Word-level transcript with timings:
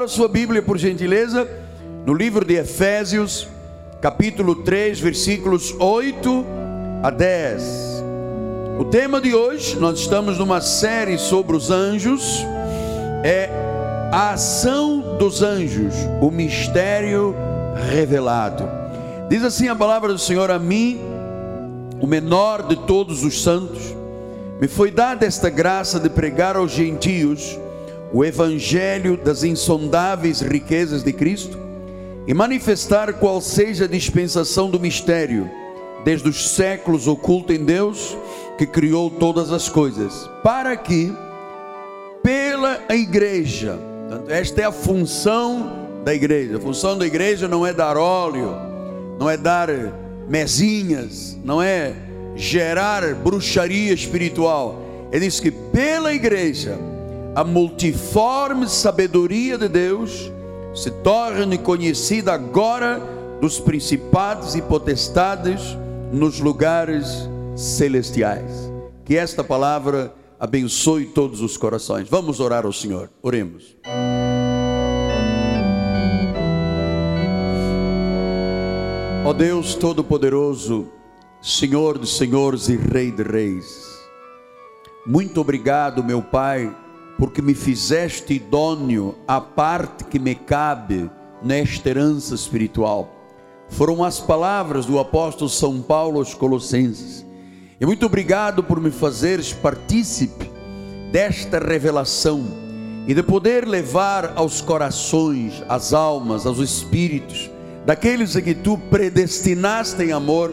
a 0.00 0.08
sua 0.08 0.26
Bíblia, 0.26 0.62
por 0.62 0.78
gentileza, 0.78 1.46
no 2.06 2.14
livro 2.14 2.46
de 2.46 2.54
Efésios, 2.54 3.46
capítulo 4.00 4.54
3, 4.54 4.98
versículos 4.98 5.76
8 5.78 6.46
a 7.02 7.10
10. 7.10 7.62
O 8.78 8.86
tema 8.86 9.20
de 9.20 9.34
hoje, 9.34 9.76
nós 9.78 9.98
estamos 9.98 10.38
numa 10.38 10.62
série 10.62 11.18
sobre 11.18 11.54
os 11.54 11.70
anjos, 11.70 12.42
é 13.22 13.50
a 14.10 14.30
ação 14.30 15.18
dos 15.18 15.42
anjos, 15.42 15.92
o 16.22 16.30
mistério 16.30 17.36
revelado. 17.90 18.66
Diz 19.28 19.44
assim 19.44 19.68
a 19.68 19.76
palavra 19.76 20.10
do 20.10 20.18
Senhor 20.18 20.50
a 20.50 20.58
mim, 20.58 21.02
o 22.00 22.06
menor 22.06 22.66
de 22.66 22.76
todos 22.86 23.22
os 23.22 23.42
santos, 23.42 23.94
me 24.58 24.68
foi 24.68 24.90
dada 24.90 25.26
esta 25.26 25.50
graça 25.50 26.00
de 26.00 26.08
pregar 26.08 26.56
aos 26.56 26.72
gentios 26.72 27.58
o 28.12 28.24
evangelho 28.24 29.16
das 29.16 29.42
insondáveis 29.42 30.40
riquezas 30.40 31.02
de 31.02 31.12
Cristo 31.12 31.58
e 32.26 32.34
manifestar 32.34 33.14
qual 33.14 33.40
seja 33.40 33.84
a 33.84 33.88
dispensação 33.88 34.70
do 34.70 34.78
mistério, 34.78 35.50
desde 36.04 36.28
os 36.28 36.50
séculos 36.50 37.08
oculto 37.08 37.52
em 37.52 37.64
Deus, 37.64 38.16
que 38.58 38.66
criou 38.66 39.10
todas 39.10 39.50
as 39.50 39.68
coisas, 39.68 40.28
para 40.42 40.76
que, 40.76 41.12
pela 42.22 42.80
igreja, 42.90 43.78
esta 44.28 44.60
é 44.60 44.64
a 44.64 44.72
função 44.72 45.88
da 46.04 46.14
igreja, 46.14 46.58
a 46.58 46.60
função 46.60 46.98
da 46.98 47.06
igreja 47.06 47.48
não 47.48 47.66
é 47.66 47.72
dar 47.72 47.96
óleo, 47.96 48.54
não 49.18 49.28
é 49.28 49.36
dar 49.36 49.68
mesinhas, 50.28 51.36
não 51.42 51.62
é 51.62 51.94
gerar 52.36 53.14
bruxaria 53.14 53.92
espiritual, 53.92 54.80
ele 55.10 55.26
diz 55.26 55.40
que 55.40 55.50
pela 55.50 56.12
igreja, 56.12 56.78
a 57.34 57.42
multiforme 57.42 58.68
sabedoria 58.68 59.56
de 59.56 59.68
Deus 59.68 60.30
se 60.74 60.90
torne 60.90 61.56
conhecida 61.56 62.32
agora 62.32 63.00
dos 63.40 63.58
principados 63.58 64.54
e 64.54 64.60
potestades 64.60 65.76
nos 66.12 66.40
lugares 66.40 67.28
celestiais. 67.56 68.70
Que 69.04 69.16
esta 69.16 69.42
palavra 69.42 70.14
abençoe 70.38 71.06
todos 71.06 71.40
os 71.40 71.56
corações. 71.56 72.08
Vamos 72.08 72.38
orar 72.38 72.66
ao 72.66 72.72
Senhor. 72.72 73.10
Oremos. 73.22 73.76
Ó 79.24 79.30
oh 79.30 79.34
Deus 79.34 79.74
Todo-Poderoso, 79.74 80.88
Senhor 81.40 81.96
dos 81.96 82.16
Senhores 82.16 82.68
e 82.68 82.76
Rei 82.76 83.10
de 83.10 83.22
Reis, 83.22 83.92
muito 85.06 85.40
obrigado, 85.40 86.04
meu 86.04 86.20
Pai 86.22 86.74
porque 87.22 87.40
me 87.40 87.54
fizeste 87.54 88.34
idôneo 88.34 89.14
à 89.28 89.40
parte 89.40 90.02
que 90.02 90.18
me 90.18 90.34
cabe 90.34 91.08
nesta 91.40 91.88
herança 91.88 92.34
espiritual. 92.34 93.14
Foram 93.68 94.02
as 94.02 94.18
palavras 94.18 94.86
do 94.86 94.98
apóstolo 94.98 95.48
São 95.48 95.80
Paulo 95.80 96.18
aos 96.18 96.34
Colossenses. 96.34 97.24
E 97.80 97.86
muito 97.86 98.04
obrigado 98.06 98.64
por 98.64 98.80
me 98.80 98.90
fazeres 98.90 99.52
partícipe 99.52 100.50
desta 101.12 101.60
revelação 101.60 102.44
e 103.06 103.14
de 103.14 103.22
poder 103.22 103.68
levar 103.68 104.32
aos 104.34 104.60
corações, 104.60 105.62
às 105.68 105.92
almas, 105.92 106.44
aos 106.44 106.58
espíritos 106.58 107.48
daqueles 107.86 108.34
a 108.34 108.42
que 108.42 108.52
tu 108.52 108.76
predestinaste 108.90 110.02
em 110.02 110.10
amor, 110.10 110.52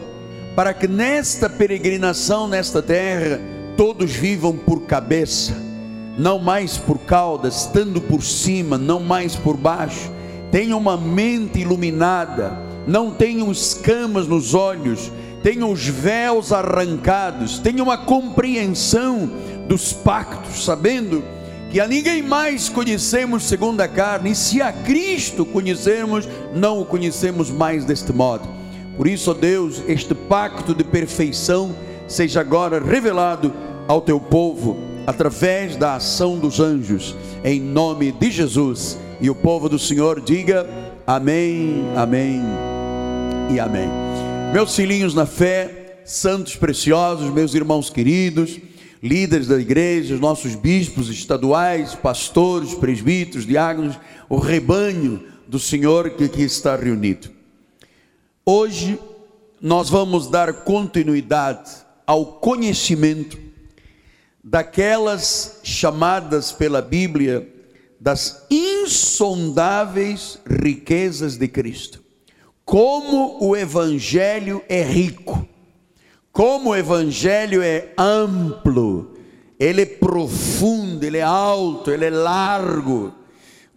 para 0.54 0.72
que 0.72 0.86
nesta 0.86 1.50
peregrinação 1.50 2.46
nesta 2.46 2.80
terra 2.80 3.40
todos 3.76 4.12
vivam 4.12 4.56
por 4.56 4.82
cabeça 4.82 5.68
não 6.20 6.38
mais 6.38 6.76
por 6.76 6.98
caudas, 6.98 7.62
estando 7.62 7.98
por 7.98 8.22
cima, 8.22 8.76
não 8.76 9.00
mais 9.00 9.34
por 9.34 9.56
baixo. 9.56 10.10
Tenham 10.52 10.78
uma 10.78 10.94
mente 10.94 11.60
iluminada, 11.60 12.58
não 12.86 13.10
tenham 13.10 13.50
escamas 13.50 14.26
nos 14.26 14.52
olhos, 14.52 15.10
tenham 15.42 15.72
os 15.72 15.86
véus 15.86 16.52
arrancados, 16.52 17.58
tenham 17.58 17.86
uma 17.86 17.96
compreensão 17.96 19.30
dos 19.66 19.94
pactos, 19.94 20.62
sabendo 20.62 21.24
que 21.70 21.80
a 21.80 21.88
ninguém 21.88 22.22
mais 22.22 22.68
conhecemos 22.68 23.44
segundo 23.44 23.80
a 23.80 23.88
carne, 23.88 24.32
e 24.32 24.34
se 24.34 24.60
a 24.60 24.70
Cristo 24.70 25.46
conhecemos, 25.46 26.28
não 26.54 26.82
o 26.82 26.84
conhecemos 26.84 27.50
mais 27.50 27.86
deste 27.86 28.12
modo. 28.12 28.46
Por 28.94 29.06
isso, 29.06 29.30
ó 29.30 29.34
Deus, 29.34 29.82
este 29.88 30.14
pacto 30.14 30.74
de 30.74 30.84
perfeição 30.84 31.74
seja 32.06 32.42
agora 32.42 32.78
revelado 32.78 33.54
ao 33.88 34.02
teu 34.02 34.20
povo 34.20 34.89
através 35.06 35.76
da 35.76 35.96
ação 35.96 36.38
dos 36.38 36.60
anjos, 36.60 37.14
em 37.44 37.60
nome 37.60 38.12
de 38.12 38.30
Jesus. 38.30 38.98
E 39.20 39.28
o 39.28 39.34
povo 39.34 39.68
do 39.68 39.78
Senhor 39.78 40.20
diga 40.20 40.68
amém, 41.06 41.84
amém 41.96 42.40
e 43.50 43.60
amém. 43.60 43.88
Meus 44.52 44.74
filhinhos 44.74 45.14
na 45.14 45.26
fé, 45.26 46.02
santos 46.04 46.56
preciosos, 46.56 47.32
meus 47.32 47.54
irmãos 47.54 47.90
queridos, 47.90 48.58
líderes 49.02 49.46
da 49.46 49.58
igreja, 49.58 50.16
nossos 50.16 50.54
bispos 50.54 51.08
estaduais, 51.08 51.94
pastores, 51.94 52.74
presbíteros, 52.74 53.46
diáconos, 53.46 53.98
o 54.28 54.38
rebanho 54.38 55.22
do 55.46 55.58
Senhor 55.58 56.10
que 56.10 56.24
aqui 56.24 56.42
está 56.42 56.76
reunido. 56.76 57.28
Hoje 58.44 58.98
nós 59.60 59.90
vamos 59.90 60.28
dar 60.28 60.64
continuidade 60.64 61.70
ao 62.06 62.24
conhecimento 62.24 63.49
daquelas 64.42 65.60
chamadas 65.62 66.50
pela 66.50 66.80
Bíblia 66.80 67.48
das 68.00 68.46
insondáveis 68.50 70.38
riquezas 70.46 71.36
de 71.36 71.46
Cristo. 71.46 72.02
Como 72.64 73.44
o 73.44 73.54
Evangelho 73.54 74.62
é 74.68 74.82
rico, 74.82 75.46
como 76.32 76.70
o 76.70 76.76
Evangelho 76.76 77.62
é 77.62 77.92
amplo, 77.98 79.14
ele 79.58 79.82
é 79.82 79.86
profundo, 79.86 81.04
ele 81.04 81.18
é 81.18 81.22
alto, 81.22 81.90
ele 81.90 82.06
é 82.06 82.10
largo. 82.10 83.12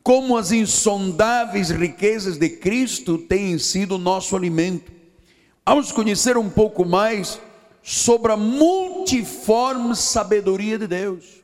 Como 0.01 0.37
as 0.37 0.51
insondáveis 0.51 1.69
riquezas 1.69 2.37
de 2.37 2.49
Cristo 2.49 3.17
têm 3.17 3.57
sido 3.57 3.95
o 3.95 3.97
nosso 3.97 4.35
alimento. 4.35 4.91
Vamos 5.65 5.91
conhecer 5.91 6.37
um 6.37 6.49
pouco 6.49 6.85
mais 6.85 7.39
sobre 7.83 8.31
a 8.31 8.37
multiforme 8.37 9.95
sabedoria 9.95 10.79
de 10.79 10.87
Deus. 10.87 11.43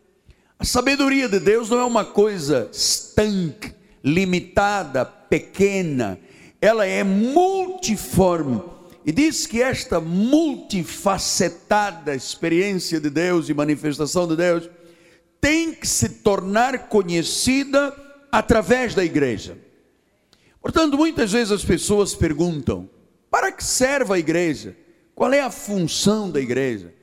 A 0.57 0.63
sabedoria 0.63 1.29
de 1.29 1.39
Deus 1.39 1.69
não 1.69 1.79
é 1.79 1.85
uma 1.85 2.05
coisa 2.05 2.67
estanque, 2.71 3.75
limitada, 4.03 5.05
pequena, 5.05 6.19
ela 6.61 6.85
é 6.85 7.03
multiforme. 7.03 8.61
E 9.05 9.11
diz 9.11 9.45
que 9.45 9.61
esta 9.61 9.99
multifacetada 9.99 12.15
experiência 12.15 12.99
de 12.99 13.09
Deus 13.09 13.49
e 13.49 13.53
manifestação 13.53 14.27
de 14.27 14.35
Deus 14.35 14.69
tem 15.39 15.73
que 15.73 15.87
se 15.87 16.09
tornar 16.09 16.89
conhecida 16.89 17.95
através 18.31 18.93
da 18.93 19.03
igreja. 19.03 19.57
Portanto, 20.61 20.97
muitas 20.97 21.31
vezes 21.31 21.51
as 21.51 21.63
pessoas 21.63 22.13
perguntam: 22.13 22.89
para 23.31 23.51
que 23.51 23.63
serve 23.63 24.13
a 24.13 24.19
igreja? 24.19 24.75
Qual 25.19 25.33
é 25.33 25.41
a 25.41 25.51
função 25.51 26.31
da 26.31 26.39
igreja? 26.39 26.93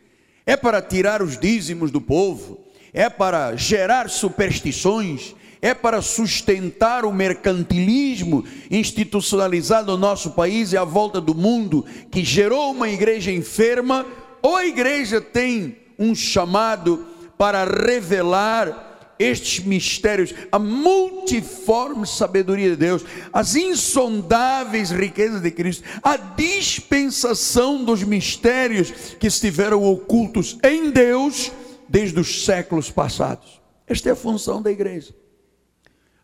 É 0.47 0.57
para 0.57 0.81
tirar 0.81 1.21
os 1.21 1.37
dízimos 1.37 1.91
do 1.91 2.01
povo? 2.01 2.59
É 2.91 3.11
para 3.11 3.55
gerar 3.57 4.09
superstições? 4.09 5.35
É 5.61 5.75
para 5.75 6.01
sustentar 6.01 7.05
o 7.05 7.13
mercantilismo 7.13 8.43
institucionalizado 8.71 9.93
no 9.93 9.99
nosso 9.99 10.31
país 10.31 10.73
e 10.73 10.79
à 10.79 10.83
volta 10.83 11.21
do 11.21 11.35
mundo, 11.35 11.85
que 12.11 12.25
gerou 12.25 12.71
uma 12.71 12.89
igreja 12.89 13.31
enferma? 13.31 14.07
Ou 14.41 14.57
a 14.57 14.65
igreja 14.65 15.21
tem 15.21 15.77
um 15.99 16.15
chamado 16.15 17.07
para 17.37 17.67
revelar 17.67 18.86
estes 19.19 19.65
mistérios, 19.65 20.35
a 20.51 20.59
multiforme 20.59 22.07
sabedoria 22.07 22.71
de 22.71 22.77
Deus, 22.77 23.05
as 23.33 23.55
insondáveis 23.55 24.91
riquezas 24.91 25.41
de 25.41 25.51
Cristo, 25.51 25.85
a 26.03 26.17
dispensação 26.17 27.85
dos 27.85 28.03
mistérios 28.03 28.91
que 29.19 29.27
estiveram 29.27 29.85
ocultos 29.85 30.59
em 30.63 30.91
Deus 30.91 31.51
desde 31.89 32.19
os 32.21 32.45
séculos 32.45 32.91
passados. 32.91 33.61
Esta 33.87 34.09
é 34.09 34.13
a 34.13 34.17
função 34.17 34.61
da 34.61 34.71
igreja. 34.71 35.15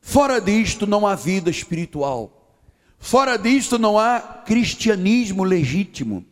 Fora 0.01 0.41
disto 0.41 0.87
não 0.87 1.07
há 1.07 1.15
vida 1.15 1.49
espiritual. 1.49 2.59
Fora 2.99 3.37
disto 3.37 3.79
não 3.79 3.99
há 3.99 4.21
cristianismo 4.21 5.45
legítimo 5.45 6.25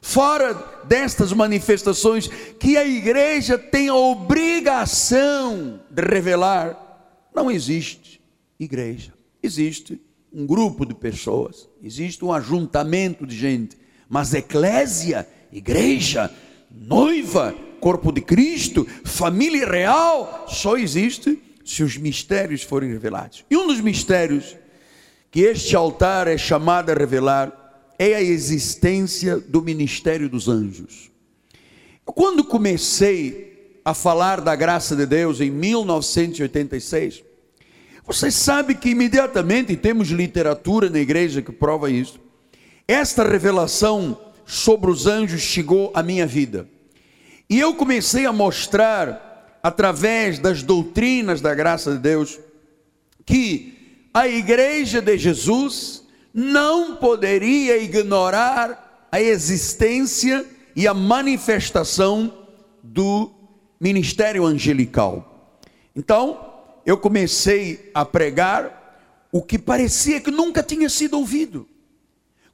fora 0.00 0.54
destas 0.84 1.32
manifestações 1.32 2.28
que 2.58 2.76
a 2.76 2.86
igreja 2.86 3.58
tem 3.58 3.88
a 3.88 3.94
obrigação 3.94 5.80
de 5.90 6.02
revelar, 6.02 7.28
não 7.34 7.50
existe 7.50 8.20
igreja. 8.58 9.12
Existe 9.42 10.00
um 10.32 10.46
grupo 10.46 10.84
de 10.84 10.94
pessoas, 10.94 11.68
existe 11.82 12.24
um 12.24 12.32
ajuntamento 12.32 13.26
de 13.26 13.36
gente, 13.36 13.78
mas 14.08 14.34
eclésia, 14.34 15.26
igreja, 15.52 16.30
noiva, 16.70 17.54
corpo 17.80 18.12
de 18.12 18.20
Cristo, 18.20 18.86
família 19.04 19.66
real, 19.66 20.46
só 20.48 20.76
existe 20.76 21.40
se 21.64 21.82
os 21.82 21.96
mistérios 21.96 22.62
forem 22.62 22.90
revelados. 22.90 23.44
E 23.50 23.56
um 23.56 23.66
dos 23.66 23.80
mistérios 23.80 24.56
que 25.30 25.40
este 25.40 25.76
altar 25.76 26.26
é 26.26 26.38
chamado 26.38 26.90
a 26.90 26.94
revelar 26.94 27.67
é 27.98 28.14
a 28.14 28.22
existência 28.22 29.38
do 29.38 29.60
ministério 29.60 30.28
dos 30.28 30.48
anjos. 30.48 31.10
Quando 32.04 32.44
comecei 32.44 33.80
a 33.84 33.92
falar 33.92 34.40
da 34.40 34.54
graça 34.54 34.94
de 34.94 35.04
Deus 35.04 35.40
em 35.40 35.50
1986, 35.50 37.24
você 38.06 38.30
sabe 38.30 38.74
que 38.74 38.90
imediatamente 38.90 39.76
temos 39.76 40.08
literatura 40.08 40.88
na 40.88 40.98
igreja 40.98 41.42
que 41.42 41.52
prova 41.52 41.90
isso. 41.90 42.18
Esta 42.86 43.22
revelação 43.22 44.18
sobre 44.46 44.90
os 44.90 45.06
anjos 45.06 45.42
chegou 45.42 45.92
à 45.94 46.02
minha 46.02 46.26
vida. 46.26 46.66
E 47.50 47.58
eu 47.58 47.74
comecei 47.74 48.24
a 48.24 48.32
mostrar, 48.32 49.58
através 49.62 50.38
das 50.38 50.62
doutrinas 50.62 51.40
da 51.42 51.54
graça 51.54 51.92
de 51.92 51.98
Deus, 51.98 52.38
que 53.26 54.06
a 54.14 54.26
igreja 54.26 55.02
de 55.02 55.18
Jesus 55.18 56.07
não 56.38 56.94
poderia 56.94 57.76
ignorar 57.78 59.08
a 59.10 59.20
existência 59.20 60.46
e 60.76 60.86
a 60.86 60.94
manifestação 60.94 62.32
do 62.80 63.32
ministério 63.80 64.46
angelical. 64.46 65.58
Então, 65.96 66.38
eu 66.86 66.96
comecei 66.96 67.90
a 67.92 68.04
pregar 68.04 69.26
o 69.32 69.42
que 69.42 69.58
parecia 69.58 70.20
que 70.20 70.30
nunca 70.30 70.62
tinha 70.62 70.88
sido 70.88 71.18
ouvido. 71.18 71.66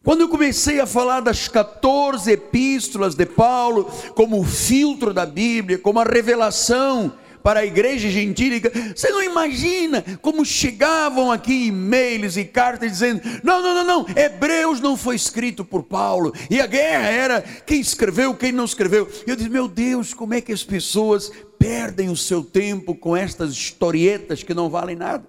Quando 0.02 0.22
eu 0.22 0.30
comecei 0.30 0.80
a 0.80 0.86
falar 0.86 1.20
das 1.20 1.46
14 1.46 2.32
epístolas 2.32 3.14
de 3.14 3.26
Paulo, 3.26 3.84
como 4.14 4.42
filtro 4.44 5.12
da 5.12 5.26
Bíblia, 5.26 5.78
como 5.78 6.00
a 6.00 6.04
revelação 6.04 7.12
para 7.44 7.60
a 7.60 7.66
igreja 7.66 8.08
gentílica, 8.08 8.72
você 8.96 9.10
não 9.10 9.22
imagina 9.22 10.02
como 10.22 10.46
chegavam 10.46 11.30
aqui 11.30 11.66
e-mails 11.66 12.38
e 12.38 12.44
cartas 12.46 12.90
dizendo: 12.90 13.20
não, 13.42 13.62
não, 13.62 13.74
não, 13.74 13.84
não, 13.84 14.06
Hebreus 14.16 14.80
não 14.80 14.96
foi 14.96 15.14
escrito 15.14 15.62
por 15.62 15.82
Paulo, 15.82 16.32
e 16.48 16.58
a 16.58 16.66
guerra 16.66 17.06
era 17.06 17.42
quem 17.42 17.78
escreveu, 17.78 18.34
quem 18.34 18.50
não 18.50 18.64
escreveu. 18.64 19.06
E 19.26 19.30
eu 19.30 19.36
disse: 19.36 19.50
meu 19.50 19.68
Deus, 19.68 20.14
como 20.14 20.32
é 20.32 20.40
que 20.40 20.54
as 20.54 20.64
pessoas 20.64 21.30
perdem 21.58 22.08
o 22.08 22.16
seu 22.16 22.42
tempo 22.42 22.94
com 22.94 23.14
estas 23.14 23.52
historietas 23.52 24.42
que 24.42 24.54
não 24.54 24.70
valem 24.70 24.96
nada? 24.96 25.26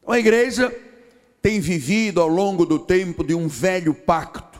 Então, 0.00 0.14
a 0.14 0.18
igreja 0.18 0.74
tem 1.42 1.60
vivido 1.60 2.22
ao 2.22 2.28
longo 2.28 2.64
do 2.64 2.78
tempo 2.78 3.22
de 3.22 3.34
um 3.34 3.46
velho 3.48 3.92
pacto. 3.92 4.58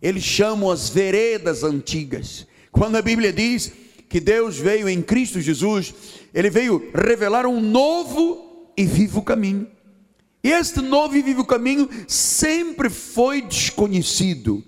Eles 0.00 0.22
chamam 0.22 0.70
as 0.70 0.88
veredas 0.88 1.64
antigas. 1.64 2.46
Quando 2.70 2.94
a 2.94 3.02
Bíblia 3.02 3.32
diz 3.32 3.72
que 4.14 4.20
Deus 4.20 4.56
veio 4.56 4.88
em 4.88 5.02
Cristo 5.02 5.40
Jesus, 5.40 5.92
ele 6.32 6.48
veio 6.48 6.88
revelar 6.94 7.46
um 7.46 7.60
novo 7.60 8.70
e 8.76 8.84
vivo 8.84 9.20
caminho. 9.22 9.66
E 10.40 10.52
este 10.52 10.80
novo 10.80 11.16
e 11.16 11.20
vivo 11.20 11.44
caminho 11.44 11.90
sempre 12.06 12.88
foi 12.88 13.42
desconhecido. 13.42 14.62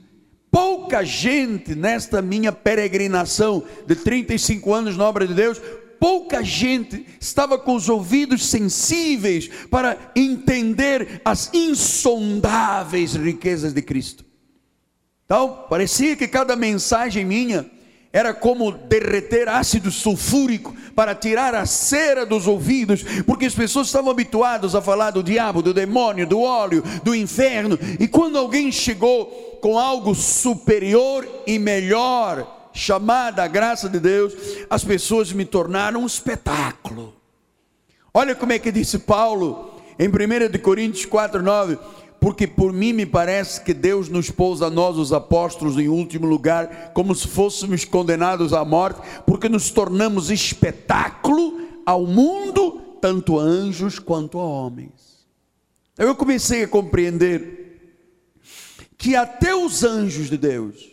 Pouca 0.51 1.05
gente 1.05 1.77
nesta 1.77 2.21
minha 2.21 2.51
peregrinação 2.51 3.63
de 3.87 3.95
35 3.95 4.75
anos 4.75 4.97
na 4.97 5.05
obra 5.05 5.25
de 5.25 5.35
Deus 5.35 5.63
pouca 6.01 6.43
gente 6.43 7.07
estava 7.21 7.57
com 7.57 7.77
os 7.77 7.89
ouvidos 7.89 8.45
sensíveis 8.47 9.49
para 9.71 10.11
entender 10.17 11.21
as 11.25 11.55
insondáveis 11.55 13.15
riquezas 13.15 13.73
de 13.73 13.81
Cristo. 13.81 14.25
Então, 15.25 15.67
parecia 15.71 16.17
que 16.17 16.27
cada 16.27 16.57
mensagem 16.57 17.25
minha 17.25 17.76
era 18.13 18.33
como 18.33 18.73
derreter 18.73 19.49
ácido 19.49 19.91
sulfúrico 19.91 20.75
para 20.95 21.15
tirar 21.15 21.55
a 21.55 21.67
cera 21.67 22.25
dos 22.25 22.47
ouvidos, 22.47 23.03
porque 23.27 23.47
as 23.47 23.55
pessoas 23.55 23.89
estavam 23.89 24.11
habituadas 24.11 24.75
a 24.75 24.81
falar 24.81 25.11
do 25.11 25.23
diabo, 25.23 25.61
do 25.61 25.75
demônio, 25.75 26.27
do 26.27 26.41
óleo, 26.41 26.83
do 27.03 27.15
inferno, 27.15 27.79
e 28.01 28.09
quando 28.09 28.39
alguém 28.39 28.73
chegou 28.73 29.59
com 29.61 29.79
algo 29.79 30.15
superior 30.15 31.27
e 31.47 31.59
melhor, 31.59 32.71
chamada 32.73 33.43
a 33.43 33.49
graça 33.49 33.89
de 33.89 33.99
Deus, 33.99 34.35
as 34.71 34.85
pessoas 34.85 35.33
me 35.33 35.45
tornaram 35.45 36.03
um 36.03 36.07
espetáculo. 36.07 37.15
Olha 38.13 38.35
como 38.35 38.53
é 38.53 38.59
que 38.59 38.73
disse 38.73 38.99
Paulo 38.99 39.75
em 39.99 40.09
1 40.09 40.59
Coríntios 40.63 41.07
4, 41.07 41.43
9: 41.43 41.79
Porque 42.21 42.47
por 42.47 42.73
mim 42.73 42.93
me 42.93 43.07
parece 43.07 43.61
que 43.61 43.75
Deus 43.75 44.09
nos 44.09 44.31
pôs 44.31 44.63
a 44.63 44.71
nós, 44.71 44.97
os 44.97 45.13
apóstolos, 45.13 45.79
em 45.79 45.89
último 45.89 46.27
lugar, 46.27 46.93
como 46.93 47.15
se 47.15 47.29
fôssemos 47.29 47.85
condenados 47.85 48.53
à 48.53 48.65
morte, 48.65 49.01
porque 49.27 49.49
nos 49.49 49.71
tornamos 49.71 50.31
espetáculo 50.31 51.61
ao 51.85 52.07
mundo, 52.07 52.81
tanto 53.01 53.39
a 53.39 53.43
anjos 53.43 53.99
quanto 53.99 54.39
a 54.39 54.45
homens. 54.45 55.27
Eu 55.97 56.15
comecei 56.15 56.65
a 56.65 56.69
compreender 56.69 57.67
que 58.99 59.15
até 59.15 59.55
os 59.55 59.85
anjos 59.85 60.29
de 60.29 60.37
Deus, 60.37 60.91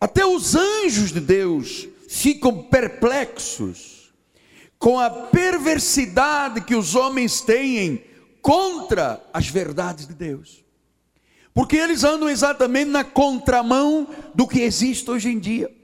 até 0.00 0.24
os 0.24 0.54
anjos 0.54 1.12
de 1.12 1.20
Deus 1.20 1.88
ficam 2.08 2.62
perplexos 2.64 3.93
com 4.84 4.98
a 4.98 5.08
perversidade 5.08 6.60
que 6.60 6.74
os 6.74 6.94
homens 6.94 7.40
têm 7.40 8.04
contra 8.42 9.18
as 9.32 9.48
verdades 9.48 10.06
de 10.06 10.12
Deus. 10.12 10.62
Porque 11.54 11.74
eles 11.74 12.04
andam 12.04 12.28
exatamente 12.28 12.90
na 12.90 13.02
contramão 13.02 14.06
do 14.34 14.46
que 14.46 14.60
existe 14.60 15.10
hoje 15.10 15.30
em 15.30 15.38
dia. 15.38 15.74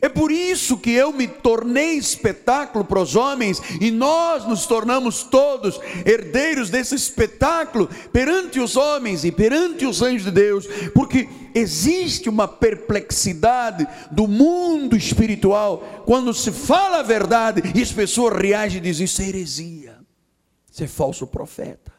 É 0.00 0.08
por 0.08 0.30
isso 0.30 0.78
que 0.78 0.90
eu 0.90 1.12
me 1.12 1.26
tornei 1.26 1.94
espetáculo 1.94 2.84
para 2.84 3.00
os 3.00 3.16
homens 3.16 3.60
e 3.80 3.90
nós 3.90 4.46
nos 4.46 4.66
tornamos 4.66 5.24
todos 5.24 5.80
herdeiros 6.06 6.70
desse 6.70 6.94
espetáculo 6.94 7.88
perante 8.12 8.60
os 8.60 8.76
homens 8.76 9.24
e 9.24 9.32
perante 9.32 9.84
os 9.84 10.00
anjos 10.00 10.24
de 10.24 10.30
Deus, 10.30 10.66
porque 10.94 11.28
existe 11.54 12.28
uma 12.28 12.46
perplexidade 12.46 13.86
do 14.10 14.28
mundo 14.28 14.96
espiritual 14.96 16.02
quando 16.06 16.32
se 16.32 16.52
fala 16.52 17.00
a 17.00 17.02
verdade 17.02 17.62
e 17.74 17.82
as 17.82 17.92
pessoas 17.92 18.40
reagem 18.40 18.78
e 18.78 18.82
dizem: 18.82 19.04
Isso 19.04 19.22
é 19.22 19.28
heresia, 19.28 19.98
isso 20.70 20.84
é 20.84 20.86
falso 20.86 21.26
profeta. 21.26 21.92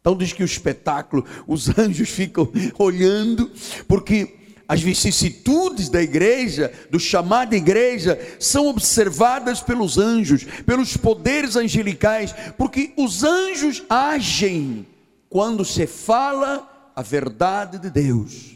Então 0.00 0.16
diz 0.16 0.32
que 0.32 0.42
o 0.42 0.46
espetáculo, 0.46 1.24
os 1.46 1.76
anjos 1.78 2.08
ficam 2.08 2.50
olhando, 2.78 3.50
porque 3.86 4.41
as 4.72 4.80
vicissitudes 4.80 5.90
da 5.90 6.02
igreja, 6.02 6.72
do 6.90 6.98
chamado 6.98 7.54
igreja, 7.54 8.18
são 8.38 8.68
observadas 8.68 9.60
pelos 9.60 9.98
anjos, 9.98 10.44
pelos 10.64 10.96
poderes 10.96 11.56
angelicais, 11.56 12.34
porque 12.56 12.90
os 12.96 13.22
anjos 13.22 13.82
agem 13.90 14.86
quando 15.28 15.62
se 15.62 15.86
fala 15.86 16.90
a 16.96 17.02
verdade 17.02 17.78
de 17.78 17.90
Deus. 17.90 18.52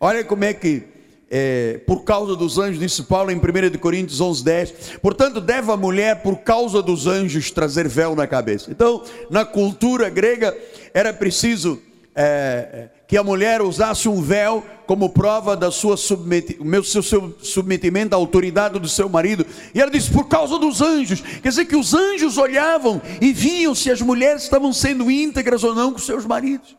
Olha 0.00 0.24
como 0.24 0.44
é 0.44 0.54
que, 0.54 0.84
é, 1.30 1.78
por 1.86 2.04
causa 2.04 2.34
dos 2.34 2.58
anjos, 2.58 2.80
disse 2.80 3.02
Paulo 3.02 3.30
em 3.30 3.36
1 3.36 3.78
Coríntios 3.78 4.22
11, 4.22 4.42
10: 4.42 4.74
portanto, 5.02 5.42
deve 5.42 5.70
a 5.70 5.76
mulher, 5.76 6.22
por 6.22 6.38
causa 6.38 6.80
dos 6.80 7.06
anjos, 7.06 7.50
trazer 7.50 7.86
véu 7.86 8.16
na 8.16 8.26
cabeça. 8.26 8.70
Então, 8.70 9.04
na 9.28 9.44
cultura 9.44 10.08
grega, 10.08 10.56
era 10.94 11.12
preciso 11.12 11.82
é, 12.14 12.88
que 13.06 13.16
a 13.16 13.24
mulher 13.24 13.60
usasse 13.60 14.08
um 14.08 14.22
véu 14.22 14.64
como 14.86 15.10
prova 15.10 15.56
da 15.56 15.70
sua 15.70 15.96
submeti 15.96 16.58
seu, 16.84 17.02
seu 17.02 17.36
submetimento 17.42 18.14
à 18.14 18.18
autoridade 18.18 18.78
do 18.78 18.88
seu 18.88 19.08
marido. 19.08 19.44
E 19.74 19.80
ela 19.80 19.90
disse: 19.90 20.10
por 20.10 20.28
causa 20.28 20.58
dos 20.58 20.80
anjos. 20.80 21.20
Quer 21.20 21.48
dizer 21.48 21.64
que 21.64 21.76
os 21.76 21.94
anjos 21.94 22.38
olhavam 22.38 23.00
e 23.20 23.32
viam 23.32 23.74
se 23.74 23.90
as 23.90 24.00
mulheres 24.00 24.44
estavam 24.44 24.72
sendo 24.72 25.10
íntegras 25.10 25.64
ou 25.64 25.74
não 25.74 25.92
com 25.92 25.98
seus 25.98 26.24
maridos. 26.24 26.76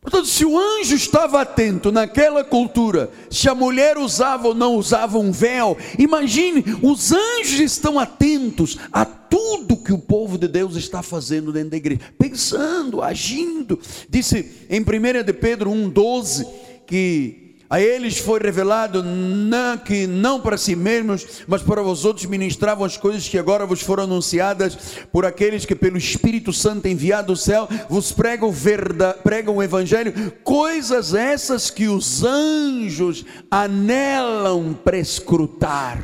Portanto, 0.00 0.26
se 0.28 0.46
o 0.46 0.58
anjo 0.58 0.94
estava 0.94 1.42
atento 1.42 1.92
naquela 1.92 2.42
cultura, 2.42 3.10
se 3.30 3.50
a 3.50 3.54
mulher 3.54 3.98
usava 3.98 4.48
ou 4.48 4.54
não 4.54 4.76
usava 4.76 5.18
um 5.18 5.30
véu, 5.30 5.76
imagine, 5.98 6.64
os 6.82 7.12
anjos 7.12 7.60
estão 7.60 7.98
atentos 7.98 8.78
a 8.90 9.04
tudo 9.04 9.76
que 9.76 9.92
o 9.92 9.98
povo 9.98 10.38
de 10.38 10.48
Deus 10.48 10.74
está 10.74 11.02
fazendo 11.02 11.52
dentro 11.52 11.70
da 11.70 11.76
igreja, 11.76 12.00
pensando, 12.18 13.02
agindo. 13.02 13.78
Disse 14.08 14.66
em 14.70 14.80
1 14.80 15.22
de 15.22 15.32
Pedro 15.34 15.70
1,12 15.70 16.46
que 16.86 17.49
a 17.70 17.80
eles 17.80 18.18
foi 18.18 18.40
revelado 18.40 19.00
não, 19.00 19.78
que 19.78 20.04
não 20.04 20.40
para 20.40 20.58
si 20.58 20.74
mesmos, 20.74 21.44
mas 21.46 21.62
para 21.62 21.80
vós 21.80 22.04
outros 22.04 22.26
ministravam 22.26 22.84
as 22.84 22.96
coisas 22.96 23.28
que 23.28 23.38
agora 23.38 23.64
vos 23.64 23.80
foram 23.80 24.02
anunciadas 24.02 24.76
por 25.12 25.24
aqueles 25.24 25.64
que 25.64 25.76
pelo 25.76 25.96
Espírito 25.96 26.52
Santo 26.52 26.88
enviado 26.88 27.28
do 27.28 27.36
céu 27.36 27.68
vos 27.88 28.10
pregam, 28.10 28.50
verda, 28.50 29.14
pregam 29.14 29.54
o 29.54 29.62
Evangelho, 29.62 30.32
coisas 30.42 31.14
essas 31.14 31.70
que 31.70 31.86
os 31.86 32.24
anjos 32.24 33.24
anelam 33.48 34.74
prescrutar. 34.74 36.02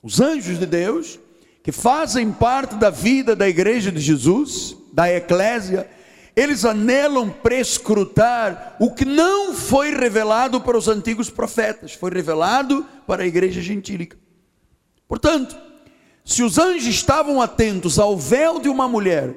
Os 0.00 0.20
anjos 0.20 0.56
de 0.56 0.66
Deus, 0.66 1.18
que 1.64 1.72
fazem 1.72 2.30
parte 2.30 2.76
da 2.76 2.90
vida 2.90 3.34
da 3.34 3.48
igreja 3.48 3.90
de 3.90 4.00
Jesus, 4.00 4.76
da 4.92 5.12
eclésia, 5.12 5.88
eles 6.34 6.64
anelam 6.64 7.28
prescrutar 7.28 8.76
o 8.80 8.90
que 8.90 9.04
não 9.04 9.54
foi 9.54 9.94
revelado 9.94 10.60
para 10.60 10.78
os 10.78 10.88
antigos 10.88 11.28
profetas, 11.28 11.92
foi 11.92 12.10
revelado 12.10 12.86
para 13.06 13.22
a 13.22 13.26
igreja 13.26 13.60
gentílica. 13.60 14.16
Portanto, 15.06 15.56
se 16.24 16.42
os 16.42 16.56
anjos 16.58 16.86
estavam 16.86 17.42
atentos 17.42 17.98
ao 17.98 18.16
véu 18.16 18.60
de 18.60 18.68
uma 18.68 18.88
mulher, 18.88 19.34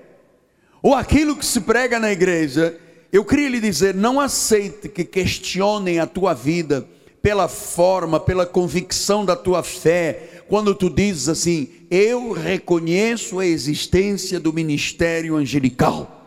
ou 0.81 0.93
aquilo 0.93 1.35
que 1.35 1.45
se 1.45 1.61
prega 1.61 1.99
na 1.99 2.11
igreja, 2.11 2.79
eu 3.11 3.25
queria 3.25 3.49
lhe 3.49 3.59
dizer: 3.59 3.93
não 3.93 4.19
aceite 4.19 4.87
que 4.87 5.03
questionem 5.03 5.99
a 5.99 6.05
tua 6.05 6.33
vida 6.33 6.87
pela 7.21 7.47
forma, 7.47 8.19
pela 8.19 8.45
convicção 8.45 9.25
da 9.25 9.35
tua 9.35 9.63
fé, 9.63 10.43
quando 10.47 10.75
tu 10.75 10.89
dizes 10.89 11.27
assim: 11.27 11.69
eu 11.89 12.31
reconheço 12.31 13.39
a 13.39 13.45
existência 13.45 14.39
do 14.39 14.53
ministério 14.53 15.35
angelical. 15.35 16.24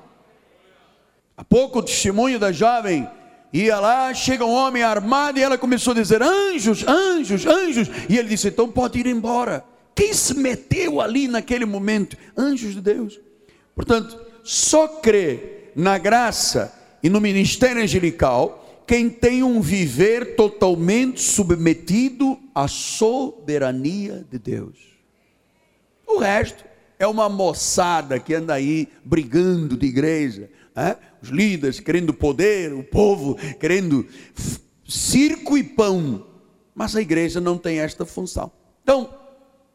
Há 1.38 1.44
pouco 1.44 1.78
o 1.78 1.82
testemunho 1.84 2.36
da 2.36 2.50
jovem 2.50 3.08
ia 3.52 3.78
lá, 3.78 4.12
chega 4.12 4.44
um 4.44 4.52
homem 4.52 4.82
armado 4.82 5.38
e 5.38 5.42
ela 5.42 5.56
começou 5.56 5.92
a 5.92 5.94
dizer: 5.94 6.20
anjos, 6.20 6.84
anjos, 6.86 7.46
anjos. 7.46 7.88
E 8.08 8.18
ele 8.18 8.28
disse: 8.28 8.48
então 8.48 8.68
pode 8.68 8.98
ir 8.98 9.06
embora. 9.06 9.64
Quem 9.94 10.12
se 10.12 10.34
meteu 10.34 11.00
ali 11.00 11.28
naquele 11.28 11.64
momento? 11.64 12.16
Anjos 12.36 12.74
de 12.74 12.80
Deus. 12.80 13.20
Portanto, 13.72 14.18
só 14.42 14.88
crê 14.88 15.70
na 15.76 15.96
graça 15.96 16.74
e 17.02 17.08
no 17.08 17.20
ministério 17.20 17.82
angelical 17.82 18.82
quem 18.84 19.08
tem 19.08 19.44
um 19.44 19.60
viver 19.60 20.34
totalmente 20.34 21.20
submetido 21.20 22.36
à 22.52 22.66
soberania 22.66 24.26
de 24.28 24.40
Deus. 24.40 24.76
O 26.04 26.18
resto 26.18 26.64
é 26.98 27.06
uma 27.06 27.28
moçada 27.28 28.18
que 28.18 28.34
anda 28.34 28.54
aí 28.54 28.88
brigando 29.04 29.76
de 29.76 29.86
igreja, 29.86 30.50
é? 30.74 30.96
Os 31.22 31.28
líderes 31.28 31.80
querendo 31.80 32.12
poder, 32.12 32.72
o 32.72 32.82
povo 32.82 33.36
querendo 33.58 34.06
circo 34.86 35.56
e 35.58 35.62
pão, 35.62 36.26
mas 36.74 36.94
a 36.96 37.00
igreja 37.00 37.40
não 37.40 37.58
tem 37.58 37.78
esta 37.80 38.06
função. 38.06 38.50
Então, 38.82 39.12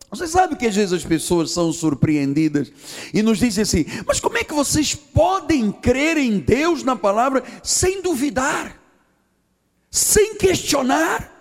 você 0.10 0.28
sabe 0.28 0.56
que 0.56 0.68
às 0.68 0.76
vezes 0.76 0.94
as 0.94 1.04
pessoas 1.04 1.52
são 1.52 1.74
surpreendidas 1.74 2.72
e 3.14 3.24
nos 3.24 3.40
dizem 3.40 3.64
assim: 3.64 3.86
mas 4.06 4.20
como 4.20 4.38
é 4.38 4.44
que 4.44 4.54
vocês 4.54 4.94
podem 4.94 5.72
crer 5.72 6.18
em 6.18 6.40
Deus 6.40 6.84
na 6.84 6.96
palavra 6.96 7.44
sem 7.64 8.02
duvidar, 8.02 8.80
sem 9.90 10.36
questionar? 10.36 11.32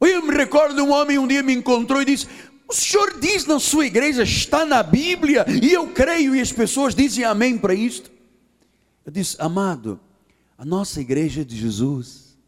Eu 0.00 0.22
me 0.22 0.36
recordo 0.36 0.74
de 0.74 0.82
um 0.82 0.92
homem 0.92 1.18
um 1.18 1.26
dia 1.26 1.42
me 1.42 1.54
encontrou 1.54 2.02
e 2.02 2.04
disse: 2.04 2.26
o 2.68 2.74
senhor 2.74 3.18
diz 3.18 3.44
na 3.46 3.58
sua 3.58 3.86
igreja, 3.86 4.22
está 4.22 4.64
na 4.64 4.82
Bíblia, 4.82 5.46
e 5.62 5.72
eu 5.72 5.88
creio, 5.88 6.34
e 6.34 6.40
as 6.40 6.52
pessoas 6.52 6.94
dizem 6.94 7.24
amém 7.24 7.58
para 7.58 7.74
isto. 7.74 8.10
Eu 9.04 9.12
disse, 9.12 9.36
amado, 9.38 10.00
a 10.56 10.64
nossa 10.64 11.00
igreja 11.00 11.42
é 11.42 11.44
de 11.44 11.56
Jesus. 11.56 12.38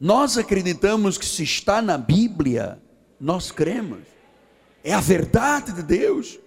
Nós 0.00 0.38
acreditamos 0.38 1.18
que 1.18 1.26
se 1.26 1.42
está 1.42 1.82
na 1.82 1.98
Bíblia, 1.98 2.80
nós 3.20 3.50
cremos. 3.50 4.00
É 4.82 4.94
a 4.94 5.00
verdade 5.00 5.72
de 5.72 5.82
Deus. 5.82 6.38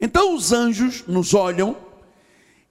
Então 0.00 0.34
os 0.34 0.52
anjos 0.52 1.04
nos 1.06 1.34
olham 1.34 1.76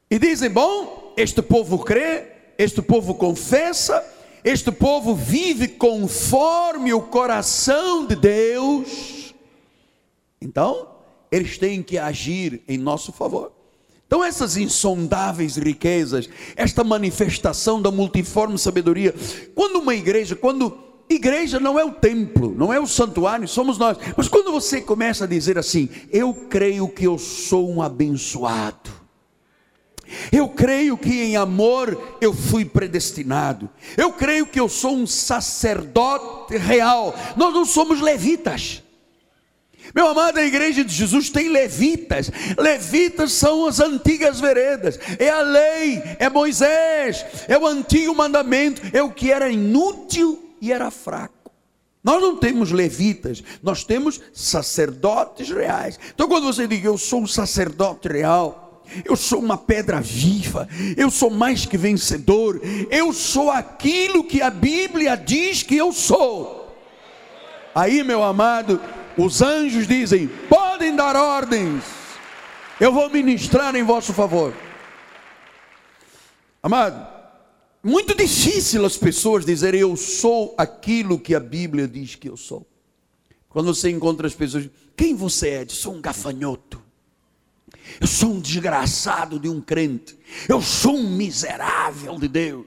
e 0.10 0.18
dizem: 0.18 0.50
Bom, 0.50 1.14
este 1.18 1.42
povo 1.42 1.80
crê, 1.80 2.32
este 2.58 2.82
povo 2.82 3.16
confessa, 3.16 4.02
este 4.44 4.72
povo 4.72 5.14
vive 5.14 5.68
conforme 5.68 6.94
o 6.94 7.02
coração 7.02 8.08
de 8.08 8.16
Deus 8.16 9.20
então, 10.42 10.88
eles 11.32 11.58
têm 11.58 11.84
que 11.84 11.98
agir 11.98 12.64
em 12.68 12.78
nosso 12.78 13.12
favor. 13.12 13.52
Então, 14.10 14.24
essas 14.24 14.58
insondáveis 14.58 15.56
riquezas, 15.56 16.28
esta 16.56 16.84
manifestação 16.84 17.80
da 17.80 17.92
multiforme 17.92 18.58
sabedoria, 18.58 19.14
quando 19.54 19.76
uma 19.76 19.94
igreja, 19.94 20.36
quando 20.36 20.76
igreja 21.08 21.60
não 21.60 21.78
é 21.78 21.86
o 21.86 21.92
templo, 21.92 22.52
não 22.58 22.74
é 22.74 22.80
o 22.80 22.88
santuário, 22.88 23.48
somos 23.48 23.78
nós, 23.78 24.00
mas 24.18 24.28
quando 24.28 24.52
você 24.52 24.82
começa 24.82 25.26
a 25.26 25.28
dizer 25.28 25.60
assim, 25.60 25.90
eu 26.10 26.34
creio 26.34 26.90
que 26.90 27.06
eu 27.06 27.20
sou 27.20 27.70
um 27.70 27.84
abençoado, 27.84 28.90
eu 30.32 30.50
creio 30.50 30.98
que 30.98 31.22
em 31.22 31.38
amor 31.38 32.18
eu 32.20 32.34
fui 32.34 32.66
predestinado, 32.66 33.70
eu 33.96 34.12
creio 34.12 34.48
que 34.48 34.60
eu 34.60 34.68
sou 34.68 34.96
um 34.96 35.06
sacerdote 35.06 36.58
real, 36.58 37.14
nós 37.38 37.54
não 37.54 37.64
somos 37.64 38.02
levitas. 38.02 38.82
Meu 39.94 40.08
amado, 40.08 40.38
a 40.38 40.46
igreja 40.46 40.84
de 40.84 40.94
Jesus 40.94 41.30
tem 41.30 41.50
levitas. 41.50 42.32
Levitas 42.58 43.32
são 43.34 43.66
as 43.66 43.80
antigas 43.80 44.40
veredas. 44.40 45.00
É 45.18 45.30
a 45.30 45.42
lei, 45.42 46.02
é 46.20 46.30
Moisés, 46.30 47.26
é 47.48 47.58
o 47.58 47.66
antigo 47.66 48.14
mandamento, 48.16 48.82
é 48.94 49.02
o 49.02 49.12
que 49.12 49.32
era 49.32 49.50
inútil 49.50 50.54
e 50.62 50.72
era 50.72 50.92
fraco. 50.92 51.52
Nós 52.04 52.22
não 52.22 52.38
temos 52.38 52.72
levitas, 52.72 53.44
nós 53.62 53.84
temos 53.84 54.22
sacerdotes 54.34 55.50
reais. 55.50 56.00
Então, 56.14 56.28
quando 56.28 56.46
você 56.46 56.66
diz 56.66 56.84
eu 56.84 56.98
sou 56.98 57.22
um 57.22 57.28
sacerdote 57.28 58.08
real, 58.08 58.84
eu 59.04 59.16
sou 59.16 59.40
uma 59.40 59.58
pedra 59.58 60.00
viva, 60.00 60.68
eu 60.96 61.12
sou 61.12 61.30
mais 61.30 61.66
que 61.66 61.78
vencedor, 61.78 62.62
eu 62.90 63.12
sou 63.12 63.52
aquilo 63.52 64.24
que 64.24 64.42
a 64.42 64.50
Bíblia 64.50 65.16
diz 65.16 65.62
que 65.62 65.76
eu 65.76 65.92
sou. 65.92 66.76
Aí, 67.76 68.04
meu 68.04 68.24
amado, 68.24 68.82
os 69.20 69.42
anjos 69.42 69.88
dizem: 69.88 70.28
podem 70.50 70.96
dar 70.96 71.16
ordens, 71.16 71.84
eu 72.80 72.92
vou 72.92 73.10
ministrar 73.10 73.76
em 73.76 73.84
vosso 73.84 74.14
favor. 74.14 74.54
Amado, 76.62 77.08
muito 77.84 78.16
difícil 78.16 78.86
as 78.86 78.98
pessoas 78.98 79.46
dizerem 79.46 79.82
eu 79.82 79.96
sou 79.96 80.54
aquilo 80.58 81.20
que 81.20 81.36
a 81.36 81.40
Bíblia 81.40 81.88
diz 81.88 82.16
que 82.16 82.30
eu 82.30 82.38
sou. 82.38 82.68
Quando 83.48 83.74
você 83.74 83.90
encontra 83.90 84.28
as 84.28 84.36
pessoas, 84.36 84.70
quem 84.96 85.16
você 85.16 85.50
é? 85.50 85.64
Eu 85.64 85.70
sou 85.70 85.96
um 85.96 86.02
gafanhoto. 86.02 86.82
Eu 88.00 88.08
sou 88.08 88.34
um 88.34 88.40
desgraçado 88.40 89.40
de 89.40 89.50
um 89.50 89.60
crente. 89.60 90.18
Eu 90.48 90.62
sou 90.62 90.96
um 90.96 91.10
miserável 91.16 92.20
de 92.20 92.28
Deus. 92.28 92.66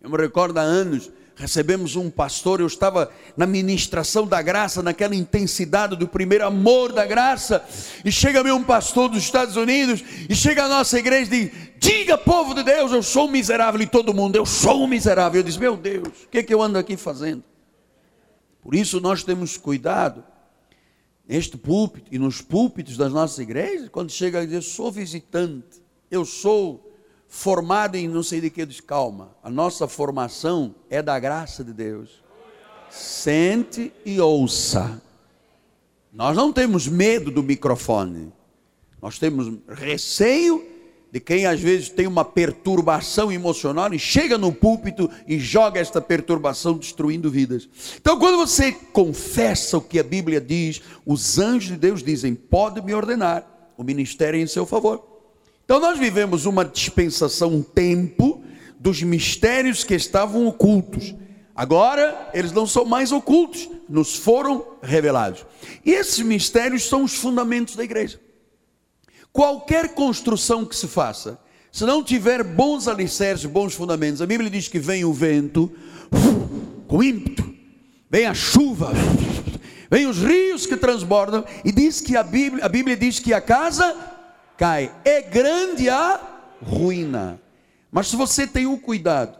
Eu 0.00 0.10
me 0.10 0.16
recordo 0.16 0.58
há 0.58 0.62
anos, 0.62 1.10
recebemos 1.42 1.96
um 1.96 2.08
pastor, 2.08 2.60
eu 2.60 2.68
estava 2.68 3.10
na 3.36 3.48
ministração 3.48 4.28
da 4.28 4.40
graça, 4.40 4.80
naquela 4.80 5.16
intensidade 5.16 5.96
do 5.96 6.06
primeiro 6.06 6.46
amor 6.46 6.92
da 6.92 7.04
graça, 7.04 7.64
e 8.04 8.12
chega-me 8.12 8.52
um 8.52 8.62
pastor 8.62 9.08
dos 9.08 9.24
Estados 9.24 9.56
Unidos, 9.56 10.04
e 10.28 10.36
chega 10.36 10.64
a 10.64 10.68
nossa 10.68 10.96
igreja 10.96 11.34
e 11.34 11.48
diz: 11.48 11.52
Diga, 11.80 12.16
povo 12.16 12.54
de 12.54 12.62
Deus, 12.62 12.92
eu 12.92 13.02
sou 13.02 13.26
um 13.26 13.30
miserável, 13.32 13.82
e 13.82 13.88
todo 13.88 14.14
mundo, 14.14 14.36
eu 14.36 14.46
sou 14.46 14.84
um 14.84 14.86
miserável. 14.86 15.40
Eu 15.40 15.44
disse: 15.44 15.58
Meu 15.58 15.76
Deus, 15.76 16.06
o 16.06 16.28
que 16.28 16.38
é 16.38 16.42
que 16.44 16.54
eu 16.54 16.62
ando 16.62 16.78
aqui 16.78 16.96
fazendo? 16.96 17.42
Por 18.62 18.76
isso 18.76 19.00
nós 19.00 19.24
temos 19.24 19.56
cuidado, 19.56 20.22
neste 21.26 21.56
púlpito 21.56 22.06
e 22.14 22.20
nos 22.20 22.40
púlpitos 22.40 22.96
das 22.96 23.12
nossas 23.12 23.40
igrejas, 23.40 23.88
quando 23.88 24.12
chega 24.12 24.38
a 24.38 24.44
dizer: 24.44 24.62
Sou 24.62 24.92
visitante, 24.92 25.82
eu 26.08 26.24
sou 26.24 26.91
formado 27.34 27.96
em 27.96 28.06
não 28.06 28.22
sei 28.22 28.42
de 28.42 28.50
que, 28.50 28.66
diz 28.66 28.78
calma, 28.78 29.34
a 29.42 29.48
nossa 29.48 29.88
formação 29.88 30.74
é 30.90 31.00
da 31.00 31.18
graça 31.18 31.64
de 31.64 31.72
Deus. 31.72 32.22
Sente 32.90 33.90
e 34.04 34.20
ouça. 34.20 35.00
Nós 36.12 36.36
não 36.36 36.52
temos 36.52 36.86
medo 36.86 37.30
do 37.30 37.42
microfone, 37.42 38.30
nós 39.00 39.18
temos 39.18 39.50
receio 39.66 40.62
de 41.10 41.18
quem 41.20 41.46
às 41.46 41.58
vezes 41.58 41.88
tem 41.88 42.06
uma 42.06 42.22
perturbação 42.22 43.32
emocional 43.32 43.92
e 43.94 43.98
chega 43.98 44.36
no 44.36 44.52
púlpito 44.52 45.10
e 45.26 45.38
joga 45.38 45.80
esta 45.80 46.02
perturbação 46.02 46.76
destruindo 46.76 47.30
vidas. 47.30 47.66
Então, 47.96 48.18
quando 48.18 48.36
você 48.36 48.72
confessa 48.72 49.78
o 49.78 49.80
que 49.80 49.98
a 49.98 50.04
Bíblia 50.04 50.40
diz, 50.40 50.82
os 51.06 51.38
anjos 51.38 51.70
de 51.70 51.76
Deus 51.78 52.02
dizem: 52.02 52.34
pode 52.34 52.82
me 52.82 52.92
ordenar, 52.92 53.72
o 53.74 53.82
ministério 53.82 54.38
é 54.38 54.42
em 54.42 54.46
seu 54.46 54.66
favor. 54.66 55.11
Então 55.72 55.80
nós 55.80 55.98
vivemos 55.98 56.44
uma 56.44 56.66
dispensação, 56.66 57.48
um 57.48 57.62
tempo 57.62 58.44
dos 58.78 59.02
mistérios 59.02 59.82
que 59.82 59.94
estavam 59.94 60.46
ocultos. 60.46 61.14
Agora 61.56 62.28
eles 62.34 62.52
não 62.52 62.66
são 62.66 62.84
mais 62.84 63.10
ocultos, 63.10 63.70
nos 63.88 64.14
foram 64.14 64.66
revelados. 64.82 65.46
E 65.82 65.92
esses 65.92 66.18
mistérios 66.18 66.82
são 66.82 67.04
os 67.04 67.14
fundamentos 67.14 67.74
da 67.74 67.82
igreja. 67.82 68.20
Qualquer 69.32 69.94
construção 69.94 70.66
que 70.66 70.76
se 70.76 70.86
faça, 70.86 71.40
se 71.72 71.86
não 71.86 72.04
tiver 72.04 72.44
bons 72.44 72.86
alicerces, 72.86 73.46
bons 73.46 73.72
fundamentos, 73.72 74.20
a 74.20 74.26
Bíblia 74.26 74.50
diz 74.50 74.68
que 74.68 74.78
vem 74.78 75.06
o 75.06 75.12
vento 75.14 75.72
com 76.86 77.02
ímpeto, 77.02 77.50
vem 78.10 78.26
a 78.26 78.34
chuva, 78.34 78.92
vem 79.90 80.06
os 80.06 80.18
rios 80.18 80.66
que 80.66 80.76
transbordam, 80.76 81.46
e 81.64 81.72
diz 81.72 82.02
que 82.02 82.14
a 82.14 82.22
Bíblia, 82.22 82.62
a 82.62 82.68
Bíblia 82.68 82.94
diz 82.94 83.18
que 83.18 83.32
a 83.32 83.40
casa 83.40 84.11
cai. 84.56 84.92
É 85.04 85.20
grande 85.22 85.88
a 85.88 86.20
ruína. 86.62 87.40
Mas 87.90 88.08
se 88.08 88.16
você 88.16 88.46
tem 88.46 88.66
o 88.66 88.78
cuidado 88.78 89.36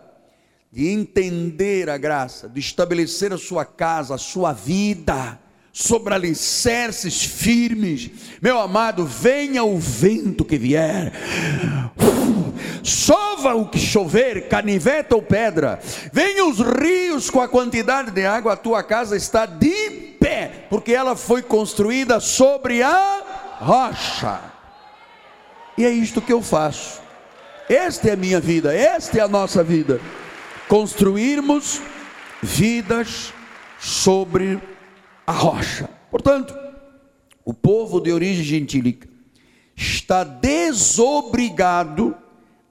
de 0.70 0.88
entender 0.88 1.90
a 1.90 1.98
graça, 1.98 2.48
de 2.48 2.60
estabelecer 2.60 3.32
a 3.32 3.38
sua 3.38 3.64
casa, 3.64 4.14
a 4.14 4.18
sua 4.18 4.52
vida, 4.52 5.38
sobre 5.72 6.12
alicerces 6.12 7.22
firmes, 7.22 8.10
meu 8.40 8.58
amado, 8.58 9.06
venha 9.06 9.64
o 9.64 9.78
vento 9.78 10.44
que 10.44 10.58
vier, 10.58 11.12
chova 12.82 13.54
o 13.54 13.68
que 13.68 13.78
chover, 13.78 14.48
caniveta 14.48 15.14
ou 15.14 15.22
pedra, 15.22 15.80
venha 16.12 16.44
os 16.44 16.58
rios 16.58 17.30
com 17.30 17.40
a 17.40 17.48
quantidade 17.48 18.10
de 18.10 18.24
água, 18.26 18.52
a 18.52 18.56
tua 18.56 18.82
casa 18.82 19.16
está 19.16 19.46
de 19.46 20.16
pé, 20.20 20.66
porque 20.68 20.92
ela 20.92 21.16
foi 21.16 21.42
construída 21.42 22.20
sobre 22.20 22.82
a 22.82 23.56
rocha. 23.60 24.51
E 25.76 25.84
é 25.84 25.90
isto 25.90 26.20
que 26.20 26.32
eu 26.32 26.42
faço. 26.42 27.00
Esta 27.68 28.10
é 28.10 28.12
a 28.12 28.16
minha 28.16 28.40
vida, 28.40 28.74
esta 28.74 29.18
é 29.18 29.20
a 29.20 29.28
nossa 29.28 29.62
vida. 29.62 30.00
Construirmos 30.68 31.80
vidas 32.42 33.32
sobre 33.78 34.60
a 35.26 35.32
rocha. 35.32 35.88
Portanto, 36.10 36.54
o 37.44 37.54
povo 37.54 38.00
de 38.00 38.12
origem 38.12 38.44
gentílica 38.44 39.08
está 39.74 40.22
desobrigado 40.24 42.16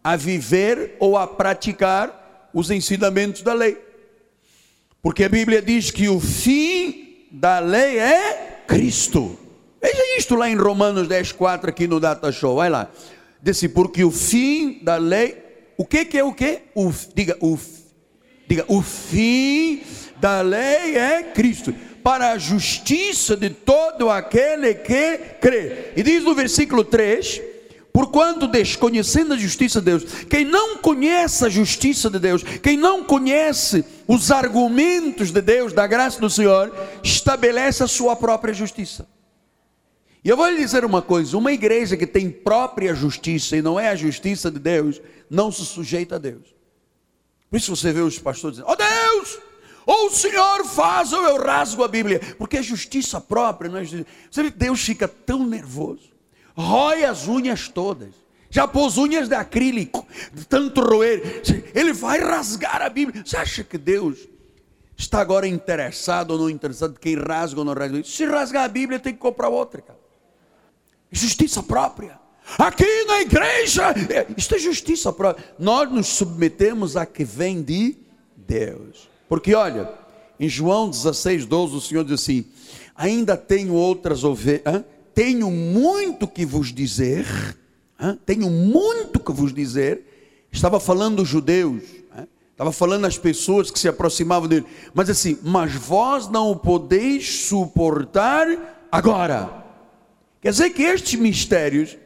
a 0.03 0.15
viver 0.15 0.95
ou 0.99 1.17
a 1.17 1.27
praticar 1.27 2.49
os 2.53 2.69
ensinamentos 2.69 3.41
da 3.41 3.53
lei. 3.53 3.77
Porque 5.01 5.23
a 5.23 5.29
Bíblia 5.29 5.61
diz 5.61 5.89
que 5.89 6.07
o 6.07 6.19
fim 6.19 7.27
da 7.31 7.59
lei 7.59 7.97
é 7.97 8.63
Cristo. 8.67 9.37
Veja 9.81 10.17
isto 10.17 10.35
lá 10.35 10.49
em 10.49 10.55
Romanos 10.55 11.07
10, 11.07 11.31
4, 11.31 11.69
aqui 11.69 11.87
no 11.87 11.99
Data 11.99 12.31
Show. 12.31 12.55
Vai 12.57 12.69
lá. 12.69 12.89
Disse, 13.41 13.67
porque 13.67 14.03
o 14.03 14.11
fim 14.11 14.79
da 14.83 14.97
lei. 14.97 15.37
O 15.77 15.85
que, 15.85 16.05
que 16.05 16.17
é 16.17 16.23
o 16.23 16.33
que? 16.33 16.59
O, 16.75 16.93
diga, 17.15 17.35
o, 17.41 17.57
diga, 18.47 18.65
o 18.67 18.81
fim 18.81 19.81
da 20.19 20.41
lei 20.41 20.95
é 20.95 21.23
Cristo. 21.23 21.73
Para 22.03 22.31
a 22.31 22.37
justiça 22.37 23.35
de 23.35 23.49
todo 23.49 24.09
aquele 24.09 24.75
que 24.75 25.17
crê. 25.39 25.91
E 25.95 26.03
diz 26.03 26.23
no 26.23 26.35
versículo 26.35 26.83
3 26.83 27.51
Porquanto 27.93 28.47
desconhecendo 28.47 29.33
a 29.33 29.37
justiça 29.37 29.79
de 29.79 29.85
Deus, 29.85 30.03
quem 30.29 30.45
não 30.45 30.77
conhece 30.77 31.45
a 31.45 31.49
justiça 31.49 32.09
de 32.09 32.19
Deus, 32.19 32.41
quem 32.41 32.77
não 32.77 33.03
conhece 33.03 33.83
os 34.07 34.31
argumentos 34.31 35.29
de 35.29 35.41
Deus, 35.41 35.73
da 35.73 35.85
graça 35.85 36.19
do 36.19 36.29
Senhor, 36.29 36.73
estabelece 37.03 37.83
a 37.83 37.87
sua 37.87 38.15
própria 38.15 38.53
justiça. 38.53 39.05
E 40.23 40.29
eu 40.29 40.37
vou 40.37 40.49
lhe 40.49 40.57
dizer 40.57 40.85
uma 40.85 41.01
coisa: 41.01 41.37
uma 41.37 41.51
igreja 41.51 41.97
que 41.97 42.07
tem 42.07 42.29
própria 42.29 42.93
justiça 42.93 43.57
e 43.57 43.61
não 43.61 43.79
é 43.79 43.89
a 43.89 43.95
justiça 43.95 44.51
de 44.51 44.59
Deus, 44.59 45.01
não 45.29 45.51
se 45.51 45.65
sujeita 45.65 46.15
a 46.15 46.19
Deus. 46.19 46.55
Por 47.49 47.57
isso 47.57 47.75
você 47.75 47.91
vê 47.91 48.01
os 48.01 48.19
pastores 48.19 48.57
dizendo: 48.57 48.69
Ó 48.69 48.73
oh 48.73 48.75
Deus, 48.75 49.39
ou 49.85 50.07
o 50.07 50.11
Senhor 50.11 50.65
faz 50.65 51.11
ou 51.11 51.23
eu 51.23 51.41
rasgo 51.41 51.83
a 51.83 51.87
Bíblia, 51.87 52.19
porque 52.37 52.57
é 52.57 52.63
justiça 52.63 53.19
própria, 53.19 53.69
não 53.69 53.77
é 53.77 53.83
justiça. 53.83 54.05
Você 54.29 54.43
vê, 54.43 54.49
Deus 54.51 54.81
fica 54.81 55.07
tão 55.07 55.45
nervoso 55.45 56.11
rói 56.55 57.03
as 57.03 57.27
unhas 57.27 57.67
todas. 57.67 58.13
Já 58.49 58.67
pôs 58.67 58.97
unhas 58.97 59.29
de 59.29 59.35
acrílico, 59.35 60.05
de 60.33 60.45
tanto 60.45 60.81
roer. 60.81 61.41
Ele 61.73 61.93
vai 61.93 62.19
rasgar 62.19 62.81
a 62.81 62.89
Bíblia. 62.89 63.23
Você 63.25 63.37
acha 63.37 63.63
que 63.63 63.77
Deus 63.77 64.27
está 64.97 65.21
agora 65.21 65.47
interessado 65.47 66.31
ou 66.31 66.37
não 66.37 66.49
interessado 66.49 66.99
quem 66.99 67.15
rasga 67.15 67.59
ou 67.59 67.65
não 67.65 67.73
rasga? 67.73 68.03
Se 68.03 68.25
rasgar 68.25 68.65
a 68.65 68.67
Bíblia, 68.67 68.99
tem 68.99 69.13
que 69.13 69.19
comprar 69.19 69.47
outra, 69.47 69.81
cara. 69.81 70.00
Justiça 71.11 71.61
própria. 71.61 72.19
Aqui 72.57 73.05
na 73.05 73.21
igreja, 73.21 73.91
é, 74.09 74.27
isto 74.37 74.55
é 74.55 74.59
justiça 74.59 75.11
própria. 75.11 75.45
Nós 75.57 75.91
nos 75.91 76.07
submetemos 76.07 76.97
a 76.97 77.05
que 77.05 77.23
vem 77.23 77.61
de 77.61 77.95
Deus. 78.35 79.09
Porque 79.29 79.53
olha, 79.53 79.89
em 80.39 80.49
João 80.49 80.89
16, 80.89 81.45
12, 81.45 81.75
o 81.75 81.81
Senhor 81.81 82.03
diz 82.03 82.21
assim: 82.21 82.45
ainda 82.95 83.37
tenho 83.37 83.73
outras 83.73 84.23
ovelhas 84.23 84.83
tenho 85.13 85.51
muito 85.51 86.27
que 86.27 86.45
vos 86.45 86.73
dizer, 86.73 87.25
hein? 87.99 88.19
tenho 88.25 88.49
muito 88.49 89.19
que 89.19 89.31
vos 89.31 89.53
dizer. 89.53 90.07
Estava 90.51 90.79
falando 90.79 91.17
dos 91.17 91.27
judeus, 91.27 91.83
hein? 92.17 92.27
estava 92.51 92.71
falando 92.71 93.05
às 93.05 93.17
pessoas 93.17 93.69
que 93.71 93.79
se 93.79 93.87
aproximavam 93.87 94.47
dele, 94.47 94.65
mas 94.93 95.09
assim, 95.09 95.37
mas 95.43 95.73
vós 95.73 96.27
não 96.27 96.51
o 96.51 96.55
podeis 96.55 97.45
suportar 97.45 98.47
agora. 98.91 99.60
Quer 100.41 100.51
dizer 100.51 100.69
que 100.71 100.81
estes 100.81 101.19
mistérios 101.19 101.97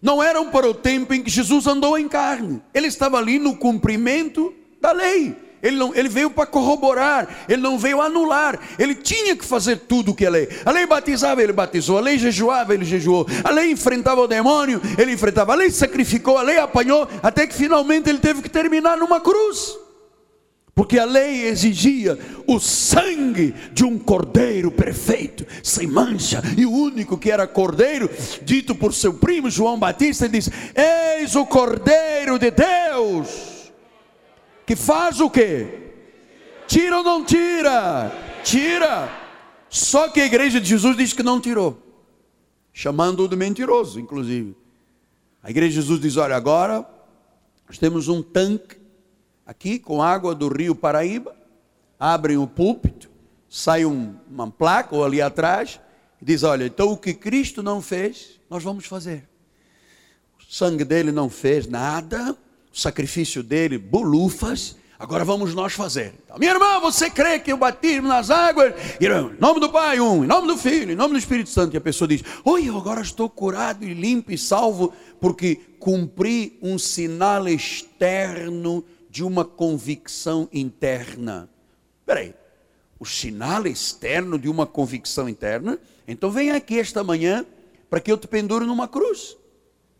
não 0.00 0.22
eram 0.22 0.50
para 0.50 0.68
o 0.68 0.74
tempo 0.74 1.12
em 1.12 1.22
que 1.22 1.30
Jesus 1.30 1.66
andou 1.66 1.98
em 1.98 2.08
carne, 2.08 2.62
ele 2.72 2.86
estava 2.86 3.18
ali 3.18 3.38
no 3.38 3.56
cumprimento 3.56 4.54
da 4.80 4.92
lei. 4.92 5.36
Ele, 5.62 5.76
não, 5.76 5.94
ele 5.94 6.08
veio 6.08 6.30
para 6.30 6.46
corroborar, 6.46 7.44
ele 7.46 7.60
não 7.60 7.78
veio 7.78 8.00
anular, 8.00 8.58
ele 8.78 8.94
tinha 8.94 9.36
que 9.36 9.44
fazer 9.44 9.76
tudo 9.80 10.12
o 10.12 10.14
que 10.14 10.24
a 10.24 10.30
lei. 10.30 10.48
A 10.64 10.70
lei 10.70 10.86
batizava, 10.86 11.42
ele 11.42 11.52
batizou, 11.52 11.98
a 11.98 12.00
lei 12.00 12.18
jejuava, 12.18 12.72
ele 12.72 12.84
jejuou, 12.84 13.26
a 13.44 13.50
lei 13.50 13.70
enfrentava 13.70 14.22
o 14.22 14.26
demônio, 14.26 14.80
ele 14.96 15.12
enfrentava, 15.12 15.52
a 15.52 15.56
lei 15.56 15.70
sacrificou, 15.70 16.38
a 16.38 16.42
lei 16.42 16.56
apanhou, 16.56 17.06
até 17.22 17.46
que 17.46 17.54
finalmente 17.54 18.08
ele 18.08 18.20
teve 18.20 18.40
que 18.40 18.48
terminar 18.48 18.96
numa 18.96 19.20
cruz. 19.20 19.76
Porque 20.80 20.98
a 20.98 21.04
lei 21.04 21.44
exigia 21.44 22.18
o 22.46 22.58
sangue 22.58 23.54
de 23.70 23.84
um 23.84 23.98
cordeiro 23.98 24.70
perfeito, 24.70 25.46
sem 25.62 25.86
mancha, 25.86 26.40
e 26.56 26.64
o 26.64 26.72
único 26.72 27.18
que 27.18 27.30
era 27.30 27.46
cordeiro, 27.46 28.08
dito 28.40 28.74
por 28.74 28.94
seu 28.94 29.12
primo 29.12 29.50
João 29.50 29.78
Batista, 29.78 30.24
ele 30.24 30.38
diz: 30.38 30.48
Eis 30.74 31.36
o 31.36 31.44
cordeiro 31.44 32.38
de 32.38 32.50
Deus 32.50 33.70
que 34.64 34.74
faz 34.74 35.20
o 35.20 35.28
quê? 35.28 35.92
Tira 36.66 36.96
ou 36.96 37.04
não 37.04 37.26
tira? 37.26 38.10
Tira. 38.42 39.06
Só 39.68 40.08
que 40.08 40.22
a 40.22 40.24
igreja 40.24 40.58
de 40.58 40.66
Jesus 40.66 40.96
diz 40.96 41.12
que 41.12 41.22
não 41.22 41.42
tirou, 41.42 41.78
chamando-o 42.72 43.28
de 43.28 43.36
mentiroso, 43.36 44.00
inclusive. 44.00 44.56
A 45.42 45.50
igreja 45.50 45.74
de 45.74 45.74
Jesus 45.74 46.00
diz: 46.00 46.16
olha, 46.16 46.36
agora 46.36 46.88
nós 47.68 47.76
temos 47.76 48.08
um 48.08 48.22
tanque 48.22 48.79
aqui 49.50 49.80
com 49.80 50.00
água 50.00 50.32
do 50.32 50.46
rio 50.46 50.76
Paraíba, 50.76 51.34
abrem 51.98 52.36
o 52.36 52.46
púlpito, 52.46 53.10
sai 53.48 53.84
um, 53.84 54.14
uma 54.30 54.48
placa 54.48 54.94
ou 54.94 55.04
ali 55.04 55.20
atrás, 55.20 55.80
e 56.22 56.24
diz: 56.24 56.44
olha, 56.44 56.66
então 56.66 56.92
o 56.92 56.96
que 56.96 57.12
Cristo 57.12 57.60
não 57.60 57.82
fez, 57.82 58.38
nós 58.48 58.62
vamos 58.62 58.86
fazer. 58.86 59.28
O 60.38 60.54
sangue 60.54 60.84
dele 60.84 61.10
não 61.10 61.28
fez 61.28 61.66
nada, 61.66 62.38
o 62.72 62.78
sacrifício 62.78 63.42
dele, 63.42 63.76
bolufas, 63.76 64.76
agora 64.96 65.24
vamos 65.24 65.52
nós 65.52 65.72
fazer. 65.72 66.14
Então, 66.24 66.38
minha 66.38 66.52
irmã, 66.52 66.78
você 66.78 67.10
crê 67.10 67.40
que 67.40 67.52
o 67.52 67.56
batismo 67.56 68.06
nas 68.06 68.30
águas, 68.30 68.72
em 69.00 69.40
nome 69.40 69.58
do 69.58 69.68
Pai, 69.68 69.98
um, 69.98 70.22
em 70.22 70.28
nome 70.28 70.46
do 70.46 70.56
Filho, 70.56 70.92
em 70.92 70.96
nome 70.96 71.14
do 71.14 71.18
Espírito 71.18 71.50
Santo, 71.50 71.74
e 71.74 71.76
a 71.76 71.80
pessoa 71.80 72.06
diz: 72.06 72.22
Oi, 72.44 72.68
eu 72.68 72.78
agora 72.78 73.00
estou 73.00 73.28
curado 73.28 73.84
e 73.84 73.94
limpo 73.94 74.30
e 74.30 74.38
salvo, 74.38 74.92
porque 75.20 75.56
cumpri 75.80 76.56
um 76.62 76.78
sinal 76.78 77.48
externo 77.48 78.84
de 79.10 79.24
uma 79.24 79.44
convicção 79.44 80.48
interna. 80.52 81.50
Peraí, 82.06 82.34
o 82.98 83.04
sinal 83.04 83.66
externo 83.66 84.38
de 84.38 84.48
uma 84.48 84.66
convicção 84.66 85.28
interna? 85.28 85.78
Então 86.06 86.30
vem 86.30 86.52
aqui 86.52 86.78
esta 86.78 87.02
manhã 87.02 87.44
para 87.88 88.00
que 88.00 88.10
eu 88.10 88.16
te 88.16 88.28
pendure 88.28 88.64
numa 88.64 88.86
cruz 88.86 89.36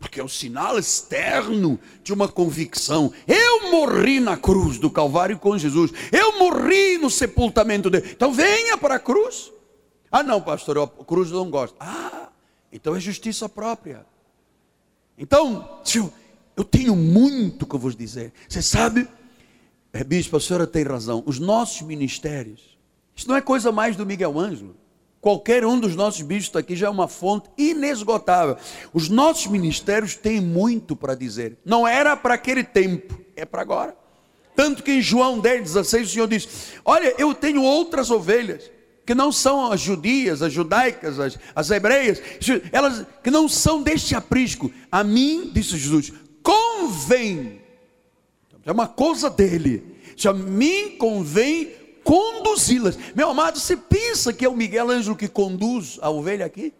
porque 0.00 0.18
é 0.18 0.24
o 0.24 0.28
sinal 0.28 0.78
externo 0.78 1.78
de 2.02 2.12
uma 2.12 2.26
convicção. 2.26 3.12
Eu 3.28 3.70
morri 3.70 4.18
na 4.18 4.34
cruz 4.34 4.78
do 4.78 4.90
Calvário 4.90 5.38
com 5.38 5.58
Jesus, 5.58 5.92
eu 6.10 6.38
morri 6.38 6.96
no 6.96 7.10
sepultamento 7.10 7.90
dele. 7.90 8.08
Então 8.10 8.32
venha 8.32 8.78
para 8.78 8.94
a 8.94 8.98
cruz. 8.98 9.52
Ah, 10.10 10.22
não, 10.22 10.40
pastor, 10.40 10.78
a 10.78 11.04
cruz 11.04 11.30
eu 11.30 11.36
não 11.36 11.50
gosto. 11.50 11.76
Ah, 11.78 12.30
então 12.72 12.96
é 12.96 13.00
justiça 13.00 13.46
própria. 13.46 14.06
Então, 15.18 15.80
tio, 15.84 16.10
eu 16.60 16.64
tenho 16.64 16.94
muito 16.94 17.66
que 17.66 17.78
vos 17.78 17.96
dizer. 17.96 18.34
Você 18.46 18.60
sabe, 18.60 19.08
é, 19.94 20.04
bispo, 20.04 20.36
a 20.36 20.40
senhora 20.40 20.66
tem 20.66 20.84
razão. 20.84 21.22
Os 21.24 21.38
nossos 21.38 21.80
ministérios, 21.80 22.78
isso 23.16 23.26
não 23.26 23.34
é 23.34 23.40
coisa 23.40 23.72
mais 23.72 23.96
do 23.96 24.04
Miguel 24.04 24.38
Ângelo. 24.38 24.76
Qualquer 25.22 25.64
um 25.64 25.80
dos 25.80 25.96
nossos 25.96 26.20
bichos 26.20 26.54
aqui 26.54 26.76
já 26.76 26.88
é 26.88 26.90
uma 26.90 27.08
fonte 27.08 27.48
inesgotável. 27.56 28.58
Os 28.92 29.08
nossos 29.08 29.46
ministérios 29.46 30.14
têm 30.14 30.38
muito 30.38 30.94
para 30.94 31.14
dizer. 31.14 31.56
Não 31.64 31.88
era 31.88 32.14
para 32.14 32.34
aquele 32.34 32.62
tempo, 32.62 33.18
é 33.34 33.46
para 33.46 33.62
agora. 33.62 33.96
Tanto 34.54 34.82
que 34.82 34.92
em 34.92 35.00
João 35.00 35.38
10, 35.38 35.62
16, 35.62 36.08
o 36.08 36.12
Senhor 36.12 36.28
diz: 36.28 36.48
Olha, 36.84 37.14
eu 37.16 37.34
tenho 37.34 37.62
outras 37.62 38.10
ovelhas, 38.10 38.70
que 39.06 39.14
não 39.14 39.32
são 39.32 39.72
as 39.72 39.80
judias, 39.80 40.42
as 40.42 40.52
judaicas, 40.52 41.18
as, 41.18 41.38
as 41.54 41.70
hebreias, 41.70 42.20
elas 42.70 43.06
que 43.22 43.30
não 43.30 43.48
são 43.48 43.82
deste 43.82 44.14
aprisco. 44.14 44.70
A 44.92 45.02
mim, 45.02 45.50
disse 45.52 45.78
Jesus, 45.78 46.12
convém, 46.80 47.60
é 48.64 48.72
uma 48.72 48.88
coisa 48.88 49.28
dele, 49.28 49.96
a 50.24 50.32
mim 50.32 50.96
convém 50.96 51.72
conduzi-las. 52.04 52.98
Meu 53.14 53.30
amado, 53.30 53.58
você 53.58 53.76
pensa 53.76 54.32
que 54.32 54.44
é 54.44 54.48
o 54.48 54.56
Miguel 54.56 54.90
Ângelo 54.90 55.16
que 55.16 55.28
conduz 55.28 55.98
a 56.02 56.10
ovelha 56.10 56.44
aqui? 56.46 56.72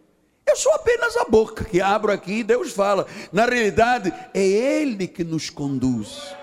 Eu 0.46 0.56
sou 0.56 0.72
apenas 0.74 1.16
a 1.16 1.24
boca 1.24 1.64
que 1.64 1.80
abro 1.80 2.12
aqui 2.12 2.40
e 2.40 2.44
Deus 2.44 2.72
fala. 2.72 3.06
Na 3.32 3.46
realidade, 3.46 4.12
é 4.34 4.42
Ele 4.42 5.06
que 5.06 5.22
nos 5.22 5.48
conduz. 5.48 6.34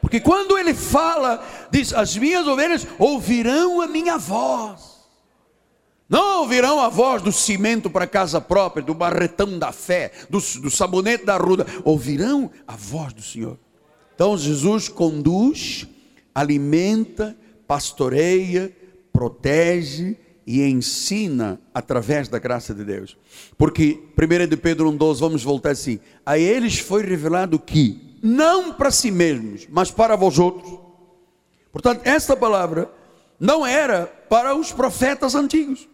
Porque 0.00 0.18
quando 0.18 0.56
Ele 0.56 0.72
fala, 0.72 1.46
diz: 1.70 1.92
As 1.92 2.16
minhas 2.16 2.46
ovelhas 2.46 2.86
ouvirão 2.98 3.80
a 3.80 3.86
minha 3.86 4.16
voz. 4.16 4.93
Não 6.08 6.40
ouvirão 6.40 6.80
a 6.80 6.88
voz 6.88 7.22
do 7.22 7.32
cimento 7.32 7.88
para 7.88 8.06
casa 8.06 8.40
própria, 8.40 8.84
do 8.84 8.94
barretão 8.94 9.58
da 9.58 9.72
fé, 9.72 10.12
do, 10.28 10.38
do 10.38 10.70
sabonete 10.70 11.24
da 11.24 11.36
ruda. 11.36 11.66
Ouvirão 11.82 12.50
a 12.66 12.76
voz 12.76 13.12
do 13.12 13.22
Senhor. 13.22 13.58
Então 14.14 14.36
Jesus 14.36 14.88
conduz 14.88 15.88
alimenta, 16.34 17.36
pastoreia, 17.66 18.74
protege 19.12 20.16
e 20.46 20.62
ensina 20.62 21.60
através 21.72 22.28
da 22.28 22.38
graça 22.38 22.74
de 22.74 22.84
Deus. 22.84 23.16
Porque 23.56 24.02
1 24.18 24.48
de 24.48 24.56
Pedro 24.56 24.90
1,12, 24.92 25.20
vamos 25.20 25.42
voltar 25.44 25.70
assim: 25.70 26.00
a 26.26 26.38
eles 26.38 26.78
foi 26.78 27.02
revelado 27.02 27.58
que, 27.58 28.18
não 28.22 28.72
para 28.72 28.90
si 28.90 29.10
mesmos, 29.10 29.66
mas 29.70 29.90
para 29.90 30.16
vós 30.16 30.38
outros. 30.38 30.78
Portanto, 31.72 32.02
esta 32.04 32.36
palavra 32.36 32.90
não 33.38 33.64
era 33.64 34.06
para 34.28 34.54
os 34.54 34.72
profetas 34.72 35.34
antigos. 35.34 35.88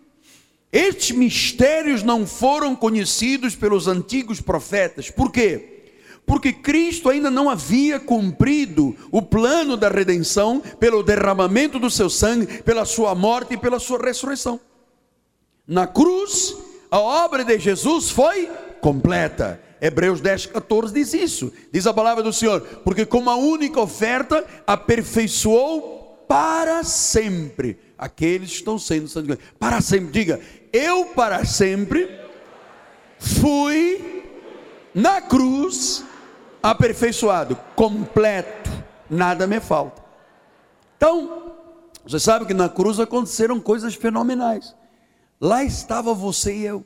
Estes 0.72 1.16
mistérios 1.16 2.02
não 2.02 2.26
foram 2.26 2.76
conhecidos 2.76 3.56
pelos 3.56 3.88
antigos 3.88 4.40
profetas. 4.40 5.10
Por 5.10 5.32
quê? 5.32 5.80
Porque 6.24 6.52
Cristo 6.52 7.08
ainda 7.08 7.28
não 7.28 7.50
havia 7.50 7.98
cumprido 7.98 8.94
o 9.10 9.20
plano 9.20 9.76
da 9.76 9.88
redenção 9.88 10.62
pelo 10.78 11.02
derramamento 11.02 11.78
do 11.78 11.90
seu 11.90 12.08
sangue, 12.08 12.62
pela 12.62 12.84
sua 12.84 13.16
morte 13.16 13.54
e 13.54 13.56
pela 13.56 13.80
sua 13.80 13.98
ressurreição. 14.00 14.60
Na 15.66 15.88
cruz, 15.88 16.56
a 16.88 17.00
obra 17.00 17.44
de 17.44 17.58
Jesus 17.58 18.10
foi 18.10 18.48
completa. 18.80 19.60
Hebreus 19.80 20.20
10, 20.20 20.46
14 20.46 20.94
diz 20.94 21.14
isso. 21.14 21.52
Diz 21.72 21.86
a 21.86 21.94
palavra 21.94 22.22
do 22.22 22.32
Senhor, 22.32 22.60
porque 22.84 23.04
como 23.04 23.28
a 23.28 23.36
única 23.36 23.80
oferta 23.80 24.44
aperfeiçoou 24.66 26.24
para 26.28 26.84
sempre 26.84 27.76
aqueles 27.98 28.50
que 28.50 28.56
estão 28.56 28.78
sendo 28.78 29.08
santificados. 29.08 29.52
Para 29.58 29.80
sempre, 29.80 30.12
diga, 30.12 30.40
eu 30.72 31.06
para 31.06 31.44
sempre 31.44 32.20
fui 33.18 34.24
na 34.94 35.20
cruz 35.20 36.04
aperfeiçoado, 36.62 37.56
completo, 37.74 38.70
nada 39.08 39.46
me 39.46 39.60
falta. 39.60 40.02
Então, 40.96 41.52
você 42.04 42.18
sabe 42.18 42.46
que 42.46 42.54
na 42.54 42.68
cruz 42.68 43.00
aconteceram 43.00 43.60
coisas 43.60 43.94
fenomenais. 43.94 44.74
Lá 45.40 45.64
estava 45.64 46.12
você 46.12 46.54
e 46.54 46.64
eu. 46.66 46.84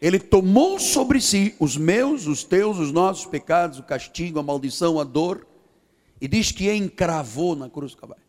Ele 0.00 0.18
tomou 0.18 0.80
sobre 0.80 1.20
si 1.20 1.54
os 1.60 1.76
meus, 1.76 2.26
os 2.26 2.42
teus, 2.42 2.78
os 2.78 2.90
nossos 2.90 3.24
pecados, 3.24 3.78
o 3.78 3.84
castigo, 3.84 4.40
a 4.40 4.42
maldição, 4.42 4.98
a 4.98 5.04
dor, 5.04 5.46
e 6.20 6.26
diz 6.26 6.50
que 6.50 6.72
encravou 6.72 7.54
na 7.54 7.70
cruz 7.70 7.92
do 7.92 7.98
cavalo. 7.98 8.21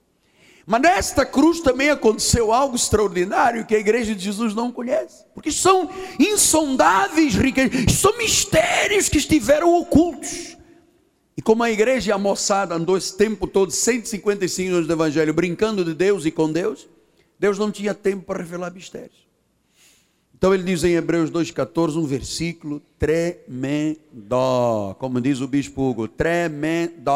Mas 0.65 0.81
nesta 0.81 1.25
cruz 1.25 1.59
também 1.59 1.89
aconteceu 1.89 2.53
algo 2.53 2.75
extraordinário 2.75 3.65
que 3.65 3.75
a 3.75 3.79
igreja 3.79 4.15
de 4.15 4.23
Jesus 4.23 4.55
não 4.55 4.71
conhece, 4.71 5.25
porque 5.33 5.51
são 5.51 5.89
insondáveis 6.17 7.35
riquezas, 7.35 7.93
são 7.93 8.17
mistérios 8.17 9.09
que 9.09 9.17
estiveram 9.17 9.73
ocultos. 9.75 10.57
E 11.35 11.41
como 11.41 11.63
a 11.63 11.71
igreja 11.71 12.11
e 12.11 12.13
a 12.13 12.17
moçada 12.17 12.75
andou 12.75 12.95
esse 12.95 13.17
tempo 13.17 13.45
todo, 13.45 13.71
155 13.71 14.73
anos 14.73 14.87
do 14.87 14.93
Evangelho, 14.93 15.33
brincando 15.33 15.83
de 15.83 15.93
Deus 15.93 16.25
e 16.25 16.31
com 16.31 16.51
Deus, 16.51 16.87
Deus 17.37 17.57
não 17.57 17.71
tinha 17.71 17.93
tempo 17.93 18.23
para 18.23 18.39
revelar 18.39 18.71
mistérios. 18.71 19.23
Então 20.33 20.53
ele 20.53 20.63
diz 20.63 20.83
em 20.83 20.93
Hebreus 20.93 21.31
2,14 21.31 21.95
um 21.95 22.05
versículo 22.05 22.81
tremendo, 22.99 23.97
como 24.99 25.19
diz 25.19 25.41
o 25.41 25.47
bispo 25.47 25.81
Hugo, 25.89 26.07
tremendo. 26.07 27.11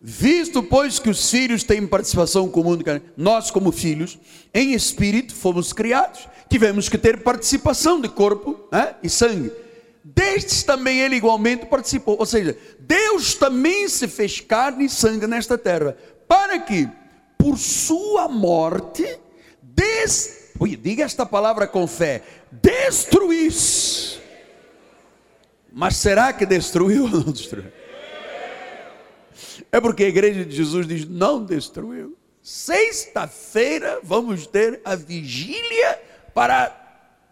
Visto, 0.00 0.62
pois, 0.62 0.98
que 1.00 1.10
os 1.10 1.28
filhos 1.28 1.64
têm 1.64 1.84
participação 1.86 2.48
comum, 2.48 2.78
nós, 3.16 3.50
como 3.50 3.72
filhos, 3.72 4.16
em 4.54 4.72
espírito 4.72 5.34
fomos 5.34 5.72
criados, 5.72 6.28
tivemos 6.48 6.88
que 6.88 6.96
ter 6.96 7.22
participação 7.22 8.00
de 8.00 8.08
corpo 8.08 8.68
né, 8.70 8.94
e 9.02 9.08
sangue. 9.08 9.50
Destes 10.04 10.62
também 10.62 11.00
ele 11.00 11.16
igualmente 11.16 11.66
participou, 11.66 12.16
ou 12.18 12.24
seja, 12.24 12.56
Deus 12.78 13.34
também 13.34 13.88
se 13.88 14.06
fez 14.06 14.40
carne 14.40 14.84
e 14.84 14.88
sangue 14.88 15.26
nesta 15.26 15.58
terra, 15.58 15.96
para 16.28 16.60
que, 16.60 16.88
por 17.36 17.58
sua 17.58 18.28
morte, 18.28 19.18
des... 19.60 20.52
Ui, 20.60 20.76
diga 20.76 21.04
esta 21.04 21.26
palavra 21.26 21.66
com 21.66 21.86
fé: 21.86 22.22
destruísse. 22.50 24.18
Mas 25.72 25.96
será 25.96 26.32
que 26.32 26.46
destruiu 26.46 27.04
ou 27.04 27.10
não 27.10 27.32
destruiu? 27.32 27.77
É 29.70 29.80
porque 29.80 30.04
a 30.04 30.08
igreja 30.08 30.44
de 30.44 30.54
Jesus 30.54 30.86
diz: 30.86 31.06
não 31.06 31.44
destruiu. 31.44 32.16
Sexta-feira 32.42 34.00
vamos 34.02 34.46
ter 34.46 34.80
a 34.84 34.94
vigília 34.94 36.00
para 36.34 36.74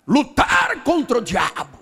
lutar 0.07 0.85
contra 0.85 1.19
o 1.19 1.21
diabo. 1.21 1.79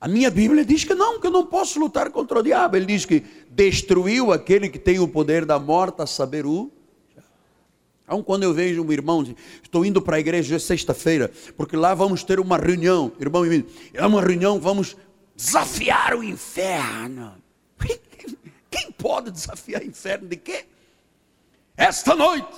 A 0.00 0.06
minha 0.06 0.30
Bíblia 0.30 0.64
diz 0.64 0.84
que 0.84 0.94
não, 0.94 1.20
que 1.20 1.26
eu 1.26 1.30
não 1.30 1.46
posso 1.46 1.80
lutar 1.80 2.10
contra 2.10 2.38
o 2.38 2.42
diabo. 2.42 2.76
Ele 2.76 2.86
diz 2.86 3.04
que 3.04 3.24
destruiu 3.50 4.32
aquele 4.32 4.68
que 4.68 4.78
tem 4.78 4.98
o 5.00 5.08
poder 5.08 5.44
da 5.44 5.58
morte, 5.58 6.02
a 6.02 6.06
saber 6.06 6.46
o. 6.46 6.70
Então, 8.04 8.22
quando 8.22 8.44
eu 8.44 8.54
vejo 8.54 8.82
um 8.82 8.92
irmão, 8.92 9.22
estou 9.62 9.84
indo 9.84 10.00
para 10.00 10.16
a 10.16 10.20
igreja 10.20 10.58
sexta-feira, 10.58 11.30
porque 11.56 11.76
lá 11.76 11.94
vamos 11.94 12.22
ter 12.22 12.40
uma 12.40 12.56
reunião, 12.56 13.12
irmão 13.20 13.44
e 13.44 13.66
é 13.92 14.06
uma 14.06 14.22
reunião, 14.22 14.58
vamos 14.58 14.96
desafiar 15.36 16.14
o 16.14 16.24
inferno. 16.24 17.34
Quem 18.70 18.90
pode 18.90 19.30
desafiar 19.30 19.82
o 19.82 19.86
inferno 19.86 20.28
de 20.28 20.36
quê? 20.36 20.66
Esta 21.76 22.14
noite, 22.14 22.48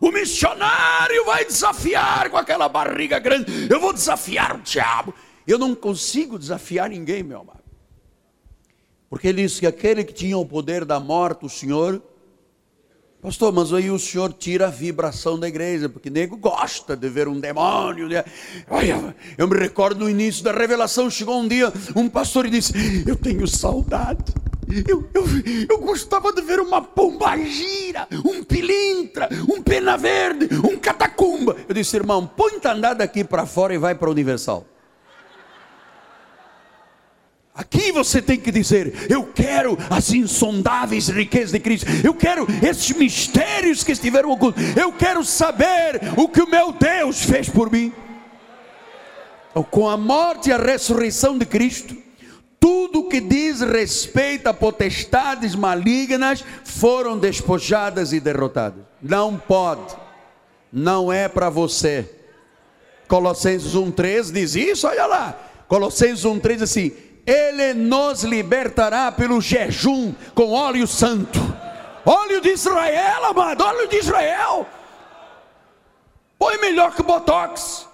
o 0.00 0.10
missionário 0.10 1.24
vai 1.24 1.44
desafiar 1.44 2.28
com 2.28 2.36
aquela 2.36 2.68
barriga 2.68 3.18
grande. 3.18 3.68
Eu 3.70 3.80
vou 3.80 3.92
desafiar 3.92 4.56
o 4.56 4.60
diabo. 4.60 5.14
Eu 5.46 5.58
não 5.58 5.74
consigo 5.74 6.38
desafiar 6.38 6.90
ninguém, 6.90 7.22
meu 7.22 7.40
amado. 7.40 7.62
Porque 9.08 9.28
ele 9.28 9.42
disse 9.42 9.60
que 9.60 9.66
aquele 9.66 10.02
que 10.02 10.12
tinha 10.12 10.36
o 10.36 10.44
poder 10.44 10.84
da 10.84 10.98
morte, 10.98 11.46
o 11.46 11.48
Senhor. 11.48 12.02
Pastor, 13.22 13.52
mas 13.52 13.72
aí 13.72 13.90
o 13.90 13.98
senhor 13.98 14.34
tira 14.34 14.66
a 14.66 14.70
vibração 14.70 15.38
da 15.38 15.48
igreja, 15.48 15.88
porque 15.88 16.10
nego 16.10 16.36
gosta 16.36 16.94
de 16.94 17.08
ver 17.08 17.26
um 17.26 17.40
demônio. 17.40 18.06
Né? 18.06 18.22
Olha, 18.68 19.16
eu 19.38 19.48
me 19.48 19.56
recordo 19.56 20.00
no 20.00 20.10
início 20.10 20.44
da 20.44 20.52
revelação, 20.52 21.08
chegou 21.08 21.40
um 21.40 21.48
dia 21.48 21.72
um 21.96 22.06
pastor 22.06 22.44
e 22.44 22.50
disse: 22.50 22.74
Eu 23.08 23.16
tenho 23.16 23.48
saudade 23.48 24.34
eu, 24.88 25.08
eu, 25.14 25.24
eu 25.68 25.78
gostava 25.78 26.32
de 26.32 26.42
ver 26.42 26.60
uma 26.60 26.82
pomba 26.82 27.36
gira, 27.36 28.08
um 28.24 28.42
pilintra, 28.42 29.28
um 29.48 29.62
pena 29.62 29.96
verde, 29.96 30.48
um 30.64 30.76
catacumba. 30.76 31.56
Eu 31.68 31.74
disse, 31.74 31.96
irmão, 31.96 32.26
põe 32.26 32.54
andar 32.68 32.94
daqui 32.94 33.24
para 33.24 33.46
fora 33.46 33.74
e 33.74 33.78
vai 33.78 33.94
para 33.94 34.08
a 34.08 34.10
Universal. 34.10 34.66
Aqui 37.54 37.92
você 37.92 38.20
tem 38.20 38.38
que 38.38 38.50
dizer: 38.50 39.06
Eu 39.08 39.24
quero 39.32 39.78
as 39.88 40.12
insondáveis 40.12 41.08
riquezas 41.08 41.52
de 41.52 41.60
Cristo, 41.60 41.86
eu 42.02 42.12
quero 42.12 42.46
esses 42.60 42.90
mistérios 42.96 43.84
que 43.84 43.92
estiveram 43.92 44.30
ocultos, 44.30 44.60
eu 44.76 44.92
quero 44.92 45.24
saber 45.24 46.00
o 46.16 46.28
que 46.28 46.42
o 46.42 46.50
meu 46.50 46.72
Deus 46.72 47.22
fez 47.22 47.48
por 47.48 47.70
mim. 47.70 47.92
Com 49.70 49.88
a 49.88 49.96
morte 49.96 50.48
e 50.48 50.52
a 50.52 50.56
ressurreição 50.56 51.38
de 51.38 51.46
Cristo, 51.46 51.96
tudo 52.64 53.10
que 53.10 53.20
diz 53.20 53.60
respeito 53.60 54.46
a 54.46 54.54
potestades 54.54 55.54
malignas 55.54 56.42
foram 56.64 57.18
despojadas 57.18 58.10
e 58.14 58.18
derrotadas. 58.18 58.82
Não 59.02 59.36
pode, 59.36 59.94
não 60.72 61.12
é 61.12 61.28
para 61.28 61.50
você. 61.50 62.10
Colossenses 63.06 63.74
1,3 63.74 64.32
diz 64.32 64.54
isso, 64.54 64.88
olha 64.88 65.04
lá. 65.04 65.38
Colossenses 65.68 66.24
1,3 66.24 66.52
diz 66.54 66.62
assim: 66.62 66.92
Ele 67.26 67.74
nos 67.74 68.24
libertará 68.24 69.12
pelo 69.12 69.42
jejum 69.42 70.14
com 70.34 70.52
óleo 70.52 70.86
santo. 70.86 71.38
Óleo 72.02 72.40
de 72.40 72.48
Israel, 72.48 73.26
amado, 73.26 73.62
óleo 73.62 73.88
de 73.88 73.98
Israel. 73.98 74.66
Põe 76.38 76.56
melhor 76.56 76.94
que 76.94 77.02
Botox. 77.02 77.86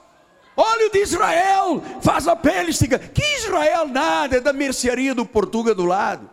Óleo 0.61 0.91
de 0.93 0.99
Israel, 1.01 1.83
faz 2.03 2.29
a 2.29 2.37
pele 2.37 2.71
estiga. 2.71 2.99
Que 2.99 3.23
Israel 3.37 3.89
nada, 3.89 4.37
é 4.37 4.41
da 4.41 4.53
mercearia 4.53 5.15
do 5.15 5.25
Portugal 5.25 5.75
do 5.75 5.87
lado. 5.87 6.29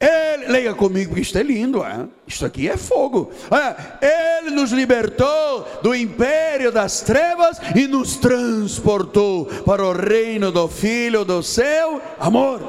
Ele, 0.00 0.46
leia 0.46 0.74
comigo, 0.74 1.10
porque 1.10 1.20
isto 1.20 1.36
é 1.36 1.42
lindo, 1.42 1.84
é? 1.84 2.08
isto 2.26 2.46
aqui 2.46 2.68
é 2.68 2.76
fogo. 2.76 3.30
É, 4.00 4.40
ele 4.40 4.50
nos 4.50 4.72
libertou 4.72 5.68
do 5.82 5.94
império 5.94 6.72
das 6.72 7.02
trevas 7.02 7.60
e 7.76 7.86
nos 7.86 8.16
transportou 8.16 9.44
para 9.44 9.84
o 9.84 9.92
reino 9.92 10.50
do 10.50 10.66
Filho 10.68 11.22
do 11.22 11.42
seu 11.42 12.00
amor. 12.18 12.60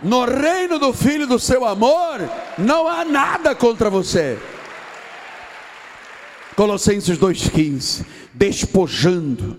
No 0.00 0.24
reino 0.24 0.78
do 0.78 0.92
Filho 0.92 1.26
do 1.26 1.38
seu 1.38 1.66
amor, 1.66 2.20
não 2.56 2.88
há 2.88 3.04
nada 3.04 3.54
contra 3.54 3.90
você. 3.90 4.38
Colossenses 6.60 7.16
2,15 7.16 8.04
despojando, 8.34 9.56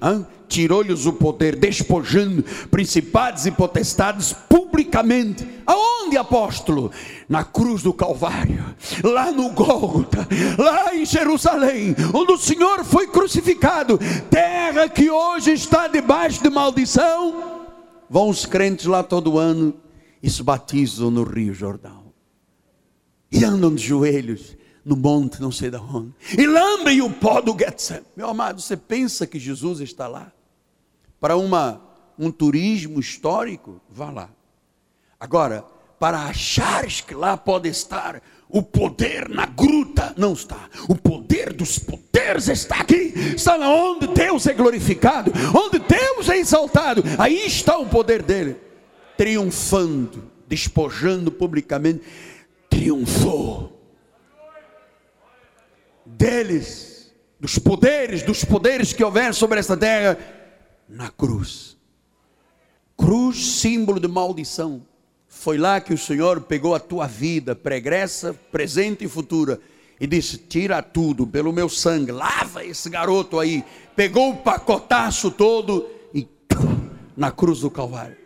tirou-lhes 0.48 1.08
o 1.08 1.14
poder, 1.14 1.56
despojando 1.56 2.44
principados 2.70 3.48
e 3.48 3.52
potestades 3.52 4.34
publicamente. 4.48 5.48
Aonde, 5.66 6.16
apóstolo? 6.16 6.92
Na 7.28 7.44
cruz 7.44 7.82
do 7.82 7.92
Calvário, 7.92 8.64
lá 9.04 9.32
no 9.32 9.50
Gólgota, 9.50 10.28
lá 10.60 10.94
em 10.94 11.04
Jerusalém, 11.04 11.96
onde 12.14 12.34
o 12.34 12.38
Senhor 12.38 12.86
foi 12.86 13.08
crucificado, 13.08 14.00
terra 14.30 14.88
que 14.88 15.10
hoje 15.10 15.54
está 15.54 15.88
debaixo 15.88 16.44
de 16.44 16.52
maldição. 16.52 17.64
Vão 18.08 18.30
os 18.30 18.46
crentes 18.46 18.86
lá 18.86 19.02
todo 19.02 19.40
ano 19.40 19.74
e 20.22 20.30
se 20.30 20.44
batizam 20.44 21.10
no 21.10 21.24
Rio 21.24 21.52
Jordão. 21.52 22.14
E 23.32 23.44
andam 23.44 23.74
de 23.74 23.84
joelhos 23.84 24.61
no 24.84 24.96
monte, 24.96 25.42
não 25.42 25.52
sei 25.52 25.70
de 25.70 25.78
onde, 25.78 26.14
e 26.38 26.46
lambem 26.46 27.02
o 27.02 27.10
pó 27.10 27.42
do 27.42 27.58
Getsemane. 27.58 28.06
Meu 28.16 28.30
amado, 28.30 28.62
você 28.62 28.76
pensa 28.76 29.28
que 29.28 29.40
Jesus 29.40 29.80
está 29.80 30.08
lá? 30.08 30.32
Para 31.20 31.38
uma, 31.38 31.82
um 32.18 32.32
turismo 32.32 33.00
histórico? 33.00 33.80
Vá 33.90 34.10
lá. 34.10 34.30
Agora, 35.20 35.64
para 36.00 36.24
achares 36.24 37.02
que 37.02 37.14
lá 37.14 37.38
pode 37.38 37.70
estar 37.70 38.22
o 38.50 38.64
poder 38.64 39.30
na 39.30 39.46
gruta, 39.46 40.14
não 40.18 40.34
está. 40.34 40.68
O 40.90 40.96
poder 40.96 41.54
dos 41.54 41.78
poderes 41.78 42.48
está 42.48 42.78
aqui, 42.78 43.14
está 43.36 43.56
onde 43.58 44.08
Deus 44.08 44.48
é 44.48 44.54
glorificado, 44.54 45.32
onde 45.56 45.80
Deus 45.80 46.28
é 46.28 46.38
exaltado. 46.38 47.04
Aí 47.20 47.46
está 47.46 47.78
o 47.78 47.88
poder 47.88 48.24
dele, 48.24 48.58
triunfando, 49.16 50.32
despojando 50.48 51.32
publicamente, 51.32 52.02
triunfou 52.68 53.81
deles, 56.22 57.12
dos 57.40 57.58
poderes, 57.58 58.22
dos 58.22 58.46
poderes 58.46 58.94
que 58.94 59.04
houver 59.04 59.34
sobre 59.34 59.60
esta 59.60 59.76
terra, 59.76 60.16
na 60.88 61.10
cruz. 61.10 61.76
Cruz, 62.96 63.44
símbolo 63.60 64.00
de 64.00 64.08
maldição. 64.08 64.86
Foi 65.28 65.58
lá 65.58 65.82
que 65.82 65.96
o 65.96 65.98
Senhor 65.98 66.42
pegou 66.42 66.76
a 66.76 66.80
tua 66.80 67.08
vida, 67.08 67.56
pregressa, 67.56 68.36
presente 68.52 69.06
e 69.06 69.08
futura, 69.08 69.60
e 70.00 70.06
disse: 70.06 70.38
Tira 70.38 70.84
tudo 70.84 71.26
pelo 71.26 71.52
meu 71.52 71.68
sangue, 71.68 72.12
lava 72.12 72.64
esse 72.64 72.88
garoto 72.88 73.40
aí. 73.40 73.64
Pegou 73.96 74.30
o 74.30 74.38
pacotaço 74.38 75.32
todo 75.32 75.90
e 76.14 76.28
na 77.18 77.32
cruz 77.32 77.62
do 77.62 77.72
Calvário. 77.72 78.18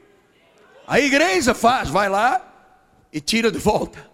A 0.86 1.00
igreja 1.00 1.54
faz, 1.54 1.88
vai 1.88 2.10
lá 2.10 2.74
e 3.14 3.22
tira 3.22 3.50
de 3.50 3.58
volta 3.58 4.06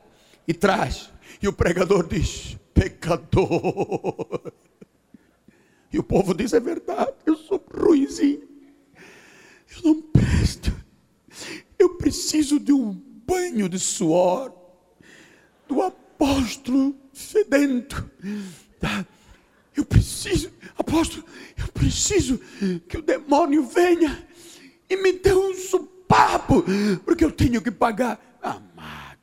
e 0.47 0.53
traz. 0.53 1.09
E 1.41 1.47
o 1.47 1.53
pregador 1.53 2.07
diz: 2.07 2.60
pecador. 2.73 4.51
E 5.91 5.99
o 5.99 6.03
povo 6.03 6.33
diz: 6.33 6.53
é 6.53 6.59
verdade, 6.59 7.13
eu 7.25 7.35
sou 7.35 7.63
ruimzinho, 7.73 8.47
eu 9.75 9.83
não 9.83 10.01
presto, 10.01 10.73
eu 11.77 11.95
preciso 11.95 12.59
de 12.59 12.71
um 12.71 12.93
banho 13.25 13.67
de 13.67 13.79
suor 13.79 14.53
do 15.67 15.81
apóstolo 15.81 16.95
fedento. 17.13 18.09
Tá? 18.79 19.05
Eu 19.75 19.85
preciso, 19.85 20.51
apóstolo, 20.77 21.23
eu 21.57 21.67
preciso 21.67 22.39
que 22.87 22.97
o 22.97 23.01
demônio 23.01 23.63
venha 23.63 24.27
e 24.89 24.97
me 24.97 25.13
dê 25.13 25.33
um 25.33 25.53
supapo, 25.55 26.63
porque 27.05 27.23
eu 27.23 27.31
tenho 27.31 27.61
que 27.61 27.71
pagar. 27.71 28.19
Amado, 28.41 29.19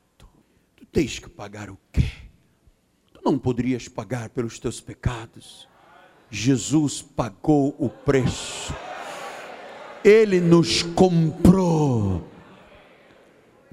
tu 0.76 0.86
tens 0.86 1.18
que 1.18 1.28
pagar 1.28 1.68
o 1.70 1.78
quê? 1.92 2.27
Não 3.28 3.38
poderias 3.38 3.88
pagar 3.88 4.30
pelos 4.30 4.58
teus 4.58 4.80
pecados. 4.80 5.68
Jesus 6.30 7.02
pagou 7.02 7.76
o 7.78 7.90
preço. 7.90 8.74
Ele 10.02 10.40
nos 10.40 10.82
comprou. 10.82 12.26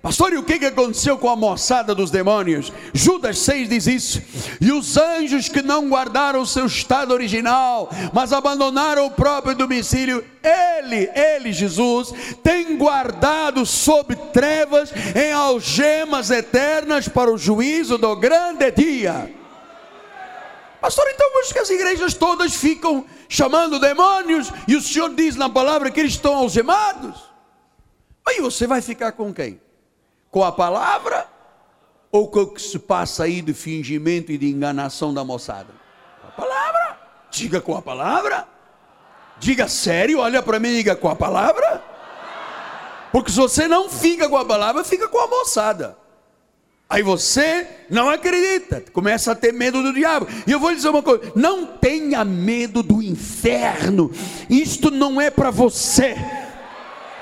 Pastor, 0.01 0.33
e 0.33 0.37
o 0.37 0.43
que 0.43 0.65
aconteceu 0.65 1.17
com 1.17 1.29
a 1.29 1.37
moçada 1.37 1.95
dos 1.95 2.11
demônios? 2.11 2.71
Judas 2.93 3.39
6 3.39 3.69
diz 3.69 3.87
isso. 3.87 4.21
E 4.59 4.73
os 4.73 4.97
anjos 4.97 5.47
que 5.47 5.61
não 5.61 5.87
guardaram 5.87 6.41
o 6.41 6.45
seu 6.45 6.65
estado 6.65 7.13
original, 7.13 7.89
mas 8.13 8.33
abandonaram 8.33 9.05
o 9.05 9.11
próprio 9.11 9.55
domicílio, 9.55 10.23
ele, 10.43 11.09
ele, 11.15 11.53
Jesus, 11.53 12.13
tem 12.43 12.77
guardado 12.77 13.65
sob 13.65 14.15
trevas 14.33 14.91
em 15.15 15.31
algemas 15.31 16.29
eternas 16.29 17.07
para 17.07 17.31
o 17.31 17.37
juízo 17.37 17.97
do 17.97 18.15
grande 18.17 18.69
dia. 18.71 19.44
Pastor, 20.85 21.03
então 21.09 21.39
acho 21.41 21.51
que 21.51 21.57
as 21.57 21.69
igrejas 21.71 22.13
todas 22.13 22.53
ficam 22.53 23.07
chamando 23.27 23.79
demônios 23.79 24.51
e 24.67 24.75
o 24.75 24.81
Senhor 24.81 25.09
diz 25.15 25.35
na 25.35 25.49
palavra 25.49 25.89
que 25.89 25.99
eles 25.99 26.11
estão 26.11 26.35
algemados. 26.35 27.23
Aí 28.23 28.39
você 28.39 28.67
vai 28.67 28.83
ficar 28.83 29.13
com 29.13 29.33
quem? 29.33 29.59
Com 30.29 30.43
a 30.43 30.51
palavra 30.51 31.27
ou 32.11 32.27
com 32.27 32.41
o 32.41 32.47
que 32.53 32.61
se 32.61 32.77
passa 32.77 33.23
aí 33.23 33.41
de 33.41 33.51
fingimento 33.51 34.31
e 34.31 34.37
de 34.37 34.47
enganação 34.47 35.11
da 35.11 35.23
moçada? 35.23 35.73
Com 36.21 36.27
a 36.27 36.31
palavra. 36.45 36.99
Diga 37.31 37.59
com 37.59 37.75
a 37.75 37.81
palavra. 37.81 38.47
Diga 39.39 39.67
sério, 39.67 40.19
olha 40.19 40.43
para 40.43 40.59
mim 40.59 40.69
e 40.69 40.75
diga 40.75 40.95
com 40.95 41.09
a 41.09 41.15
palavra. 41.15 41.83
Porque 43.11 43.31
se 43.31 43.37
você 43.37 43.67
não 43.67 43.89
fica 43.89 44.29
com 44.29 44.37
a 44.37 44.45
palavra, 44.45 44.83
fica 44.83 45.07
com 45.07 45.17
a 45.17 45.25
moçada. 45.25 45.97
Aí 46.87 47.01
você 47.01 47.67
não 47.89 48.09
acredita, 48.09 48.83
começa 48.93 49.31
a 49.31 49.35
ter 49.35 49.51
medo 49.51 49.81
do 49.81 49.91
diabo. 49.91 50.27
E 50.45 50.51
eu 50.51 50.59
vou 50.59 50.73
dizer 50.73 50.89
uma 50.89 51.01
coisa: 51.01 51.31
não 51.35 51.65
tenha 51.65 52.23
medo 52.23 52.83
do 52.83 53.01
inferno, 53.01 54.11
isto 54.49 54.91
não 54.91 55.19
é 55.19 55.31
para 55.31 55.49
você. 55.49 56.15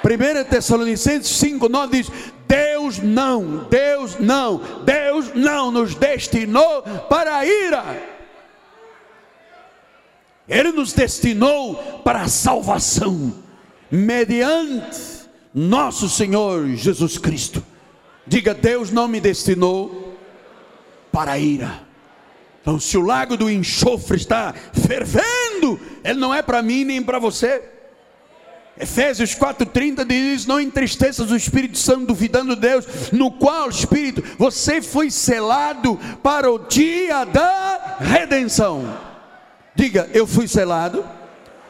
1 0.04 0.50
Tessalonicenses 0.50 1.38
5, 1.38 1.70
9 1.70 1.98
diz: 1.98 2.12
Deus 2.46 3.00
não, 3.00 3.66
Deus 3.70 4.20
não, 4.20 4.62
Deus 4.84 5.32
não 5.34 5.72
nos 5.72 5.96
destinou 5.96 6.82
para 7.10 7.38
a 7.38 7.46
ira. 7.46 8.14
Ele 10.48 10.74
nos 10.74 10.92
destinou 10.92 11.76
para 12.04 12.24
a 12.24 12.28
salvação, 12.28 13.34
mediante 13.90 15.24
nosso 15.54 16.10
Senhor 16.10 16.68
Jesus 16.76 17.18
Cristo. 17.18 17.64
Diga: 18.26 18.54
Deus 18.54 18.92
não 18.92 19.08
me 19.08 19.20
destinou 19.20 20.18
para 21.12 21.34
a 21.34 21.40
ira. 21.40 21.84
Então, 22.62 22.80
se 22.80 22.98
o 22.98 23.02
lago 23.02 23.36
do 23.36 23.50
enxofre 23.50 24.16
está 24.16 24.54
fervendo, 24.88 25.80
ele 26.04 26.20
não 26.20 26.34
é 26.34 26.42
para 26.42 26.62
mim 26.62 26.86
nem 26.86 27.04
para 27.04 27.20
você. 27.20 27.62
Efésios 28.80 29.36
4,30 29.36 30.06
diz: 30.06 30.46
Não 30.46 30.60
entristeças 30.60 31.30
o 31.30 31.36
Espírito 31.36 31.78
Santo, 31.78 32.08
duvidando 32.08 32.56
de 32.56 32.62
Deus, 32.62 33.12
no 33.12 33.30
qual, 33.32 33.70
Espírito, 33.70 34.24
você 34.38 34.82
foi 34.82 35.12
selado 35.12 36.00
para 36.24 36.52
o 36.52 36.58
dia 36.58 37.26
da 37.26 37.98
redenção. 38.00 38.98
Diga: 39.76 40.10
Eu 40.14 40.26
fui 40.26 40.48
selado, 40.48 41.06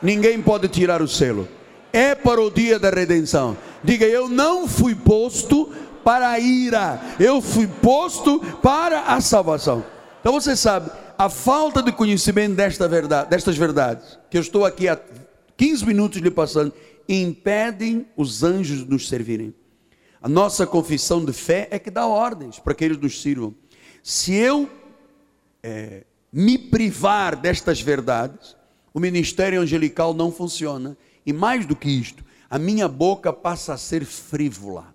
ninguém 0.01 0.41
pode 0.41 0.67
tirar 0.67 1.01
o 1.01 1.07
selo, 1.07 1.47
é 1.91 2.15
para 2.15 2.39
o 2.39 2.51
dia 2.51 2.77
da 2.77 2.89
redenção. 2.89 3.57
Diga: 3.83 4.05
Eu 4.05 4.29
não 4.29 4.67
fui 4.67 4.95
posto 4.95 5.73
para 6.03 6.29
a 6.29 6.39
ira, 6.39 7.01
eu 7.19 7.41
fui 7.41 7.67
posto 7.67 8.39
para 8.61 9.01
a 9.03 9.21
salvação. 9.21 9.83
Então 10.19 10.33
você 10.33 10.55
sabe, 10.55 10.91
a 11.17 11.29
falta 11.29 11.81
de 11.81 11.91
conhecimento 11.91 12.55
desta 12.55 12.87
verdade, 12.87 13.29
destas 13.29 13.57
verdades, 13.57 14.17
que 14.29 14.37
eu 14.37 14.41
estou 14.41 14.65
aqui 14.65 14.87
há 14.87 14.99
15 15.57 15.85
minutos 15.85 16.21
lhe 16.21 16.31
passando, 16.31 16.73
impedem 17.07 18.07
os 18.15 18.43
anjos 18.43 18.79
de 18.79 18.89
nos 18.89 19.07
servirem. 19.07 19.53
A 20.21 20.29
nossa 20.29 20.65
confissão 20.65 21.23
de 21.23 21.33
fé 21.33 21.67
é 21.69 21.77
que 21.77 21.91
dá 21.91 22.07
ordens 22.07 22.59
para 22.59 22.73
que 22.73 22.83
eles 22.83 22.97
nos 22.97 23.21
sirvam. 23.21 23.53
Se 24.01 24.33
eu 24.33 24.69
é, 25.61 26.05
me 26.31 26.57
privar 26.57 27.35
destas 27.35 27.81
verdades, 27.81 28.55
o 28.93 28.99
ministério 28.99 29.61
angelical 29.61 30.13
não 30.13 30.31
funciona. 30.31 30.97
E 31.25 31.33
mais 31.33 31.65
do 31.65 31.75
que 31.75 31.89
isto, 31.89 32.23
a 32.49 32.57
minha 32.57 32.87
boca 32.87 33.31
passa 33.33 33.73
a 33.73 33.77
ser 33.77 34.05
frívola 34.05 34.92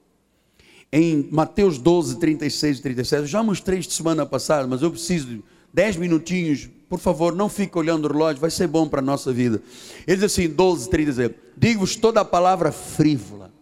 em 0.92 1.28
Mateus 1.30 1.78
12, 1.78 2.18
36 2.18 2.78
e 2.78 2.82
37. 2.82 3.20
Eu 3.22 3.26
já 3.26 3.42
mostrei 3.42 3.78
isto 3.78 3.92
semana 3.92 4.24
passada, 4.24 4.66
mas 4.66 4.82
eu 4.82 4.90
preciso 4.90 5.26
de 5.26 5.44
10 5.72 5.96
minutinhos. 5.96 6.68
Por 6.88 6.98
favor, 6.98 7.34
não 7.34 7.48
fique 7.48 7.76
olhando 7.76 8.06
o 8.06 8.12
relógio, 8.12 8.40
vai 8.40 8.50
ser 8.50 8.66
bom 8.66 8.88
para 8.88 9.00
a 9.00 9.04
nossa 9.04 9.32
vida. 9.32 9.62
Ele 10.06 10.16
diz 10.16 10.24
assim, 10.24 10.48
12, 10.48 10.88
37. 10.88 11.34
Digo-vos 11.56 11.96
toda 11.96 12.20
a 12.20 12.24
palavra 12.24 12.72
frívola. 12.72 13.52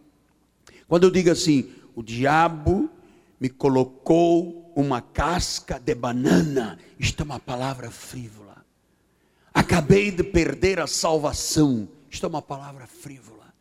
Quando 0.86 1.04
eu 1.04 1.10
digo 1.10 1.30
assim, 1.30 1.68
o 1.94 2.02
diabo 2.02 2.88
me 3.40 3.48
colocou 3.48 4.72
uma 4.76 5.00
casca 5.00 5.80
de 5.80 5.94
banana, 5.94 6.78
isto 6.98 7.22
é 7.22 7.24
uma 7.24 7.40
palavra 7.40 7.90
frívola. 7.90 8.64
Acabei 9.52 10.10
de 10.10 10.22
perder 10.22 10.78
a 10.78 10.86
salvação, 10.86 11.88
isto 12.10 12.24
é 12.24 12.28
uma 12.28 12.42
palavra 12.42 12.86
frívola. 12.86 13.52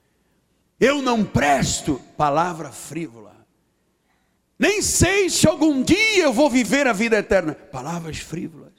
Eu 0.80 1.01
não 1.01 1.23
presto, 1.23 1.99
palavra 2.17 2.69
frívola. 2.69 3.44
Nem 4.58 4.82
sei 4.82 5.30
se 5.30 5.48
algum 5.48 5.84
dia 5.84 6.24
eu 6.24 6.34
vou 6.34 6.50
viver 6.50 6.88
a 6.88 6.94
vida 6.94 7.18
eterna. 7.18 7.54
Palavras 7.54 8.18
frívolas. 8.18 8.74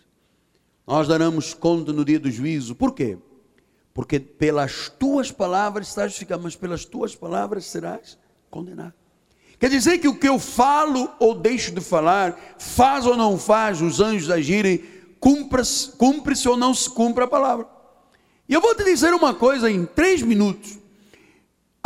Nós 0.87 1.07
daremos 1.07 1.53
conta 1.53 1.93
no 1.93 2.05
dia 2.05 2.19
do 2.19 2.31
juízo. 2.31 2.75
Por 2.75 2.95
quê? 2.95 3.19
Porque 3.93 4.19
pelas 4.21 4.89
tuas 4.89 5.31
palavras 5.31 5.89
estás 5.89 6.13
justificado, 6.13 6.43
mas 6.43 6.57
pelas 6.57 6.85
tuas 6.85 7.15
palavras 7.15 7.67
serás 7.67 8.19
condenado. 8.51 8.95
Quer 9.59 9.71
dizer 9.71 9.99
que 9.99 10.09
o 10.09 10.19
que 10.19 10.29
eu 10.29 10.39
falo 10.39 11.11
ou 11.19 11.35
deixo 11.35 11.73
de 11.73 11.81
falar, 11.81 12.57
faz 12.59 13.07
ou 13.07 13.17
não 13.17 13.39
faz 13.39 13.81
os 13.81 14.01
anjos 14.01 14.31
agirem, 14.31 14.85
cumpre-se 15.19 15.93
cumpre 15.93 16.35
ou 16.47 16.57
não 16.57 16.75
se 16.75 16.89
cumpre 16.91 17.25
a 17.25 17.29
palavra. 17.29 17.67
E 18.49 18.55
eu 18.55 18.61
vou 18.61 18.75
te 18.75 18.85
dizer 18.85 19.13
uma 19.13 19.35
coisa 19.35 19.71
em 19.71 19.85
três 19.85 20.23
minutos. 20.23 20.79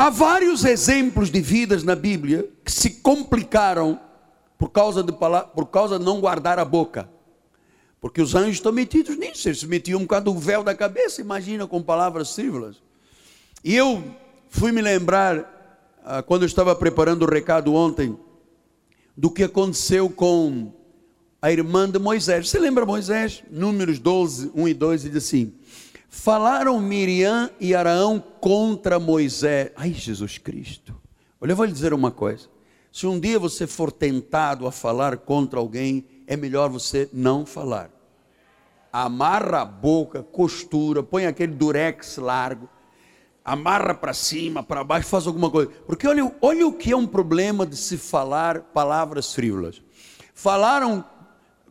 Há 0.00 0.08
vários 0.08 0.64
exemplos 0.64 1.30
de 1.30 1.42
vidas 1.42 1.82
na 1.84 1.94
Bíblia 1.94 2.48
que 2.64 2.72
se 2.72 2.88
complicaram 2.88 4.00
por 4.56 4.70
causa 4.70 5.02
de, 5.02 5.12
por 5.12 5.66
causa 5.66 5.98
de 5.98 6.04
não 6.06 6.22
guardar 6.22 6.58
a 6.58 6.64
boca. 6.64 7.06
Porque 8.00 8.22
os 8.22 8.34
anjos 8.34 8.54
estão 8.54 8.72
metidos 8.72 9.18
nisso, 9.18 9.46
eles 9.46 9.60
se 9.60 9.66
metiam 9.66 9.98
um 9.98 10.04
bocado 10.04 10.32
do 10.32 10.38
véu 10.38 10.64
da 10.64 10.74
cabeça, 10.74 11.20
imagina 11.20 11.66
com 11.66 11.82
palavras 11.82 12.34
frívolas. 12.34 12.82
E 13.62 13.76
eu 13.76 14.02
fui 14.48 14.72
me 14.72 14.80
lembrar, 14.80 15.92
ah, 16.02 16.22
quando 16.22 16.44
eu 16.44 16.46
estava 16.46 16.74
preparando 16.74 17.26
o 17.26 17.30
recado 17.30 17.74
ontem, 17.74 18.18
do 19.14 19.30
que 19.30 19.44
aconteceu 19.44 20.08
com 20.08 20.72
a 21.42 21.52
irmã 21.52 21.86
de 21.86 21.98
Moisés. 21.98 22.48
Você 22.48 22.58
lembra 22.58 22.86
Moisés? 22.86 23.42
Números 23.50 23.98
12, 23.98 24.50
1 24.54 24.66
e 24.66 24.72
2, 24.72 25.02
diz 25.02 25.16
assim: 25.16 25.52
Falaram 26.12 26.80
Miriam 26.80 27.48
e 27.60 27.72
Araão 27.72 28.18
contra 28.40 28.98
Moisés. 28.98 29.70
Ai, 29.76 29.92
Jesus 29.92 30.38
Cristo. 30.38 31.00
Olha, 31.40 31.52
eu 31.52 31.56
vou 31.56 31.64
lhe 31.64 31.72
dizer 31.72 31.94
uma 31.94 32.10
coisa. 32.10 32.48
Se 32.92 33.06
um 33.06 33.18
dia 33.18 33.38
você 33.38 33.64
for 33.64 33.92
tentado 33.92 34.66
a 34.66 34.72
falar 34.72 35.18
contra 35.18 35.60
alguém, 35.60 36.04
é 36.26 36.36
melhor 36.36 36.68
você 36.68 37.08
não 37.12 37.46
falar. 37.46 37.90
Amarra 38.92 39.60
a 39.60 39.64
boca, 39.64 40.20
costura, 40.20 41.00
põe 41.00 41.26
aquele 41.26 41.54
durex 41.54 42.16
largo, 42.16 42.68
amarra 43.44 43.94
para 43.94 44.12
cima, 44.12 44.64
para 44.64 44.82
baixo, 44.82 45.06
faz 45.06 45.28
alguma 45.28 45.48
coisa. 45.48 45.70
Porque 45.86 46.08
olha, 46.08 46.34
olha 46.42 46.66
o 46.66 46.72
que 46.72 46.90
é 46.90 46.96
um 46.96 47.06
problema 47.06 47.64
de 47.64 47.76
se 47.76 47.96
falar 47.96 48.62
palavras 48.62 49.32
frívolas. 49.32 49.80
Falaram 50.34 51.04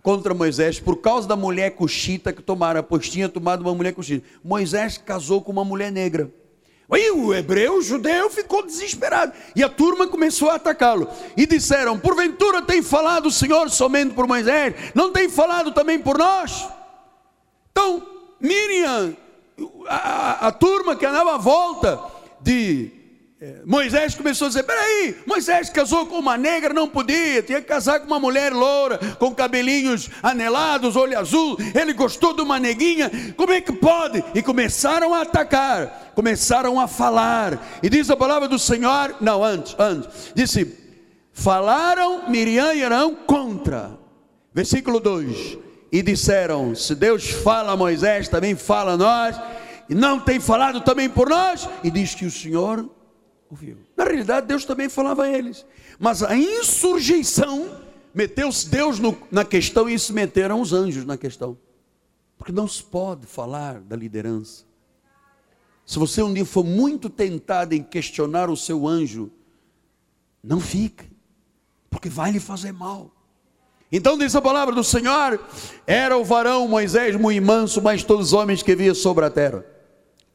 contra 0.02 0.34
Moisés 0.34 0.80
por 0.80 0.98
causa 0.98 1.28
da 1.28 1.36
mulher 1.36 1.72
cuxita 1.72 2.34
que 2.34 2.42
tomaram, 2.42 2.84
pois 2.84 3.10
tinha 3.10 3.30
tomado 3.30 3.62
uma 3.62 3.74
mulher 3.74 3.94
cuxita. 3.94 4.26
Moisés 4.44 4.98
casou 4.98 5.42
com 5.42 5.52
uma 5.52 5.66
mulher 5.66 5.92
negra. 5.92 6.32
Aí 6.92 7.12
o 7.12 7.34
hebreu, 7.34 7.78
o 7.78 7.82
judeu, 7.82 8.32
ficou 8.32 8.66
desesperado. 8.66 9.32
E 9.56 9.64
a 9.64 9.70
turma 9.70 10.08
começou 10.08 10.50
a 10.50 10.56
atacá-lo. 10.56 11.08
E 11.38 11.46
disseram: 11.46 12.00
Porventura 12.00 12.64
tem 12.64 12.82
falado 12.82 13.28
o 13.28 13.32
Senhor 13.32 13.70
somente 13.70 14.16
por 14.16 14.26
Moisés? 14.26 14.74
Não 14.96 15.12
tem 15.12 15.30
falado 15.30 15.72
também 15.72 16.00
por 16.00 16.18
nós? 16.18 16.68
Então, 17.72 18.04
Miriam, 18.40 19.16
a, 19.88 20.48
a, 20.48 20.52
turma 20.52 20.96
que 20.96 21.06
andava 21.06 21.36
à 21.36 21.38
volta 21.38 22.02
de 22.42 22.92
Moisés 23.65 24.15
começou 24.15 24.45
a 24.45 24.47
dizer: 24.49 24.63
peraí, 24.63 25.15
Moisés 25.25 25.69
casou 25.69 26.06
com 26.06 26.19
uma 26.19 26.38
negra, 26.38 26.73
não 26.73 26.89
podia, 26.89 27.41
tinha 27.41 27.62
que 27.62 27.67
casar 27.67 28.02
com 28.02 28.08
uma 28.08 28.19
mulher 28.19 28.52
loura, 28.52 28.97
com 29.17 29.34
cabelinhos 29.34 30.10
anelados, 30.21 30.97
olho 30.97 31.17
azul. 31.17 31.58
Ele 31.73 31.93
gostou 31.93 32.34
de 32.34 32.41
uma 32.41 32.60
neguinha, 32.60 33.10
como 33.38 33.54
é 33.54 33.62
que 33.62 33.71
pode? 33.71 34.21
E 34.36 34.41
começaram 34.41 35.13
a 35.13 35.21
atacar, 35.21 36.12
começaram 36.13 36.80
a 36.82 36.88
falar. 36.88 37.80
E 37.82 37.89
diz 37.89 38.10
a 38.10 38.17
palavra 38.17 38.49
do 38.49 38.60
Senhor: 38.60 39.15
não, 39.21 39.41
antes, 39.41 39.73
antes, 39.80 40.34
disse: 40.36 40.78
falaram 41.32 42.30
Miriam 42.30 42.73
e 42.73 42.84
Arão 42.84 43.15
contra. 43.15 43.97
Versículo 44.54 44.99
2: 44.99 45.58
e 45.93 46.02
disseram: 46.02 46.75
se 46.75 46.93
Deus 46.93 47.30
fala 47.30 47.71
a 47.71 47.78
Moisés, 47.78 48.28
também 48.28 48.54
fala 48.54 48.93
a 48.93 48.97
nós, 48.97 49.39
e 49.89 49.95
não 49.95 50.19
tem 50.19 50.41
falado 50.41 50.82
também 50.82 51.08
por 51.08 51.30
nós, 51.30 51.69
e 51.86 51.89
diz 51.89 52.13
que 52.13 52.25
o 52.25 52.32
Senhor 52.32 52.99
ouviu. 53.50 53.78
Na 53.98 54.04
realidade, 54.04 54.48
Deus 54.48 54.64
também 54.66 54.88
falava 54.88 55.24
a 55.24 55.30
eles. 55.30 55.66
Mas 55.98 56.22
a 56.22 56.36
insurreição 56.36 57.70
meteu-se 58.14 58.70
Deus 58.70 59.00
no, 59.00 59.18
na 59.32 59.44
questão 59.44 59.90
e 59.90 59.98
se 59.98 60.14
meteram 60.14 60.62
os 60.62 60.74
anjos 60.74 61.06
na 61.06 61.18
questão. 61.18 61.58
Porque 62.38 62.52
não 62.52 62.68
se 62.68 62.84
pode 62.84 63.26
falar 63.26 63.80
da 63.82 63.96
liderança. 63.96 64.64
Se 65.86 65.98
você 65.98 66.22
um 66.22 66.34
dia 66.34 66.46
for 66.46 66.64
muito 66.64 67.10
tentado 67.10 67.74
em 67.74 67.82
questionar 67.82 68.50
o 68.50 68.56
seu 68.56 68.88
anjo, 68.88 69.32
não 70.44 70.60
fique, 70.60 71.06
porque 71.90 72.08
vai 72.08 72.32
lhe 72.32 72.40
fazer 72.40 72.72
mal. 72.72 73.12
Então 73.92 74.18
diz 74.18 74.36
a 74.36 74.42
palavra 74.42 74.74
do 74.74 74.84
Senhor: 74.84 75.40
era 75.88 76.16
o 76.16 76.24
varão 76.24 76.68
Moisés 76.68 77.16
muito 77.16 77.44
manso, 77.44 77.82
mas 77.82 78.04
todos 78.04 78.28
os 78.28 78.34
homens 78.34 78.62
que 78.62 78.76
via 78.76 78.94
sobre 78.94 79.26
a 79.26 79.32
terra. 79.32 79.66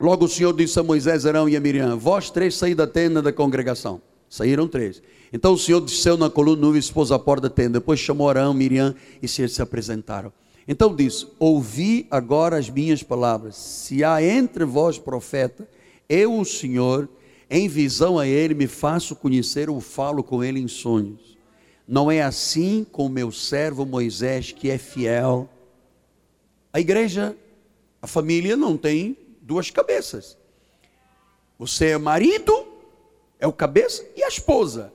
Logo 0.05 0.27
o 0.27 0.29
Senhor 0.29 0.53
disse 0.55 0.79
a 0.79 0.83
Moisés, 0.83 1.25
Arão 1.25 1.49
e 1.49 1.57
a 1.57 1.61
Miriam: 1.61 1.97
Vós 1.97 2.29
três 2.29 2.57
saí 2.57 2.75
da 2.75 2.87
tenda 2.87 3.23
da 3.23 3.33
congregação. 3.33 4.03
Saíram 4.29 4.69
três. 4.69 5.03
Então 5.33 5.55
o 5.55 5.59
Senhor 5.59 5.81
desceu 5.81 6.19
na 6.19 6.29
coluna 6.29 6.61
nuvem 6.61 6.77
e 6.77 6.81
expôs 6.81 7.11
a 7.11 7.19
porta 7.19 7.49
da 7.49 7.55
tenda. 7.55 7.81
Depois 7.81 7.99
chamou 7.99 8.29
Arão, 8.29 8.53
Miriam 8.53 8.95
e 9.23 9.27
se 9.27 9.41
eles 9.41 9.53
se 9.55 9.63
apresentaram. 9.63 10.31
Então 10.69 10.95
disse: 10.95 11.27
Ouvi 11.39 12.07
agora 12.11 12.59
as 12.59 12.69
minhas 12.69 13.03
palavras. 13.03 13.57
Se 13.57 14.05
há 14.05 14.23
entre 14.23 14.67
vós 14.67 14.99
profeta, 14.99 15.67
eu, 16.07 16.39
o 16.39 16.45
Senhor, 16.45 17.09
em 17.49 17.67
visão 17.67 18.19
a 18.19 18.27
ele, 18.27 18.53
me 18.53 18.67
faço 18.67 19.17
conhecer 19.17 19.71
ou 19.71 19.81
falo 19.81 20.23
com 20.23 20.45
ele 20.45 20.61
em 20.61 20.69
sonhos. 20.69 21.39
Não 21.89 22.11
é 22.11 22.21
assim 22.21 22.85
com 22.93 23.09
meu 23.09 23.33
servo 23.33 23.87
Moisés, 23.87 24.53
que 24.53 24.69
é 24.69 24.77
fiel. 24.77 25.49
A 26.71 26.79
igreja, 26.79 27.35
a 28.03 28.07
família 28.07 28.55
não 28.55 28.77
tem 28.77 29.24
duas 29.45 29.71
cabeças. 29.71 30.39
Você 31.59 31.91
é 31.91 31.99
marido, 31.99 32.67
é 33.39 33.47
o 33.47 33.53
cabeça, 33.53 34.05
e 34.17 34.25
a 34.25 34.29
esposa. 34.29 34.93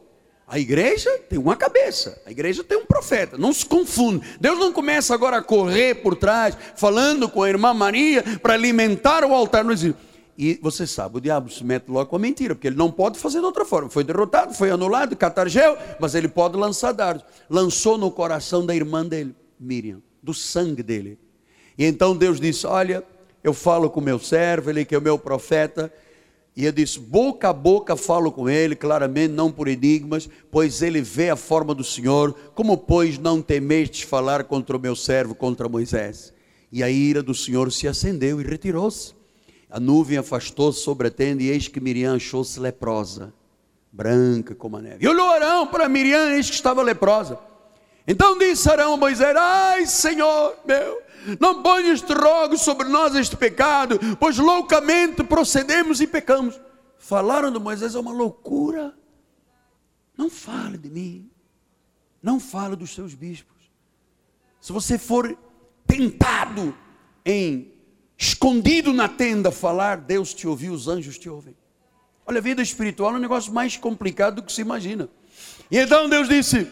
A 0.48 0.58
igreja 0.58 1.12
tem 1.30 1.38
uma 1.38 1.56
cabeça, 1.56 2.20
a 2.26 2.32
igreja 2.32 2.64
tem 2.64 2.76
um 2.76 2.86
profeta, 2.86 3.38
não 3.38 3.54
se 3.54 3.64
confunde. 3.64 4.26
Deus 4.42 4.58
não 4.58 4.74
começa 4.74 5.14
agora 5.14 5.38
a 5.38 5.44
correr 5.44 6.02
por 6.02 6.16
trás, 6.16 6.58
falando 6.76 7.30
com 7.30 7.44
a 7.44 7.50
irmã 7.50 7.72
Maria 7.72 8.24
para 8.42 8.56
alimentar 8.56 9.24
o 9.24 9.34
altar. 9.34 9.64
Não 9.64 9.72
existe. 9.72 9.96
E 10.36 10.58
você 10.62 10.88
sabe, 10.88 11.18
o 11.18 11.22
diabo 11.22 11.52
se 11.52 11.64
mete 11.64 11.90
logo 11.90 12.10
com 12.10 12.16
a 12.16 12.20
mentira, 12.20 12.56
porque 12.56 12.68
ele 12.68 12.78
não 12.78 12.90
pode 12.90 13.20
fazer 13.20 13.40
de 13.40 13.46
outra 13.46 13.64
forma. 13.64 13.90
Foi 13.90 14.04
derrotado, 14.04 14.54
foi 14.54 14.72
anulado, 14.72 15.16
catargeu, 15.16 15.78
mas 16.00 16.16
ele 16.16 16.30
pode 16.30 16.58
lançar 16.58 16.94
dardos. 16.94 17.26
Lançou 17.48 17.98
no 17.98 18.10
coração 18.10 18.66
da 18.66 18.74
irmã 18.74 19.06
dele, 19.06 19.36
Miriam, 19.60 20.02
do 20.24 20.34
sangue 20.34 20.82
dele. 20.82 21.20
E 21.78 21.86
então 21.86 22.16
Deus 22.16 22.40
disse: 22.40 22.66
Olha, 22.66 23.04
eu 23.44 23.54
falo 23.54 23.90
com 23.90 24.02
meu 24.02 24.20
servo, 24.20 24.70
ele 24.70 24.86
que 24.86 24.94
é 24.94 24.98
o 24.98 25.02
meu 25.02 25.18
profeta, 25.18 25.92
e 26.56 26.66
eu 26.66 26.72
disse, 26.72 27.00
boca 27.00 27.50
a 27.50 27.54
boca 27.54 27.96
falo 27.96 28.32
com 28.32 28.50
ele, 28.50 28.76
claramente, 28.76 29.32
não 29.32 29.50
por 29.50 29.68
enigmas, 29.68 30.28
pois 30.52 30.82
ele 30.82 31.02
vê 31.02 31.30
a 31.30 31.36
forma 31.36 31.74
do 31.74 31.84
Senhor, 31.84 32.36
como 32.54 32.78
pois 32.78 33.18
não 33.18 33.42
temestes 33.42 34.02
falar 34.02 34.44
contra 34.44 34.76
o 34.76 34.80
meu 34.80 34.96
servo, 34.96 35.34
contra 35.34 35.70
Moisés? 35.70 36.34
E 36.72 36.84
a 36.84 36.90
ira 36.90 37.24
do 37.24 37.34
Senhor 37.34 37.72
se 37.72 37.88
acendeu 37.88 38.42
e 38.42 38.44
retirou-se. 38.44 39.14
A 39.70 39.80
nuvem 39.80 40.18
afastou-se 40.18 40.82
sobre 40.82 41.08
a 41.08 41.12
tenda, 41.12 41.44
e 41.44 41.50
eis 41.50 41.68
que 41.68 41.80
Miriam 41.80 42.16
achou-se 42.16 42.60
leprosa, 42.60 43.32
branca 43.92 44.54
como 44.54 44.78
a 44.78 44.82
neve. 44.82 45.06
E 45.06 45.08
olhou 45.08 45.30
Arão 45.30 45.68
para 45.68 45.88
Miriam, 45.88 46.32
eis 46.32 46.50
que 46.50 46.56
estava 46.56 46.82
leprosa. 46.82 47.40
Então 48.06 48.38
disse 48.38 48.70
Arão 48.70 48.96
a 48.96 48.98
Moisés: 48.98 49.36
Ai, 49.38 49.86
Senhor 49.86 50.58
meu, 50.66 51.00
não 51.40 51.62
ponha 51.62 51.94
este 51.94 52.14
rogo 52.14 52.58
sobre 52.58 52.88
nós 52.88 53.16
este 53.16 53.36
pecado, 53.36 54.00
pois 54.20 54.38
loucamente 54.38 55.24
procedemos 55.24 56.02
e 56.02 56.08
pecamos. 56.08 56.60
Falaram 56.98 57.52
de 57.52 57.60
Moisés, 57.60 57.96
é 57.96 58.00
uma 58.00 58.12
loucura. 58.12 58.94
Não 60.18 60.30
fale 60.30 60.78
de 60.78 60.90
mim. 60.90 61.30
Não 62.22 62.40
fale 62.40 62.76
dos 62.76 62.94
seus 62.94 63.14
bispos. 63.14 63.58
Se 64.60 64.72
você 64.72 64.98
for 64.98 65.38
tentado 65.88 66.76
em 67.26 67.72
escondido 68.18 68.92
na 68.92 69.08
tenda 69.08 69.52
falar, 69.52 69.98
Deus 69.98 70.34
te 70.34 70.46
ouviu, 70.48 70.74
os 70.74 70.88
anjos 70.88 71.18
te 71.18 71.30
ouvem. 71.30 71.56
Olha, 72.26 72.40
a 72.40 72.42
vida 72.42 72.62
espiritual 72.62 73.14
é 73.14 73.18
um 73.18 73.22
negócio 73.22 73.54
mais 73.54 73.78
complicado 73.78 74.36
do 74.36 74.44
que 74.44 74.52
se 74.52 74.62
imagina. 74.62 75.10
E 75.72 75.78
então 75.78 76.10
Deus 76.10 76.28
disse: 76.28 76.68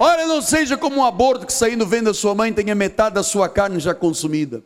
Ora, 0.00 0.26
não 0.28 0.40
seja 0.40 0.76
como 0.76 0.98
um 0.98 1.04
aborto 1.04 1.44
que 1.44 1.52
saindo 1.52 1.84
vendo 1.84 2.04
da 2.04 2.14
sua 2.14 2.32
mãe 2.32 2.52
tenha 2.52 2.72
metade 2.72 3.16
da 3.16 3.22
sua 3.24 3.48
carne 3.48 3.80
já 3.80 3.92
consumida. 3.92 4.62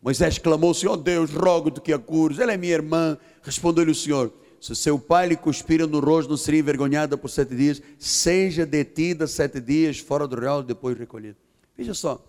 Moisés 0.00 0.38
clamou: 0.38 0.72
Senhor 0.72 0.92
oh 0.92 0.96
Deus, 0.96 1.32
rogo-te 1.32 1.80
que 1.80 1.92
a 1.92 1.98
cures. 1.98 2.38
Ela 2.38 2.52
é 2.52 2.56
minha 2.56 2.74
irmã. 2.74 3.18
Respondeu-lhe 3.42 3.90
o 3.90 3.94
Senhor: 3.94 4.32
Se 4.60 4.76
seu 4.76 4.96
pai 4.96 5.26
lhe 5.26 5.36
cuspira 5.36 5.88
no 5.88 5.98
rosto, 5.98 6.30
não 6.30 6.36
seria 6.36 6.60
envergonhada 6.60 7.18
por 7.18 7.28
sete 7.28 7.56
dias. 7.56 7.82
Seja 7.98 8.64
detida 8.64 9.26
sete 9.26 9.60
dias 9.60 9.98
fora 9.98 10.28
do 10.28 10.38
real, 10.38 10.62
depois 10.62 10.96
recolhida. 10.96 11.36
Veja 11.76 11.92
só, 11.92 12.24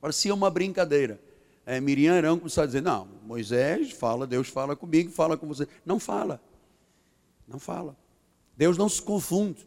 parecia 0.00 0.34
uma 0.34 0.50
brincadeira. 0.50 1.20
É, 1.64 1.80
Miriam 1.80 2.16
Arão 2.16 2.36
começaram 2.36 2.64
a 2.64 2.66
dizer: 2.66 2.82
Não, 2.82 3.06
Moisés 3.24 3.92
fala, 3.92 4.26
Deus 4.26 4.48
fala 4.48 4.74
comigo, 4.74 5.12
fala 5.12 5.36
com 5.36 5.46
você. 5.46 5.68
Não 5.84 6.00
fala. 6.00 6.40
Não 7.46 7.60
fala. 7.60 7.96
Deus 8.56 8.76
não 8.76 8.88
se 8.88 9.00
confunde. 9.00 9.64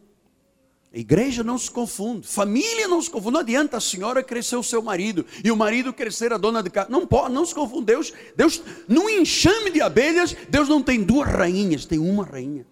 A 0.92 0.98
igreja 0.98 1.44
não 1.44 1.56
se 1.56 1.70
confunde, 1.70 2.26
família 2.26 2.88
não 2.88 3.00
se 3.00 3.08
confunde. 3.08 3.34
Não 3.34 3.40
adianta 3.40 3.76
a 3.76 3.80
senhora 3.80 4.24
crescer 4.24 4.56
o 4.56 4.62
seu 4.62 4.82
marido 4.82 5.24
e 5.44 5.50
o 5.50 5.56
marido 5.56 5.92
crescer 5.92 6.32
a 6.32 6.36
dona 6.36 6.62
de 6.62 6.70
casa. 6.70 6.90
Não 6.90 7.06
pode, 7.06 7.32
não 7.32 7.46
se 7.46 7.54
confunde. 7.54 7.86
Deus, 7.86 8.12
Deus, 8.36 8.60
num 8.88 9.08
enxame 9.08 9.70
de 9.70 9.80
abelhas, 9.80 10.36
Deus 10.48 10.68
não 10.68 10.82
tem 10.82 11.00
duas 11.00 11.28
rainhas, 11.28 11.86
tem 11.86 12.00
uma 12.00 12.24
rainha. 12.24 12.66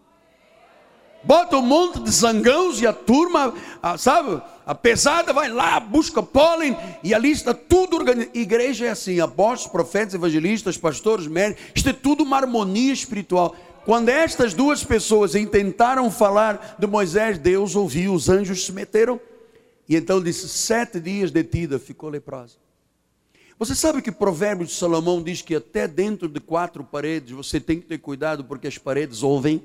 Bota 1.22 1.58
um 1.58 1.62
monte 1.62 2.00
de 2.00 2.10
zangãos 2.10 2.80
e 2.80 2.86
a 2.86 2.92
turma, 2.92 3.52
a, 3.82 3.98
sabe, 3.98 4.40
a 4.66 4.74
pesada 4.74 5.32
vai 5.32 5.48
lá, 5.48 5.78
busca 5.78 6.22
pólen 6.22 6.76
e 7.02 7.12
ali 7.14 7.30
está 7.30 7.52
tudo 7.52 7.96
organizado. 7.96 8.36
Igreja 8.36 8.86
é 8.86 8.90
assim: 8.90 9.20
apóstolos, 9.20 9.72
profetas, 9.72 10.14
evangelistas, 10.14 10.76
pastores, 10.76 11.26
médicos, 11.26 11.64
isto 11.74 11.88
é 11.88 11.92
tudo 11.92 12.24
uma 12.24 12.36
harmonia 12.36 12.92
espiritual. 12.92 13.54
Quando 13.84 14.08
estas 14.08 14.54
duas 14.54 14.84
pessoas 14.84 15.34
intentaram 15.34 16.10
falar 16.10 16.76
de 16.78 16.86
Moisés, 16.86 17.38
Deus 17.38 17.74
ouviu, 17.74 18.12
os 18.12 18.28
anjos 18.28 18.66
se 18.66 18.72
meteram. 18.72 19.20
E 19.88 19.96
então 19.96 20.22
disse: 20.22 20.48
sete 20.48 21.00
dias 21.00 21.30
detida, 21.30 21.78
ficou 21.78 22.10
leprosa. 22.10 22.56
Você 23.58 23.74
sabe 23.74 24.00
que 24.00 24.12
Provérbios 24.12 24.68
de 24.68 24.76
Salomão 24.76 25.20
diz 25.22 25.42
que 25.42 25.54
até 25.54 25.88
dentro 25.88 26.28
de 26.28 26.38
quatro 26.38 26.84
paredes 26.84 27.32
você 27.32 27.58
tem 27.58 27.80
que 27.80 27.86
ter 27.86 27.98
cuidado 27.98 28.44
porque 28.44 28.68
as 28.68 28.78
paredes 28.78 29.22
ouvem. 29.22 29.64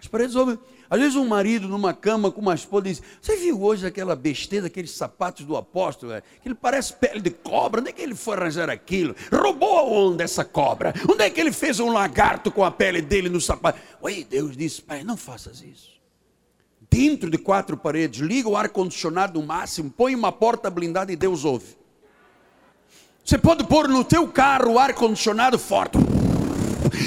As 0.00 0.08
paredes 0.08 0.34
ouvem. 0.34 0.58
Às 0.88 0.98
vezes 0.98 1.14
um 1.14 1.26
marido 1.26 1.68
numa 1.68 1.92
cama 1.92 2.32
com 2.32 2.40
uma 2.40 2.54
esposa 2.54 2.84
diz: 2.84 3.02
Você 3.20 3.36
viu 3.36 3.62
hoje 3.62 3.86
aquela 3.86 4.16
besteira, 4.16 4.66
aqueles 4.66 4.92
sapatos 4.92 5.44
do 5.44 5.56
apóstolo? 5.56 6.12
É? 6.12 6.22
Que 6.42 6.48
ele 6.48 6.54
parece 6.54 6.94
pele 6.94 7.20
de 7.20 7.30
cobra. 7.30 7.80
Onde 7.80 7.90
é 7.90 7.92
que 7.92 8.02
ele 8.02 8.14
foi 8.14 8.36
arranjar 8.36 8.70
aquilo? 8.70 9.14
Roubou 9.30 9.78
aonde 9.78 10.24
essa 10.24 10.44
cobra? 10.44 10.94
Onde 11.08 11.22
é 11.22 11.30
que 11.30 11.40
ele 11.40 11.52
fez 11.52 11.78
um 11.78 11.92
lagarto 11.92 12.50
com 12.50 12.64
a 12.64 12.70
pele 12.70 13.02
dele 13.02 13.28
no 13.28 13.40
sapato? 13.40 13.78
Oi, 14.00 14.24
Deus 14.28 14.56
disse: 14.56 14.80
Pai, 14.80 15.04
não 15.04 15.16
faças 15.16 15.62
isso 15.62 16.00
dentro 16.90 17.30
de 17.30 17.38
quatro 17.38 17.76
paredes, 17.76 18.20
liga 18.20 18.48
o 18.48 18.56
ar-condicionado 18.56 19.38
no 19.38 19.46
máximo, 19.46 19.90
põe 19.90 20.12
uma 20.12 20.32
porta 20.32 20.68
blindada 20.68 21.12
e 21.12 21.16
Deus 21.16 21.44
ouve. 21.44 21.78
Você 23.24 23.38
pode 23.38 23.64
pôr 23.64 23.88
no 23.88 24.02
teu 24.02 24.26
carro 24.26 24.72
o 24.72 24.78
ar-condicionado 24.78 25.56
forte. 25.56 25.98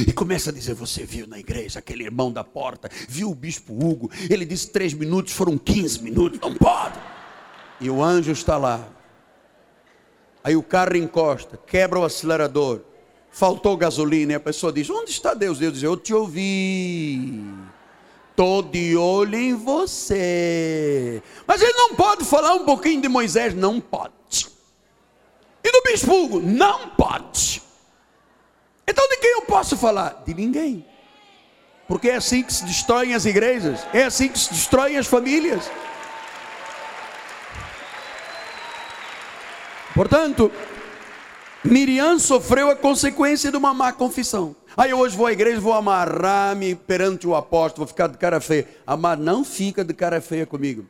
E 0.08 0.12
começa 0.12 0.50
a 0.50 0.54
dizer: 0.54 0.74
Você 0.74 1.06
viu 1.06 1.28
na 1.28 1.40
igreja 1.40 1.80
aquele 1.80 2.04
irmão 2.04 2.32
da 2.32 2.44
porta, 2.44 2.90
viu 3.08 3.30
o 3.30 3.36
bispo 3.36 3.74
Hugo, 3.74 4.10
ele 4.30 4.46
disse 4.46 4.70
três 4.70 4.94
minutos, 4.94 5.34
foram 5.34 5.58
15 5.58 6.02
minutos, 6.02 6.40
não 6.40 6.54
pode. 6.54 7.00
E 7.80 7.90
o 7.90 8.04
anjo 8.04 8.32
está 8.32 8.58
lá. 8.58 8.88
Aí 10.44 10.56
o 10.56 10.64
carro 10.64 10.98
encosta, 10.98 11.58
quebra 11.68 12.00
o 12.00 12.04
acelerador, 12.04 12.82
faltou 13.32 13.78
gasolina, 13.78 14.34
e 14.34 14.36
a 14.36 14.40
pessoa 14.40 14.74
diz: 14.74 14.90
Onde 14.90 15.12
está 15.12 15.34
Deus? 15.34 15.60
Deus 15.60 15.74
diz: 15.74 15.84
Eu 15.84 15.96
te 15.96 16.14
ouvi. 16.14 17.44
Estou 18.32 18.64
de 18.64 18.98
olho 18.98 19.36
em 19.36 19.54
você. 19.54 21.22
Mas 21.46 21.62
ele 21.62 21.74
não 21.74 21.94
pode 21.94 22.26
falar 22.26 22.56
um 22.56 22.66
pouquinho 22.66 23.00
de 23.00 23.08
Moisés? 23.08 23.54
Não 23.54 23.80
pode. 23.80 24.48
E 25.64 25.72
do 25.72 25.84
bispo 25.84 26.12
Hugo? 26.12 26.42
Não 26.42 26.90
pode. 26.90 27.62
Então 28.88 29.08
de 29.10 29.18
quem 29.18 29.32
eu 29.32 29.42
posso 29.44 29.78
falar? 29.78 30.24
De 30.26 30.34
ninguém. 30.34 30.86
Porque 31.88 32.10
é 32.10 32.16
assim 32.16 32.44
que 32.44 32.54
se 32.54 32.66
destroem 32.66 33.14
as 33.14 33.26
igrejas, 33.26 33.86
é 33.94 34.04
assim 34.04 34.30
que 34.30 34.40
se 34.40 34.54
destroem 34.54 34.98
as 34.98 35.08
famílias. 35.08 35.70
Portanto, 39.94 40.52
Miriam 41.64 42.18
sofreu 42.18 42.70
a 42.72 42.76
consequência 42.76 43.52
de 43.52 43.58
uma 43.58 43.74
má 43.74 43.94
confissão. 43.94 44.56
Aí 44.76 44.94
hoje 44.94 45.16
vou 45.16 45.28
à 45.28 45.32
igreja, 45.32 45.62
vou 45.62 45.74
amarrar-me 45.74 46.74
perante 46.74 47.28
o 47.28 47.36
apóstolo, 47.36 47.86
vou 47.86 47.88
ficar 47.88 48.08
de 48.08 48.18
cara 48.18 48.42
feia. 48.42 48.68
Amar, 48.88 49.18
não 49.18 49.44
fica 49.44 49.84
de 49.84 49.94
cara 49.94 50.20
feia 50.20 50.48
comigo. 50.48 50.86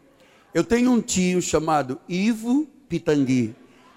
Eu 0.53 0.63
tenho 0.63 0.91
um 0.91 1.01
tio 1.01 1.41
chamado 1.41 1.99
Ivo 2.07 2.65
Pitangui. 2.87 3.53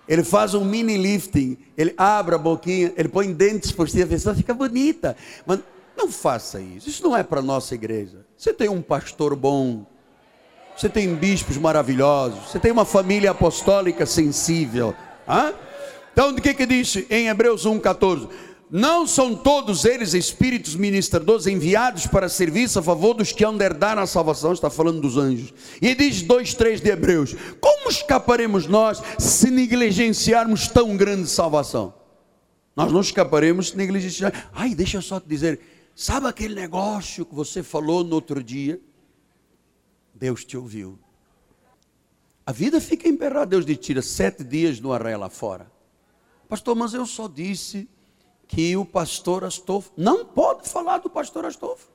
Ele 0.09 0.23
faz 0.23 0.55
um 0.55 0.65
mini 0.65 0.97
lifting, 0.97 1.59
ele 1.77 1.93
abre 1.97 2.35
a 2.35 2.39
boquinha, 2.39 2.93
ele 2.97 3.09
põe 3.09 3.33
dentes 3.33 3.73
por 3.73 3.89
cima, 3.89 4.05
a 4.05 4.09
pessoa 4.09 4.35
fica 4.35 4.55
bonita. 4.55 5.17
Mas 5.45 5.61
não 5.97 6.11
faça 6.11 6.61
isso, 6.61 6.89
isso 6.89 7.03
não 7.03 7.17
é 7.17 7.23
para 7.23 7.41
a 7.41 7.43
nossa 7.43 7.75
igreja. 7.75 8.25
Você 8.37 8.53
tem 8.53 8.69
um 8.69 8.81
pastor 8.81 9.35
bom, 9.35 9.85
você 10.77 10.89
tem 10.89 11.15
bispos 11.15 11.57
maravilhosos, 11.57 12.51
você 12.51 12.59
tem 12.59 12.71
uma 12.71 12.85
família 12.85 13.31
apostólica 13.31 14.07
sensível. 14.07 14.95
Hã? 15.27 15.55
Então, 16.13 16.31
o 16.31 16.41
que 16.41 16.55
que 16.55 16.67
diz 16.67 16.97
em 17.11 17.29
Hebreus 17.29 17.67
1,14? 17.67 18.29
Não 18.69 19.07
são 19.07 19.35
todos 19.37 19.85
eles 19.85 20.13
espíritos 20.13 20.75
ministradores 20.75 21.47
enviados 21.47 22.07
para 22.07 22.29
serviço 22.29 22.81
a 22.81 22.83
favor 22.83 23.15
dos 23.15 23.31
que 23.31 23.45
hão 23.45 23.57
de 23.57 23.65
a 23.65 24.07
salvação, 24.07 24.53
está 24.53 24.69
falando 24.69 25.01
dos 25.01 25.17
anjos. 25.17 25.55
E 25.81 25.95
diz 25.95 26.23
2,3 26.25 26.81
de 26.81 26.91
Hebreus: 26.91 27.37
Como 27.61 27.89
escaparemos 27.89 28.67
nós 28.67 29.01
se 29.19 29.51
negligenciarmos 29.51 30.67
tão 30.67 30.97
grande 30.97 31.29
salvação? 31.29 31.95
Nós 32.75 32.91
não 32.91 33.01
escaparemos 33.01 33.69
se 33.69 33.77
negligenciar. 33.77 34.51
Ai, 34.53 34.75
deixa 34.75 34.97
eu 34.97 35.03
só 35.03 35.21
te 35.21 35.29
dizer: 35.29 35.61
sabe 35.95 36.27
aquele 36.27 36.55
negócio 36.57 37.25
que 37.25 37.35
você 37.35 37.63
falou 37.63 38.03
no 38.03 38.17
outro 38.17 38.43
dia? 38.43 38.81
Deus 40.13 40.45
te 40.45 40.57
ouviu. 40.57 40.99
A 42.45 42.51
vida 42.51 42.81
fica 42.81 43.09
emperrada, 43.09 43.47
Deus 43.47 43.65
te 43.65 43.77
tira 43.77 44.03
sete 44.03 44.43
dias 44.43 44.81
no 44.81 44.93
arraia 44.93 45.19
lá 45.19 45.29
fora. 45.29 45.71
Pastor, 46.49 46.75
mas 46.75 46.95
eu 46.95 47.07
só 47.07 47.29
disse 47.29 47.89
que 48.49 48.77
o 48.77 48.85
pastor 48.85 49.45
Astolfo, 49.45 49.91
não 49.97 50.25
pode 50.25 50.69
falar 50.69 50.99
do 50.99 51.11
pastor 51.11 51.45
Astolfo. 51.45 51.89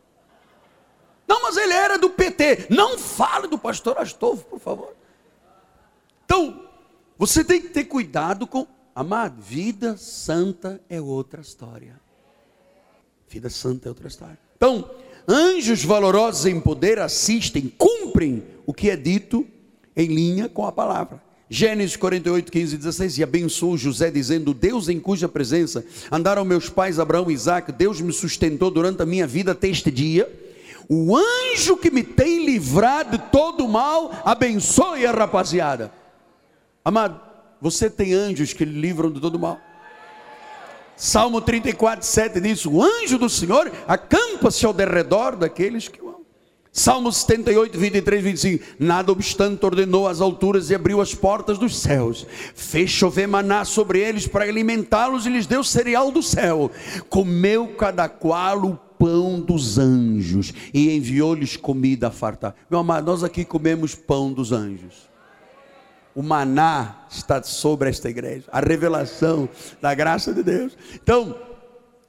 Não, 1.28 1.42
mas 1.42 1.56
ele 1.56 1.74
era 1.74 1.98
do 1.98 2.10
PT. 2.10 2.68
Não 2.70 2.98
fale 2.98 3.48
do 3.48 3.58
pastor 3.58 3.98
Astolfo, 3.98 4.44
por 4.46 4.60
favor. 4.60 4.96
Então, 6.26 6.66
você 7.18 7.44
tem 7.44 7.62
que 7.62 7.70
ter 7.70 7.86
cuidado 7.86 8.46
com. 8.46 8.68
Amado, 8.94 9.42
vida 9.42 9.96
santa 9.96 10.82
é 10.90 11.00
outra 11.00 11.40
história. 11.40 12.00
Vida 13.30 13.50
santa 13.50 13.88
é 13.88 13.90
outra 13.90 14.10
história. 14.10 14.38
Então, 14.58 14.90
anjos 15.28 15.86
valorosos 15.86 16.46
em 16.46 16.60
poder 16.60 17.00
assistem, 17.00 17.70
cumprem 17.78 18.46
o 18.66 18.74
que 18.74 18.90
é 18.90 18.98
dito 18.98 19.48
em 19.96 20.08
linha 20.08 20.50
com 20.50 20.66
a 20.66 20.72
palavra. 20.72 21.24
Gênesis 21.54 21.98
48, 21.98 22.50
15 22.50 22.76
e 22.76 22.78
16, 22.78 23.18
e 23.18 23.24
abençoou 23.24 23.78
José, 23.78 24.10
dizendo: 24.10 24.54
Deus 24.54 24.88
em 24.88 24.98
cuja 25.02 25.28
presença 25.28 25.84
andaram 26.10 26.46
meus 26.46 26.70
pais 26.70 26.98
Abraão 26.98 27.30
e 27.30 27.34
Isaac, 27.34 27.74
Deus 27.74 28.00
me 28.00 28.14
sustentou 28.14 28.72
durante 28.72 29.02
a 29.02 29.06
minha 29.06 29.28
vida 29.28 29.52
até 29.52 29.68
este 29.68 29.92
dia. 29.92 30.32
O 30.88 31.14
anjo 31.14 31.76
que 31.76 31.92
me 31.92 32.04
tem 32.04 32.46
livrado 32.46 33.18
de 33.18 33.24
todo 33.26 33.68
mal, 33.68 34.14
abençoe 34.24 35.06
a 35.06 35.12
rapaziada. 35.12 35.92
Amado, 36.86 37.20
você 37.60 37.90
tem 37.90 38.14
anjos 38.14 38.54
que 38.54 38.64
lhe 38.64 38.80
livram 38.80 39.12
de 39.12 39.20
todo 39.20 39.38
mal. 39.38 39.60
Salmo 40.96 41.42
34, 41.42 42.06
7 42.06 42.40
diz: 42.40 42.66
O 42.66 42.82
anjo 42.82 43.18
do 43.18 43.28
Senhor 43.28 43.70
acampa-se 43.86 44.66
ao 44.66 44.72
derredor 44.72 45.36
daqueles 45.36 45.90
que 45.90 46.01
Salmo 46.74 47.12
78, 47.12 47.78
23, 47.78 48.24
25. 48.24 48.66
Nada 48.80 49.12
obstante, 49.12 49.66
ordenou 49.66 50.08
as 50.08 50.22
alturas 50.22 50.70
e 50.70 50.76
abriu 50.76 51.02
as 51.02 51.14
portas 51.14 51.58
dos 51.58 51.78
céus. 51.78 52.26
Fez 52.56 52.90
chover 52.90 53.28
maná 53.28 53.66
sobre 53.66 54.00
eles 54.00 54.26
para 54.26 54.46
alimentá-los 54.46 55.26
e 55.26 55.30
lhes 55.30 55.46
deu 55.46 55.66
cereal 55.66 56.12
do 56.12 56.24
céu. 56.24 56.72
Comeu 57.10 57.76
cada 57.76 58.08
qual 58.08 58.64
o 58.64 58.80
pão 58.98 59.42
dos 59.42 59.78
anjos 59.78 60.54
e 60.74 60.96
enviou-lhes 60.96 61.58
comida 61.58 62.08
a 62.08 62.12
fartar. 62.12 62.56
Meu 62.70 62.80
amado, 62.80 63.06
nós 63.06 63.22
aqui 63.22 63.44
comemos 63.44 63.94
pão 63.94 64.32
dos 64.32 64.54
anjos. 64.54 65.10
O 66.16 66.24
maná 66.24 67.06
está 67.10 67.44
sobre 67.44 67.90
esta 67.90 68.10
igreja, 68.10 68.46
a 68.50 68.62
revelação 68.62 69.50
da 69.82 69.94
graça 69.94 70.34
de 70.34 70.44
Deus. 70.44 70.78
Então, 70.96 71.36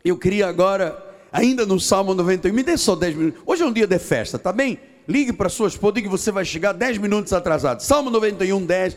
eu 0.05 0.17
queria 0.17 0.49
agora 0.49 1.12
ainda 1.33 1.65
no 1.65 1.81
Salmo 1.81 2.15
91, 2.15 2.53
me 2.53 2.63
dê 2.63 2.77
só 2.77 2.95
10 2.95 3.17
minutos. 3.17 3.43
Hoje 3.47 3.63
é 3.63 3.67
um 3.67 3.73
dia 3.73 3.87
de 3.87 3.99
festa, 3.99 4.39
tá 4.39 4.53
bem? 4.53 4.79
Ligue 5.09 5.33
para 5.33 5.49
sua 5.49 5.67
esposa, 5.67 5.95
diga 5.95 6.09
que 6.09 6.17
você 6.17 6.31
vai 6.31 6.45
chegar 6.45 6.73
10 6.73 6.99
minutos 6.99 7.33
atrasado. 7.33 7.81
Salmo 7.81 8.11
91, 8.11 8.65
10. 8.65 8.97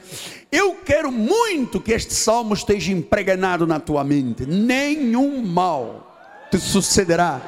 Eu 0.51 0.75
quero 0.75 1.11
muito 1.11 1.79
que 1.79 1.91
este 1.93 2.13
salmo 2.13 2.53
esteja 2.53 2.91
impregnado 2.91 3.65
na 3.65 3.79
tua 3.79 4.03
mente. 4.03 4.45
Nenhum 4.45 5.41
mal 5.41 6.11
te 6.51 6.59
sucederá, 6.59 7.41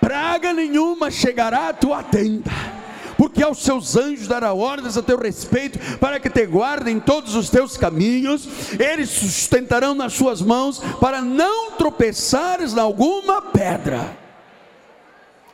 praga 0.00 0.54
nenhuma 0.54 1.10
chegará 1.10 1.68
à 1.68 1.72
tua 1.74 2.02
tenda 2.02 2.81
porque 3.22 3.40
aos 3.40 3.62
seus 3.62 3.94
anjos 3.94 4.26
dará 4.26 4.52
ordens 4.52 4.96
a 4.96 5.02
teu 5.02 5.16
respeito, 5.16 5.78
para 5.98 6.18
que 6.18 6.28
te 6.28 6.44
guardem 6.44 6.98
todos 6.98 7.36
os 7.36 7.48
teus 7.48 7.76
caminhos, 7.76 8.48
eles 8.80 9.10
sustentarão 9.10 9.94
nas 9.94 10.12
suas 10.12 10.42
mãos, 10.42 10.80
para 11.00 11.22
não 11.22 11.70
tropeçares 11.70 12.74
em 12.74 12.80
alguma 12.80 13.40
pedra. 13.40 14.18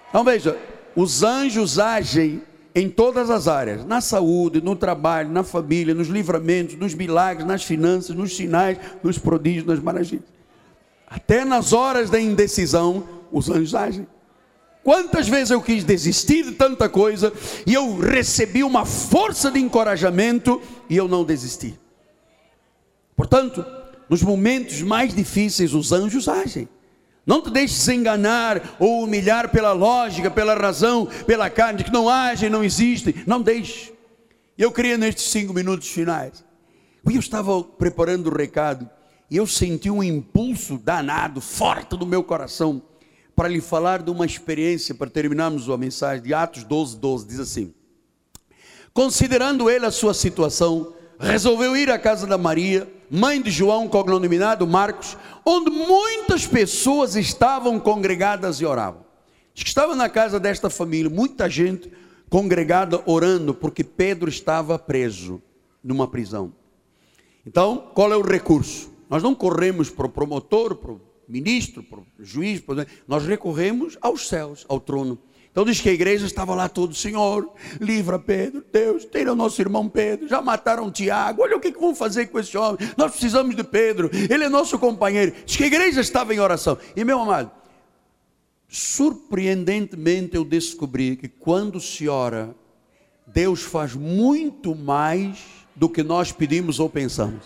Então 0.09 0.25
veja, 0.25 0.57
os 0.97 1.23
anjos 1.23 1.79
agem 1.79 2.41
em 2.75 2.89
todas 2.89 3.29
as 3.29 3.47
áreas, 3.47 3.85
na 3.85 4.01
saúde, 4.01 4.63
no 4.63 4.75
trabalho, 4.75 5.29
na 5.29 5.43
família, 5.43 5.93
nos 5.93 6.09
livramentos, 6.09 6.75
nos 6.75 6.95
milagres, 6.95 7.47
nas 7.47 7.63
finanças, 7.65 8.17
nos 8.17 8.35
sinais, 8.35 8.79
nos 9.03 9.19
prodígios, 9.19 9.67
nas 9.67 9.79
maravilhas. 9.79 10.25
Até 11.07 11.45
nas 11.45 11.75
horas 11.75 12.09
da 12.09 12.19
indecisão, 12.19 13.07
os 13.31 13.51
anjos 13.51 13.75
agem. 13.75 14.07
Quantas 14.89 15.29
vezes 15.29 15.51
eu 15.51 15.61
quis 15.61 15.85
desistir 15.85 16.45
de 16.45 16.53
tanta 16.53 16.89
coisa 16.89 17.31
e 17.67 17.75
eu 17.75 17.99
recebi 17.99 18.65
uma 18.65 18.87
força 18.87 19.51
de 19.51 19.61
encorajamento 19.61 20.63
e 20.89 20.97
eu 20.97 21.07
não 21.07 21.25
desisti. 21.25 21.79
Portanto, 23.15 23.63
nos 24.09 24.23
momentos 24.23 24.81
mais 24.81 25.15
difíceis, 25.15 25.75
os 25.75 25.93
anjos 25.93 26.27
agem. 26.27 26.67
Não 27.27 27.43
te 27.43 27.51
deixes 27.51 27.87
enganar 27.87 28.77
ou 28.79 29.03
humilhar 29.03 29.51
pela 29.51 29.73
lógica, 29.73 30.31
pela 30.31 30.55
razão, 30.55 31.07
pela 31.27 31.51
carne, 31.51 31.85
que 31.85 31.93
não 31.93 32.09
agem, 32.09 32.49
não 32.49 32.65
existem. 32.65 33.15
Não 33.27 33.43
deixe. 33.43 33.93
Eu 34.57 34.73
queria 34.73 34.97
nestes 34.97 35.25
cinco 35.25 35.53
minutos 35.53 35.89
finais. 35.89 36.43
Eu 37.05 37.21
estava 37.21 37.63
preparando 37.63 38.29
o 38.31 38.35
recado 38.35 38.89
e 39.31 39.37
eu 39.37 39.47
senti 39.47 39.91
um 39.91 40.03
impulso 40.03 40.79
danado, 40.79 41.43
forte 41.43 41.95
no 41.95 42.07
meu 42.07 42.25
coração 42.25 42.81
para 43.39 43.47
lhe 43.47 43.61
falar 43.61 44.03
de 44.03 44.11
uma 44.11 44.27
experiência, 44.27 44.93
para 44.93 45.09
terminarmos 45.09 45.71
a 45.71 45.77
mensagem 45.77 46.25
de 46.25 46.35
Atos 46.35 46.65
12, 46.65 46.97
12, 46.97 47.25
diz 47.25 47.39
assim: 47.39 47.73
Considerando 48.93 49.71
ele 49.71 49.87
a 49.87 49.93
sua 49.93 50.13
situação, 50.13 50.93
resolveu 51.21 51.77
ir 51.77 51.89
à 51.89 52.01
casa 52.01 52.27
da 52.27 52.37
Maria, 52.37 52.93
mãe 53.09 53.41
de 53.41 53.49
João, 53.49 53.87
cognominado 53.87 54.67
Marcos, 54.67 55.17
onde 55.47 55.71
muitas 55.71 56.49
pessoas 56.49 57.15
estavam 57.15 57.79
congregadas 57.79 58.61
e 58.61 58.67
oravam. 58.67 59.05
Diz 59.55 59.63
que 59.63 59.69
estava 59.69 59.95
na 59.95 60.09
casa 60.09 60.41
desta 60.41 60.69
família, 60.69 61.09
muita 61.09 61.49
gente 61.49 61.93
congregada 62.29 63.01
orando, 63.07 63.55
porque 63.55 63.85
Pedro 63.85 64.29
estava 64.29 64.77
preso 64.81 65.41
numa 65.81 66.09
prisão. 66.09 66.53
Então, 67.47 67.89
qual 67.95 68.13
é 68.13 68.17
o 68.17 68.21
recurso? 68.21 68.91
Nós 69.09 69.23
não 69.23 69.33
corremos 69.33 69.91
para 69.91 70.07
o 70.07 70.11
promotor, 70.11 70.75
para 70.75 70.91
o 70.91 71.01
ministro, 71.29 71.85
juiz, 72.19 72.63
nós 73.07 73.25
recorremos 73.25 73.99
aos 74.01 74.29
céus, 74.29 74.65
ao 74.69 74.81
trono. 74.81 75.19
Então 75.51 75.65
diz 75.65 75.81
que 75.81 75.89
a 75.89 75.93
igreja 75.93 76.25
estava 76.25 76.55
lá 76.55 76.69
todo, 76.69 76.95
Senhor, 76.95 77.51
livra 77.81 78.19
Pedro, 78.19 78.65
Deus, 78.73 79.05
tira 79.05 79.33
o 79.33 79.37
nosso 79.37 79.61
irmão 79.61 79.89
Pedro, 79.89 80.29
já 80.29 80.41
mataram 80.41 80.91
Tiago, 80.91 81.43
olha 81.43 81.57
o 81.57 81.61
que, 81.61 81.73
que 81.73 81.81
vão 81.81 81.95
fazer 81.95 82.27
com 82.27 82.39
esse 82.39 82.57
homem, 82.57 82.79
nós 82.97 83.11
precisamos 83.11 83.57
de 83.57 83.65
Pedro, 83.65 84.09
ele 84.13 84.45
é 84.45 84.49
nosso 84.49 84.79
companheiro. 84.79 85.35
Diz 85.45 85.57
que 85.57 85.65
a 85.65 85.67
igreja 85.67 86.01
estava 86.01 86.33
em 86.33 86.39
oração. 86.39 86.79
E 86.95 87.03
meu 87.03 87.19
amado, 87.21 87.51
surpreendentemente 88.69 90.37
eu 90.37 90.45
descobri 90.45 91.17
que 91.17 91.27
quando 91.27 91.81
se 91.81 92.09
ora, 92.09 92.55
Deus 93.27 93.63
faz 93.63 93.95
muito 93.95 94.75
mais 94.77 95.39
do 95.75 95.89
que 95.89 96.03
nós 96.03 96.31
pedimos 96.31 96.79
ou 96.79 96.89
pensamos. 96.89 97.45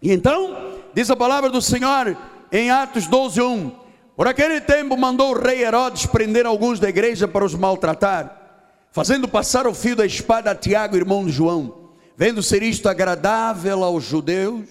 E 0.00 0.12
então, 0.12 0.75
diz 0.96 1.10
a 1.10 1.14
palavra 1.14 1.50
do 1.50 1.60
Senhor 1.60 2.16
em 2.50 2.70
Atos 2.70 3.06
12, 3.06 3.42
1. 3.42 3.70
Por 4.16 4.26
aquele 4.26 4.62
tempo 4.62 4.96
mandou 4.96 5.30
o 5.34 5.38
rei 5.38 5.62
Herodes 5.62 6.06
prender 6.06 6.46
alguns 6.46 6.80
da 6.80 6.88
igreja 6.88 7.28
para 7.28 7.44
os 7.44 7.54
maltratar, 7.54 8.64
fazendo 8.92 9.28
passar 9.28 9.66
o 9.66 9.74
fio 9.74 9.94
da 9.94 10.06
espada 10.06 10.52
a 10.52 10.54
Tiago, 10.54 10.96
irmão 10.96 11.26
de 11.26 11.32
João. 11.32 11.90
Vendo 12.16 12.42
ser 12.42 12.62
isto 12.62 12.88
agradável 12.88 13.84
aos 13.84 14.04
judeus, 14.04 14.64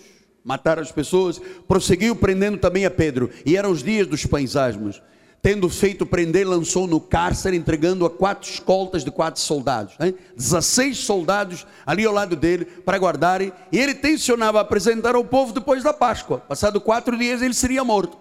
matar 0.43 0.79
as 0.79 0.91
pessoas, 0.91 1.39
prosseguiu 1.67 2.15
prendendo 2.15 2.57
também 2.57 2.87
a 2.87 2.89
Pedro. 2.91 3.29
E 3.45 3.55
eram 3.55 3.69
os 3.69 3.83
dias 3.83 4.07
dos 4.07 4.25
pães 4.25 4.55
asmos. 4.55 4.99
Tendo 5.45 5.69
feito 5.69 6.07
prender, 6.07 6.43
lançou 6.43 6.87
no 6.87 6.99
cárcere, 6.99 7.55
entregando 7.55 8.03
a 8.03 8.09
quatro 8.09 8.49
escoltas 8.49 9.03
de 9.03 9.11
quatro 9.11 9.39
soldados. 9.39 9.93
Hein? 9.99 10.15
16 10.35 10.97
soldados 10.97 11.67
ali 11.85 12.03
ao 12.03 12.11
lado 12.11 12.35
dele 12.35 12.65
para 12.65 12.97
guardarem. 12.97 13.53
E 13.71 13.77
ele 13.77 13.93
tensionava 13.93 14.59
apresentar 14.59 15.13
ao 15.13 15.23
povo 15.23 15.53
depois 15.53 15.83
da 15.83 15.93
Páscoa. 15.93 16.39
Passado 16.39 16.81
quatro 16.81 17.15
dias 17.15 17.43
ele 17.43 17.53
seria 17.53 17.83
morto. 17.83 18.17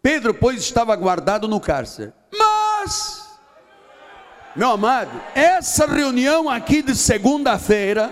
Pedro, 0.00 0.32
pois, 0.32 0.60
estava 0.60 0.96
guardado 0.96 1.46
no 1.46 1.60
cárcere. 1.60 2.14
Mas, 2.34 3.28
meu 4.56 4.70
amado, 4.70 5.10
essa 5.34 5.84
reunião 5.84 6.48
aqui 6.48 6.80
de 6.80 6.94
segunda-feira 6.94 8.10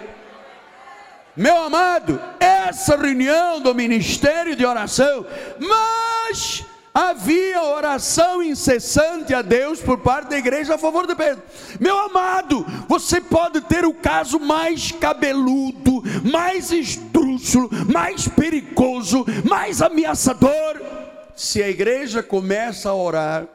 meu 1.34 1.62
amado, 1.62 2.20
essa 2.38 2.95
reunião 2.95 3.59
do 3.61 3.74
ministério 3.74 4.55
de 4.55 4.64
oração, 4.64 5.26
mas 5.59 6.64
havia 6.95 7.61
oração 7.61 8.40
incessante 8.40 9.34
a 9.34 9.42
Deus 9.42 9.80
por 9.80 9.99
parte 9.99 10.28
da 10.28 10.38
igreja 10.38 10.76
a 10.76 10.78
favor 10.78 11.09
de 11.09 11.16
Pedro. 11.16 11.42
Meu 11.80 11.99
amado, 11.99 12.64
você 12.86 13.20
pode 13.20 13.61
ter 13.62 13.84
o 13.84 13.92
caso 13.92 14.38
mais 14.38 14.92
cabeludo, 14.92 16.05
mais 16.30 16.70
esdrúxulo, 16.70 17.68
mais 17.92 18.28
perigoso, 18.28 19.26
mais 19.45 19.82
ameaçador. 19.82 20.80
Se 21.34 21.61
a 21.61 21.68
igreja 21.68 22.22
começa 22.22 22.88
a 22.90 22.95
orar, 22.95 23.47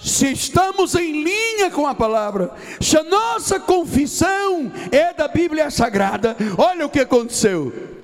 se 0.00 0.30
estamos 0.30 0.94
em 0.94 1.24
linha 1.24 1.68
com 1.68 1.84
a 1.84 1.96
palavra, 1.96 2.54
se 2.80 2.96
a 2.96 3.02
nossa 3.02 3.58
confissão 3.58 4.70
é 4.92 5.12
da 5.12 5.26
Bíblia 5.26 5.68
Sagrada, 5.68 6.36
olha 6.56 6.86
o 6.86 6.90
que 6.90 7.00
aconteceu. 7.00 7.95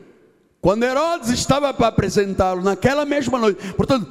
Quando 0.62 0.84
Herodes 0.84 1.28
estava 1.30 1.74
para 1.74 1.88
apresentá-lo 1.88 2.62
naquela 2.62 3.04
mesma 3.04 3.36
noite, 3.36 3.72
portanto, 3.72 4.08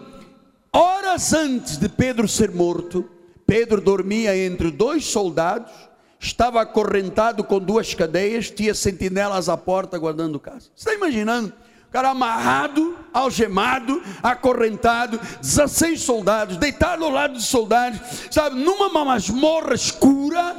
horas 0.74 1.32
antes 1.32 1.78
de 1.78 1.88
Pedro 1.88 2.28
ser 2.28 2.52
morto, 2.52 3.10
Pedro 3.47 3.80
dormia 3.80 4.36
entre 4.38 4.70
dois 4.70 5.06
soldados, 5.06 5.72
estava 6.20 6.62
acorrentado 6.62 7.41
com 7.41 7.58
duas 7.58 7.93
cadeias, 7.93 8.52
tinha 8.52 8.76
sentinelas 8.76 9.47
à 9.47 9.56
porta 9.56 9.97
guardando 9.97 10.41
casa. 10.41 10.70
Você 10.76 10.89
está 10.89 10.93
imaginando? 10.93 11.54
cara 11.89 12.12
amarrado, 12.12 12.97
algemado, 13.14 14.02
acorrentado, 14.24 15.20
16 15.41 16.02
soldados, 16.02 16.56
deitado 16.56 17.04
ao 17.04 17.12
lado 17.12 17.34
de 17.34 17.43
soldados, 17.43 17.99
sabe, 18.32 18.58
numa 18.58 18.89
masmorra 19.04 19.74
escura, 19.74 20.56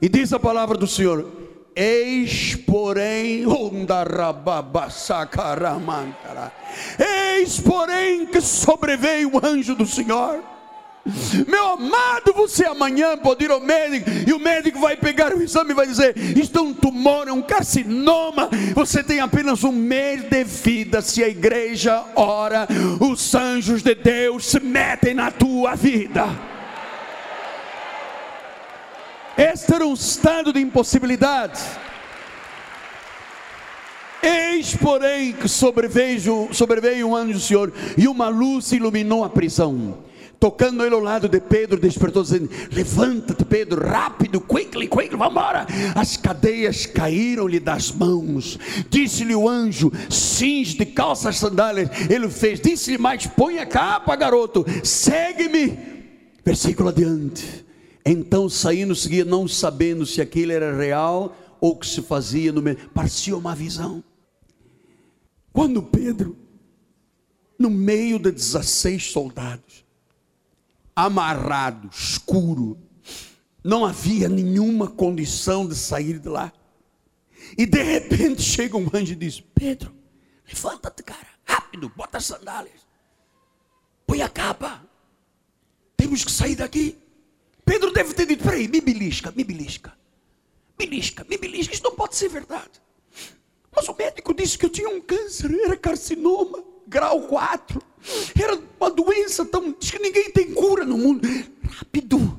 e 0.00 0.08
diz 0.10 0.32
a 0.34 0.38
palavra 0.38 0.76
do 0.76 0.86
Senhor: 0.86 1.43
Eis, 1.76 2.54
porém, 2.54 3.44
eis, 6.98 7.58
porém, 7.58 8.26
que 8.26 8.40
sobreveio 8.40 9.32
o 9.34 9.44
anjo 9.44 9.74
do 9.74 9.86
Senhor 9.86 10.42
meu 11.46 11.66
amado, 11.66 12.32
você 12.34 12.64
amanhã 12.64 13.16
pode 13.18 13.44
ir 13.44 13.50
ao 13.50 13.60
médico 13.60 14.08
e 14.26 14.32
o 14.32 14.38
médico 14.38 14.78
vai 14.78 14.96
pegar 14.96 15.34
o 15.34 15.42
exame 15.42 15.72
e 15.72 15.74
vai 15.74 15.86
dizer: 15.86 16.16
Isto 16.16 16.58
é 16.58 16.62
um 16.62 16.72
tumor, 16.72 17.28
é 17.28 17.32
um 17.32 17.42
carcinoma. 17.42 18.48
Você 18.74 19.02
tem 19.02 19.20
apenas 19.20 19.64
um 19.64 19.72
mês 19.72 20.22
de 20.22 20.44
vida. 20.44 21.02
Se 21.02 21.22
a 21.22 21.28
igreja 21.28 22.02
ora, 22.14 22.66
os 23.00 23.34
anjos 23.34 23.82
de 23.82 23.94
Deus 23.94 24.46
se 24.46 24.60
metem 24.60 25.12
na 25.12 25.30
tua 25.30 25.74
vida. 25.74 26.53
Este 29.36 29.74
era 29.74 29.86
um 29.86 29.94
estado 29.94 30.52
de 30.52 30.60
impossibilidade. 30.60 31.60
Eis, 34.22 34.74
porém, 34.74 35.32
que 35.32 35.48
sobreveio, 35.48 36.48
sobreveio 36.52 37.08
um 37.08 37.16
anjo 37.16 37.34
do 37.34 37.40
Senhor 37.40 37.72
e 37.96 38.08
uma 38.08 38.28
luz 38.28 38.72
iluminou 38.72 39.22
a 39.22 39.28
prisão 39.28 39.98
tocando 40.44 40.84
ele 40.84 40.94
ao 40.94 41.00
lado 41.00 41.26
de 41.26 41.40
Pedro, 41.40 41.80
despertou 41.80 42.22
dizendo: 42.22 42.50
Levanta-te, 42.70 43.46
Pedro, 43.46 43.82
rápido, 43.82 44.42
quickly, 44.42 44.86
quickly, 44.86 45.16
vamos 45.16 45.30
embora. 45.32 45.66
As 45.94 46.18
cadeias 46.18 46.84
caíram-lhe 46.84 47.58
das 47.58 47.90
mãos. 47.90 48.58
Disse-lhe 48.90 49.34
o 49.34 49.48
anjo: 49.48 49.90
Cinge 50.10 50.76
de 50.76 50.84
calças 50.84 51.38
sandálias. 51.38 51.88
Ele 52.10 52.28
fez, 52.28 52.60
disse-lhe 52.60 52.98
mais: 52.98 53.26
Põe 53.26 53.58
a 53.58 53.64
capa, 53.64 54.14
garoto, 54.16 54.66
segue-me. 54.82 55.78
Versículo 56.44 56.90
adiante. 56.90 57.63
Então 58.04 58.48
saindo, 58.48 58.94
seguia, 58.94 59.24
não 59.24 59.48
sabendo 59.48 60.04
se 60.04 60.20
aquilo 60.20 60.52
era 60.52 60.76
real 60.76 61.36
ou 61.60 61.76
que 61.76 61.86
se 61.86 62.02
fazia 62.02 62.52
no 62.52 62.60
meio. 62.60 62.76
Parecia 62.90 63.36
uma 63.36 63.54
visão. 63.54 64.04
Quando 65.52 65.82
Pedro, 65.82 66.36
no 67.58 67.70
meio 67.70 68.18
de 68.18 68.30
16 68.30 69.10
soldados, 69.10 69.84
amarrado, 70.94 71.88
escuro. 71.88 72.78
Não 73.62 73.84
havia 73.84 74.28
nenhuma 74.28 74.88
condição 74.88 75.66
de 75.66 75.74
sair 75.74 76.18
de 76.18 76.28
lá. 76.28 76.52
E 77.56 77.66
de 77.66 77.82
repente 77.82 78.42
chega 78.42 78.76
um 78.76 78.88
anjo 78.92 79.12
e 79.12 79.16
diz: 79.16 79.40
Pedro, 79.40 79.94
levanta-te, 80.46 81.02
cara, 81.02 81.28
rápido, 81.44 81.90
bota 81.94 82.18
as 82.18 82.26
sandálias, 82.26 82.86
põe 84.06 84.22
a 84.22 84.28
capa, 84.28 84.84
temos 85.96 86.24
que 86.24 86.30
sair 86.30 86.56
daqui. 86.56 86.98
Pedro 87.64 87.92
deve 87.92 88.14
ter 88.14 88.26
dito: 88.26 88.44
peraí, 88.44 88.68
me 88.68 88.80
belisca, 88.80 89.32
me 89.34 89.44
belisca, 89.44 89.96
belisca, 90.76 91.24
me 91.28 91.36
belisca, 91.36 91.74
isso 91.74 91.84
não 91.84 91.94
pode 91.94 92.16
ser 92.16 92.28
verdade. 92.28 92.82
Mas 93.74 93.88
o 93.88 93.94
médico 93.94 94.34
disse 94.34 94.56
que 94.56 94.66
eu 94.66 94.70
tinha 94.70 94.88
um 94.88 95.00
câncer, 95.00 95.50
era 95.64 95.76
carcinoma, 95.76 96.62
grau 96.86 97.22
4. 97.22 97.82
Era 98.40 98.60
uma 98.78 98.90
doença 98.90 99.44
tão. 99.44 99.74
Diz 99.78 99.90
que 99.90 99.98
ninguém 99.98 100.30
tem 100.30 100.52
cura 100.52 100.84
no 100.84 100.96
mundo. 100.96 101.26
Rápido. 101.68 102.33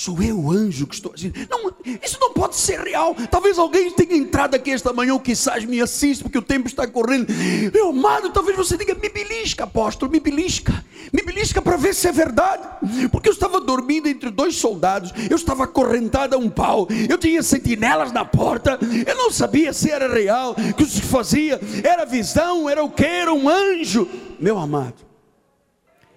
Sou 0.00 0.22
eu 0.22 0.40
o 0.40 0.50
anjo 0.50 0.86
que 0.86 0.94
estou 0.94 1.12
agindo. 1.12 1.38
Não, 1.50 1.70
isso 2.02 2.16
não 2.18 2.32
pode 2.32 2.56
ser 2.56 2.80
real. 2.80 3.14
Talvez 3.30 3.58
alguém 3.58 3.90
tenha 3.90 4.16
entrado 4.16 4.54
aqui 4.54 4.70
esta 4.70 4.94
manhã, 4.94 5.12
ou 5.12 5.20
quizás 5.20 5.62
me 5.66 5.78
assista, 5.78 6.24
porque 6.24 6.38
o 6.38 6.42
tempo 6.42 6.66
está 6.66 6.86
correndo. 6.86 7.26
Meu 7.70 7.90
amado, 7.90 8.30
talvez 8.30 8.56
você 8.56 8.78
diga: 8.78 8.94
me 8.94 9.10
belisca, 9.10 9.64
apóstolo, 9.64 10.10
me 10.10 10.18
belisca. 10.18 10.82
Me 11.12 11.20
belisca 11.20 11.60
para 11.60 11.76
ver 11.76 11.94
se 11.94 12.08
é 12.08 12.12
verdade. 12.12 12.66
Porque 13.12 13.28
eu 13.28 13.32
estava 13.34 13.60
dormindo 13.60 14.08
entre 14.08 14.30
dois 14.30 14.56
soldados, 14.56 15.12
eu 15.28 15.36
estava 15.36 15.64
acorrentada 15.64 16.34
a 16.34 16.38
um 16.38 16.48
pau, 16.48 16.88
eu 17.06 17.18
tinha 17.18 17.42
sentinelas 17.42 18.10
na 18.10 18.24
porta, 18.24 18.78
eu 19.06 19.14
não 19.14 19.30
sabia 19.30 19.70
se 19.74 19.90
era 19.90 20.10
real, 20.10 20.54
que 20.78 20.86
se 20.86 21.02
fazia, 21.02 21.60
era 21.84 22.06
visão, 22.06 22.70
era 22.70 22.82
o 22.82 22.90
que? 22.90 23.04
Era 23.04 23.34
um 23.34 23.46
anjo. 23.50 24.08
Meu 24.40 24.56
amado, 24.56 24.96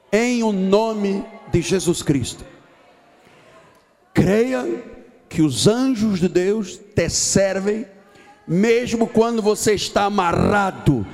em 0.10 0.42
o 0.42 0.54
nome 0.54 1.26
de 1.52 1.60
Jesus 1.60 2.02
Cristo 2.02 2.53
Creia 4.14 4.84
que 5.28 5.42
os 5.42 5.68
anjos 5.68 6.20
de 6.20 6.30
Deus 6.30 6.80
te 6.96 7.10
servem, 7.10 7.88
mesmo 8.48 9.08
quando 9.08 9.42
você 9.42 9.74
está 9.74 10.04
amarrado, 10.04 11.06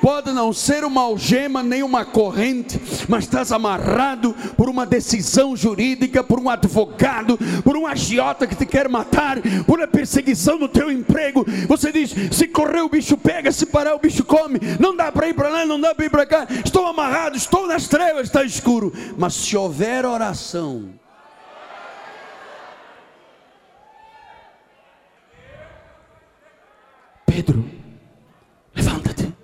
pode 0.00 0.30
não 0.32 0.52
ser 0.52 0.84
uma 0.84 1.00
algema 1.00 1.62
nem 1.62 1.82
uma 1.82 2.04
corrente, 2.04 2.78
mas 3.08 3.24
estás 3.24 3.50
amarrado 3.50 4.34
por 4.54 4.68
uma 4.68 4.84
decisão 4.84 5.56
jurídica, 5.56 6.22
por 6.22 6.38
um 6.38 6.48
advogado, 6.48 7.38
por 7.64 7.74
um 7.74 7.86
agiota 7.86 8.46
que 8.46 8.54
te 8.54 8.66
quer 8.66 8.88
matar, 8.88 9.38
por 9.66 9.78
uma 9.78 9.88
perseguição 9.88 10.58
no 10.58 10.68
teu 10.68 10.92
emprego. 10.92 11.44
Você 11.66 11.90
diz: 11.90 12.14
se 12.30 12.46
correr 12.46 12.82
o 12.82 12.88
bicho 12.88 13.16
pega, 13.16 13.50
se 13.50 13.66
parar 13.66 13.94
o 13.94 13.98
bicho 13.98 14.24
come. 14.24 14.60
Não 14.78 14.94
dá 14.94 15.10
para 15.10 15.28
ir 15.28 15.34
para 15.34 15.48
lá, 15.48 15.64
não 15.64 15.80
dá 15.80 15.94
para 15.94 16.04
ir 16.04 16.10
para 16.10 16.26
cá. 16.26 16.46
Estou 16.64 16.86
amarrado, 16.86 17.36
estou 17.36 17.66
nas 17.66 17.88
trevas, 17.88 18.26
está 18.26 18.44
escuro. 18.44 18.92
Mas 19.16 19.34
se 19.34 19.56
houver 19.56 20.04
oração, 20.04 20.90
Pedro, 27.34 27.68
levanta-te. 28.76 29.34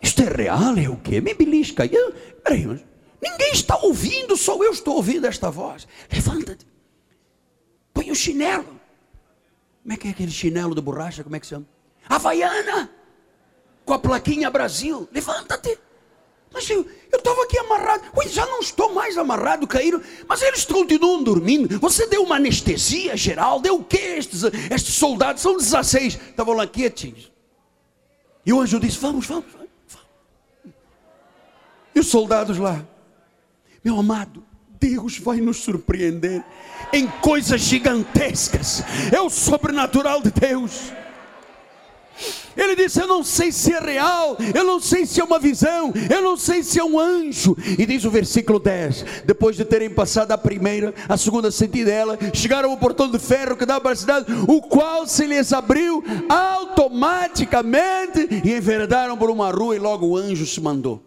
Isto 0.00 0.22
é 0.22 0.28
real? 0.28 0.76
É 0.78 0.88
o 0.88 0.96
quê? 0.96 1.20
Me 1.20 1.34
belisca. 1.34 1.82
Ninguém 1.84 3.52
está 3.52 3.76
ouvindo, 3.78 4.36
só 4.36 4.62
eu 4.62 4.70
estou 4.70 4.94
ouvindo 4.94 5.26
esta 5.26 5.50
voz. 5.50 5.88
Levanta-te. 6.12 6.64
Põe 7.92 8.12
o 8.12 8.14
chinelo. 8.14 8.80
Como 9.82 9.92
é 9.92 9.96
que 9.96 10.06
é 10.06 10.10
aquele 10.12 10.30
chinelo 10.30 10.76
de 10.76 10.80
borracha? 10.80 11.24
Como 11.24 11.34
é 11.34 11.40
que 11.40 11.46
se 11.46 11.50
chama? 11.50 11.66
Havaiana. 12.08 12.88
Com 13.84 13.94
a 13.94 13.98
plaquinha 13.98 14.48
Brasil. 14.48 15.08
Levanta-te. 15.10 15.76
Mas 16.58 16.68
eu 16.70 16.84
estava 17.12 17.44
aqui 17.44 17.56
amarrado. 17.56 18.02
Ui, 18.16 18.28
já 18.28 18.44
não 18.44 18.58
estou 18.58 18.92
mais 18.92 19.16
amarrado, 19.16 19.64
caíram. 19.64 20.02
Mas 20.28 20.42
eles 20.42 20.64
continuam 20.64 21.22
dormindo. 21.22 21.78
Você 21.78 22.08
deu 22.08 22.24
uma 22.24 22.34
anestesia 22.34 23.16
geral? 23.16 23.60
Deu 23.60 23.76
o 23.76 23.84
que 23.84 23.96
estes, 23.96 24.42
estes 24.68 24.94
soldados? 24.94 25.40
São 25.40 25.56
16. 25.56 26.14
Estavam 26.14 26.54
lá 26.54 26.66
quietinhos. 26.66 27.30
E 28.44 28.52
o 28.52 28.60
anjo 28.60 28.80
disse: 28.80 28.98
Vamos, 28.98 29.24
vamos, 29.24 29.46
vamos. 29.52 29.68
E 31.94 32.00
os 32.00 32.08
soldados 32.08 32.58
lá. 32.58 32.84
Meu 33.84 33.96
amado, 34.00 34.44
Deus 34.80 35.16
vai 35.20 35.40
nos 35.40 35.58
surpreender 35.58 36.44
em 36.92 37.06
coisas 37.06 37.60
gigantescas. 37.60 38.82
É 39.12 39.20
o 39.20 39.30
sobrenatural 39.30 40.20
de 40.20 40.32
Deus. 40.32 40.92
Ele 42.58 42.74
disse: 42.74 43.00
Eu 43.00 43.06
não 43.06 43.22
sei 43.22 43.52
se 43.52 43.72
é 43.72 43.78
real, 43.78 44.36
eu 44.52 44.64
não 44.64 44.80
sei 44.80 45.06
se 45.06 45.20
é 45.20 45.24
uma 45.24 45.38
visão, 45.38 45.92
eu 46.12 46.20
não 46.20 46.36
sei 46.36 46.64
se 46.64 46.80
é 46.80 46.84
um 46.84 46.98
anjo. 46.98 47.56
E 47.78 47.86
diz 47.86 48.04
o 48.04 48.10
versículo 48.10 48.58
10: 48.58 49.22
Depois 49.24 49.56
de 49.56 49.64
terem 49.64 49.88
passado 49.88 50.32
a 50.32 50.38
primeira, 50.38 50.92
a 51.08 51.16
segunda 51.16 51.52
sentinela, 51.52 52.18
chegaram 52.34 52.72
ao 52.72 52.76
portão 52.76 53.08
de 53.08 53.20
ferro 53.20 53.56
que 53.56 53.64
dava 53.64 53.80
para 53.80 53.92
a 53.92 53.96
cidade, 53.96 54.26
o 54.48 54.60
qual 54.60 55.06
se 55.06 55.24
lhes 55.24 55.52
abriu 55.52 56.02
automaticamente 56.28 58.26
e 58.44 58.52
enveredaram 58.52 59.16
por 59.16 59.30
uma 59.30 59.52
rua, 59.52 59.76
e 59.76 59.78
logo 59.78 60.08
o 60.08 60.16
anjo 60.16 60.44
se 60.44 60.60
mandou. 60.60 61.00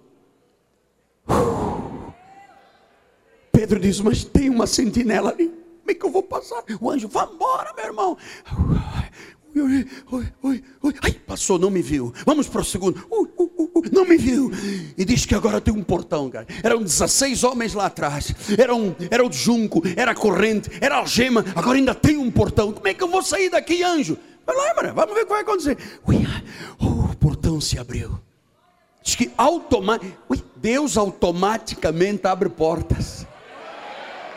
Pedro 3.52 3.78
diz: 3.78 4.00
Mas 4.00 4.24
tem 4.24 4.50
uma 4.50 4.66
sentinela 4.66 5.32
ali. 5.32 5.48
Como 5.48 5.92
é 5.92 5.96
que 5.96 6.06
eu 6.06 6.12
vou 6.12 6.24
passar? 6.24 6.64
O 6.80 6.90
anjo, 6.90 7.10
vá 7.10 7.30
embora, 7.30 7.74
meu 7.76 7.86
irmão. 7.86 8.18
Ui, 9.54 9.86
ui, 10.12 10.64
ui, 10.82 10.94
Ai, 11.02 11.12
passou, 11.12 11.60
não 11.60 11.70
me 11.70 11.82
viu. 11.82 12.14
Vamos 12.26 12.48
para 12.48 12.62
o 12.62 12.66
segundo. 12.66 13.06
não 13.92 14.06
me 14.06 14.18
viu. 14.18 14.50
E 14.98 15.04
diz 15.04 15.26
que 15.26 15.36
agora 15.36 15.60
tem 15.60 15.74
um 15.74 15.84
portão, 15.84 16.30
cara. 16.30 16.48
Eram 16.64 16.82
16 16.82 17.44
homens 17.44 17.74
lá 17.74 17.88
atrás. 17.88 18.34
Era, 18.58 18.74
um, 18.74 18.96
era 19.10 19.26
o 19.26 19.32
junco, 19.32 19.82
era 19.96 20.12
a 20.12 20.16
corrente, 20.16 20.70
era 20.80 20.96
a 20.96 20.98
algema. 21.00 21.44
Agora 21.56 21.78
ainda 21.78 21.94
tem 21.94 22.18
um 22.18 22.32
portão. 22.32 22.72
Como 22.72 22.88
é 22.88 22.94
que 22.94 23.04
eu 23.04 23.10
vou 23.10 23.22
sair 23.22 23.50
daqui, 23.50 23.84
anjo? 23.84 24.18
Vai 24.46 24.56
lá, 24.56 24.74
mano. 24.76 24.94
Vamos 24.96 25.14
ver 25.14 25.22
o 25.22 25.26
que 25.26 25.32
vai 25.32 25.42
acontecer. 25.42 25.78
Ui, 26.08 26.28
oh, 26.80 27.12
o 27.12 27.18
portão 27.18 27.60
se 27.60 27.78
abriu. 27.78 28.20
Diz 29.04 29.16
que 29.16 29.32
automaticamente. 29.38 30.52
Deus 30.62 30.96
automaticamente 30.96 32.28
abre 32.28 32.48
portas 32.48 33.26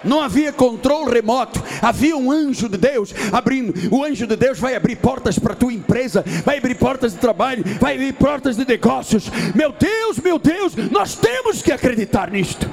não 0.05 0.21
havia 0.21 0.53
controle 0.53 1.13
remoto, 1.13 1.63
havia 1.81 2.17
um 2.17 2.31
anjo 2.31 2.69
de 2.69 2.79
Deus 2.79 3.15
abrindo. 3.33 3.75
O 3.95 4.05
anjo 4.05 4.27
de 4.27 4.37
Deus 4.37 4.59
vai 4.59 4.75
abrir 4.75 4.97
portas 4.97 5.39
para 5.39 5.53
a 5.53 5.57
tua 5.57 5.73
empresa, 5.73 6.25
vai 6.45 6.59
abrir 6.59 6.77
portas 6.77 7.13
de 7.13 7.19
trabalho, 7.19 7.65
vai 7.81 7.95
abrir 7.95 8.13
portas 8.15 8.57
de 8.57 8.67
negócios. 8.67 9.31
Meu 9.55 9.73
Deus, 9.73 10.19
meu 10.19 10.39
Deus, 10.39 10.75
nós 10.91 11.15
temos 11.15 11.63
que 11.63 11.73
acreditar 11.73 12.31
nisto. 12.31 12.69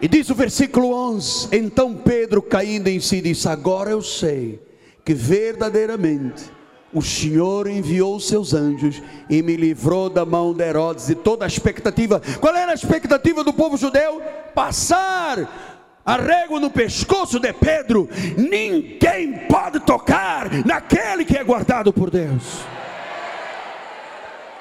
E 0.00 0.08
diz 0.08 0.28
o 0.28 0.34
versículo 0.34 0.92
11: 0.92 1.48
Então 1.52 1.94
Pedro, 1.94 2.42
caindo 2.42 2.88
em 2.88 3.00
si, 3.00 3.20
disse: 3.20 3.48
Agora 3.48 3.90
eu 3.90 4.02
sei 4.02 4.60
que 5.04 5.14
verdadeiramente 5.14 6.53
o 6.94 7.02
Senhor 7.02 7.66
enviou 7.66 8.16
os 8.16 8.28
seus 8.28 8.54
anjos 8.54 9.02
e 9.28 9.42
me 9.42 9.56
livrou 9.56 10.08
da 10.08 10.24
mão 10.24 10.54
de 10.54 10.62
Herodes 10.62 11.10
e 11.10 11.14
toda 11.14 11.44
a 11.44 11.48
expectativa. 11.48 12.22
Qual 12.40 12.54
era 12.54 12.70
a 12.70 12.74
expectativa 12.74 13.42
do 13.42 13.52
povo 13.52 13.76
judeu? 13.76 14.22
Passar 14.54 15.72
a 16.06 16.16
régua 16.16 16.60
no 16.60 16.70
pescoço 16.70 17.40
de 17.40 17.52
Pedro. 17.52 18.08
Ninguém 18.36 19.46
pode 19.48 19.80
tocar 19.80 20.48
naquele 20.64 21.24
que 21.24 21.36
é 21.36 21.42
guardado 21.42 21.92
por 21.92 22.10
Deus. 22.10 22.60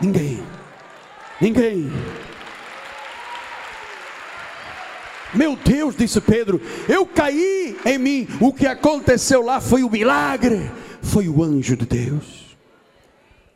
Ninguém. 0.02 0.44
Ninguém. 1.40 1.92
Meu 5.34 5.56
Deus, 5.56 5.96
disse 5.96 6.22
Pedro, 6.22 6.62
eu 6.88 7.06
caí 7.06 7.78
em 7.86 7.98
mim. 7.98 8.28
O 8.40 8.54
que 8.54 8.66
aconteceu 8.66 9.42
lá 9.42 9.60
foi 9.60 9.84
um 9.84 9.90
milagre 9.90 10.72
foi 11.04 11.28
o 11.30 11.44
anjo 11.44 11.76
de 11.76 11.86
Deus. 11.86 12.56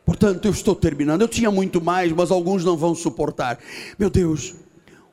Portanto, 0.04 0.44
eu 0.44 0.52
estou 0.52 0.74
terminando. 0.74 1.22
Eu 1.22 1.28
tinha 1.28 1.50
muito 1.50 1.80
mais, 1.80 2.12
mas 2.12 2.30
alguns 2.30 2.64
não 2.64 2.76
vão 2.76 2.94
suportar. 2.94 3.58
Meu 3.98 4.08
Deus, 4.08 4.54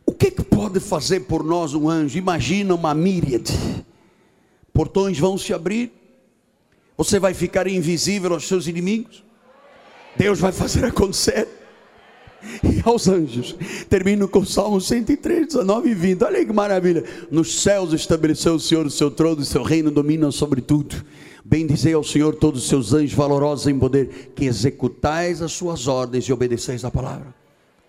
o 0.05 0.11
que, 0.11 0.29
que 0.29 0.43
pode 0.43 0.79
fazer 0.79 1.21
por 1.21 1.43
nós 1.43 1.73
um 1.73 1.89
anjo? 1.89 2.17
Imagina 2.17 2.75
uma 2.75 2.93
míriade. 2.93 3.53
Portões 4.71 5.17
vão 5.17 5.37
se 5.37 5.53
abrir. 5.53 5.91
Você 6.97 7.19
vai 7.19 7.33
ficar 7.33 7.67
invisível 7.67 8.33
aos 8.33 8.47
seus 8.47 8.67
inimigos. 8.67 9.23
Deus 10.15 10.39
vai 10.39 10.51
fazer 10.51 10.85
acontecer. 10.85 11.47
E 12.63 12.81
aos 12.85 13.07
anjos, 13.07 13.55
termino 13.89 14.27
com 14.27 14.45
Salmo 14.45 14.79
103, 14.79 15.47
19 15.47 15.89
e 15.89 15.93
20. 15.95 16.23
Olha 16.23 16.45
que 16.45 16.53
maravilha. 16.53 17.03
Nos 17.31 17.61
céus 17.61 17.91
estabeleceu 17.91 18.55
o 18.55 18.59
Senhor 18.59 18.85
o 18.85 18.91
seu 18.91 19.09
trono, 19.09 19.41
o 19.41 19.45
seu 19.45 19.63
reino 19.63 19.89
domina 19.89 20.31
sobre 20.31 20.61
tudo. 20.61 21.03
Bendizei 21.47 21.93
ao 21.93 22.03
Senhor 22.03 22.33
todos 22.33 22.63
os 22.63 22.67
seus 22.67 22.91
anjos 22.91 23.13
valorosos 23.13 23.67
em 23.67 23.77
poder, 23.77 24.31
que 24.35 24.45
executais 24.45 25.43
as 25.43 25.51
suas 25.51 25.87
ordens 25.87 26.25
e 26.25 26.33
obedeceis 26.33 26.83
a 26.83 26.89
palavra. 26.89 27.35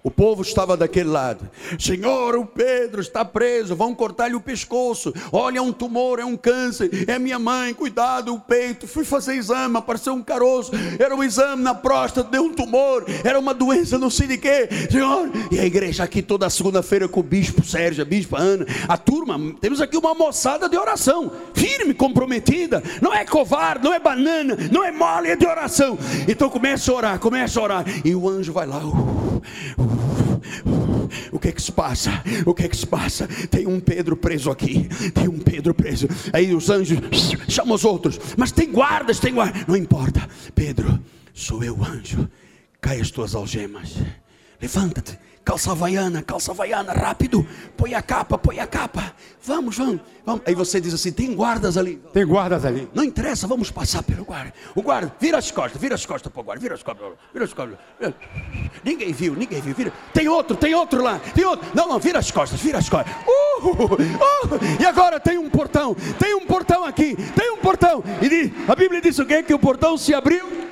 O 0.07 0.11
povo 0.11 0.43
estava 0.43 0.77
daquele 0.77 1.09
lado. 1.09 1.51
Senhor, 1.81 2.37
o 2.37 2.47
Pedro 2.47 3.01
está 3.01 3.25
preso, 3.25 3.75
vão 3.75 3.93
cortar-lhe 3.93 4.37
o 4.37 4.41
pescoço. 4.41 5.13
Olha, 5.33 5.59
é 5.59 5.61
um 5.61 5.73
tumor, 5.73 6.21
é 6.21 6.25
um 6.25 6.37
câncer. 6.37 6.89
É 7.09 7.19
minha 7.19 7.41
mãe, 7.41 7.75
cuidado, 7.75 8.33
o 8.33 8.39
peito. 8.39 8.87
Fui 8.87 9.05
fazer 9.05 9.35
exame, 9.35 9.77
apareceu 9.77 10.15
um 10.15 10.23
caroço. 10.23 10.71
Era 10.97 11.13
um 11.13 11.25
exame 11.25 11.61
na 11.61 11.75
próstata, 11.75 12.31
deu 12.31 12.45
um 12.45 12.53
tumor. 12.53 13.05
Era 13.25 13.37
uma 13.37 13.53
doença, 13.53 13.99
não 13.99 14.09
sei 14.09 14.29
de 14.29 14.39
quê. 14.39 14.69
Senhor, 14.89 15.29
e 15.51 15.59
a 15.59 15.65
igreja 15.65 16.05
aqui 16.05 16.23
toda 16.23 16.49
segunda-feira 16.49 17.09
com 17.09 17.19
o 17.19 17.25
bispo 17.25 17.65
Sérgio, 17.65 18.03
a 18.03 18.05
bispa 18.05 18.39
Ana, 18.39 18.65
a 18.87 18.97
turma. 18.97 19.37
Temos 19.61 19.81
aqui 19.81 19.97
uma 19.97 20.15
moçada 20.15 20.69
de 20.69 20.77
oração, 20.77 21.33
firme, 21.53 21.93
comprometida. 21.93 22.81
Não 23.03 23.13
é 23.13 23.25
covarde, 23.25 23.83
não 23.83 23.93
é 23.93 23.99
banana, 23.99 24.57
não 24.71 24.85
é 24.85 24.93
mole, 24.93 25.31
é 25.31 25.35
de 25.35 25.47
oração. 25.47 25.99
Então 26.29 26.49
começa 26.49 26.93
a 26.93 26.95
orar, 26.95 27.19
começa 27.19 27.59
a 27.59 27.63
orar. 27.65 27.85
E 28.05 28.15
o 28.15 28.29
anjo 28.29 28.53
vai 28.53 28.69
lá. 28.69 28.79
Uh, 28.79 29.41
uh, 29.79 29.96
o 31.33 31.39
que 31.39 31.49
é 31.49 31.53
que 31.53 31.63
se 31.63 31.73
passa? 31.73 32.23
O 32.45 32.55
que 32.55 32.65
é 32.65 32.69
que 32.69 32.77
se 32.77 32.87
passa? 32.87 33.27
Tem 33.51 33.67
um 33.67 33.81
Pedro 33.81 34.17
preso 34.17 34.51
aqui. 34.51 34.89
Tem 35.15 35.29
um 35.29 35.39
Pedro 35.39 35.75
preso. 35.75 36.09
Aí 36.33 36.55
os 36.55 36.71
anjos 36.71 36.99
chamam 37.49 37.75
os 37.75 37.85
outros. 37.85 38.19
Mas 38.37 38.53
tem 38.53 38.71
guardas, 38.71 39.19
tem 39.19 39.35
guardas. 39.35 39.67
Não 39.67 39.77
importa. 39.77 40.29
Pedro, 40.55 40.99
sou 41.33 41.63
eu, 41.63 41.77
anjo. 41.85 42.29
Cai 42.81 43.01
as 43.01 43.11
tuas 43.11 43.35
algemas. 43.35 43.95
Levanta-te 44.61 45.19
calça 45.47 45.71
havaiana, 45.71 46.23
calça 46.23 46.51
havaiana, 46.51 46.93
rápido, 46.93 47.47
põe 47.77 47.95
a 47.95 48.03
capa, 48.03 48.37
põe 48.37 48.59
a 48.59 48.67
capa, 48.67 49.15
vamos, 49.41 49.77
vamos, 49.79 50.01
vamos. 50.25 50.43
Aí 50.45 50.57
você 50.57 50.81
diz 50.81 50.93
assim: 50.93 51.13
tem 51.13 51.33
guardas 51.37 51.77
ali. 51.77 52.03
Tem 52.13 52.27
guardas 52.27 52.65
ali. 52.65 52.89
Não 52.93 53.05
interessa, 53.05 53.47
vamos 53.47 53.71
passar 53.71 54.03
pelo 54.03 54.25
guarda. 54.25 54.53
O 54.75 54.83
guarda, 54.83 55.15
vira 55.21 55.39
as 55.39 55.53
costas, 55.53 55.81
vira 55.81 55.95
as 55.95 56.05
costas 56.05 56.33
para 56.33 56.41
o 56.41 56.45
guarda, 56.45 56.61
vira 56.61 56.75
as 56.75 56.83
costas, 56.83 57.07
vira 57.33 57.45
as 57.45 57.53
costas. 57.55 57.79
Ninguém 58.83 59.13
viu, 59.13 59.37
ninguém 59.37 59.61
viu, 59.61 59.73
vira. 59.73 59.93
Tem 60.13 60.29
outro, 60.29 60.57
tem 60.57 60.75
outro 60.75 61.01
lá, 61.01 61.21
tem 61.33 61.45
outro. 61.45 61.65
Não, 61.73 61.89
não, 61.89 62.01
vira 62.01 62.19
as 62.19 62.31
costas, 62.33 62.61
vira 62.61 62.79
as 62.79 62.89
costas. 62.89 63.15
Uh, 63.25 63.69
uh, 63.69 63.95
uh. 63.95 64.01
E 64.81 64.85
agora 64.85 65.21
tem 65.21 65.39
um 65.39 65.49
portão, 65.49 65.95
tem 66.19 66.35
um 66.35 66.45
portão 66.45 66.85
aqui, 66.85 67.15
tem 67.37 67.53
um 67.53 67.59
portão. 67.59 68.03
E 68.21 68.53
a 68.69 68.75
Bíblia 68.75 69.01
diz 69.01 69.17
o 69.21 69.25
quê? 69.25 69.45
Que 69.45 69.55
o 69.55 69.61
portão 69.61 69.97
se 69.97 70.13
abriu 70.13 70.67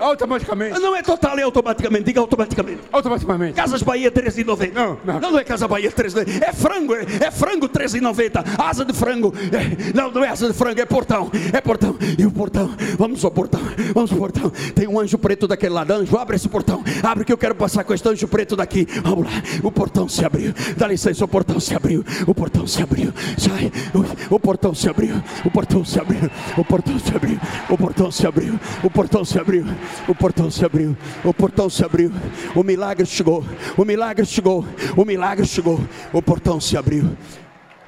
automaticamente. 0.00 0.78
Não 0.80 0.94
é 0.94 1.02
total, 1.02 1.38
é 1.38 1.42
automaticamente. 1.42 2.04
Diga 2.04 2.20
automaticamente. 2.20 2.80
Automaticamente. 2.92 3.54
Casas 3.54 3.82
Bahia 3.82 4.10
13,90. 4.10 4.72
Não, 4.72 4.98
não. 5.04 5.20
Não, 5.20 5.30
não 5.32 5.38
é 5.38 5.44
Casa 5.44 5.68
Bahia 5.68 5.90
13,90. 5.90 6.42
É 6.42 6.52
frango, 6.52 6.94
é, 6.94 7.02
é 7.26 7.30
frango 7.30 7.68
13,90. 7.68 8.44
Asa 8.58 8.84
de 8.84 8.92
frango. 8.92 9.34
É, 9.52 9.92
não, 9.92 10.10
não 10.10 10.24
é 10.24 10.28
asa 10.28 10.48
de 10.48 10.54
frango, 10.54 10.80
é 10.80 10.86
portão. 10.86 11.30
É 11.52 11.60
portão. 11.60 11.96
E 12.18 12.26
o 12.26 12.30
portão, 12.30 12.70
vamos 12.98 13.24
ao 13.24 13.30
portão. 13.30 13.60
Vamos 13.94 14.12
ao 14.12 14.18
portão. 14.18 14.50
Tem 14.74 14.86
um 14.86 14.98
anjo 14.98 15.18
preto 15.18 15.46
daquele 15.46 15.74
lado. 15.74 15.92
Anjo, 15.92 16.16
abre 16.16 16.36
esse 16.36 16.48
portão. 16.48 16.82
Abre 17.02 17.24
que 17.24 17.32
eu 17.32 17.38
quero 17.38 17.54
passar 17.54 17.84
com 17.84 17.94
esse 17.94 18.06
anjo 18.08 18.28
preto 18.28 18.56
daqui. 18.56 18.86
Vamos 19.02 19.26
lá. 19.26 19.42
O 19.62 19.70
portão 19.70 20.08
se 20.08 20.24
abriu. 20.24 20.52
Dá 20.76 20.86
licença, 20.86 21.24
o 21.24 21.28
portão 21.28 21.60
se 21.60 21.74
abriu. 21.74 22.04
O 22.26 22.34
portão 22.34 22.66
se 22.66 22.82
abriu. 22.82 23.12
Sai. 23.38 23.72
O, 23.94 24.34
o 24.34 24.40
portão 24.40 24.74
se 24.74 24.88
abriu. 24.88 25.22
O 25.44 25.50
portão 25.50 25.84
se 25.84 25.98
abriu. 26.00 26.30
O 26.56 26.64
portão 26.64 26.98
se 26.98 27.16
abriu. 27.16 27.40
O 27.68 27.78
portão 27.78 28.10
se 28.10 28.26
abriu. 28.26 28.60
O 28.82 28.90
portão 28.90 29.24
se 29.24 29.38
abriu. 29.38 29.63
O 30.08 30.14
portão 30.14 30.50
se 30.50 30.64
abriu. 30.64 30.96
O 31.24 31.32
portão 31.32 31.68
se 31.68 31.84
abriu. 31.84 32.12
O 32.54 32.62
milagre 32.62 33.06
chegou. 33.06 33.44
O 33.76 33.84
milagre 33.84 34.24
chegou. 34.26 34.64
O 34.96 35.04
milagre 35.04 35.46
chegou. 35.46 35.80
O 36.12 36.22
portão 36.22 36.60
se 36.60 36.76
abriu. 36.76 37.16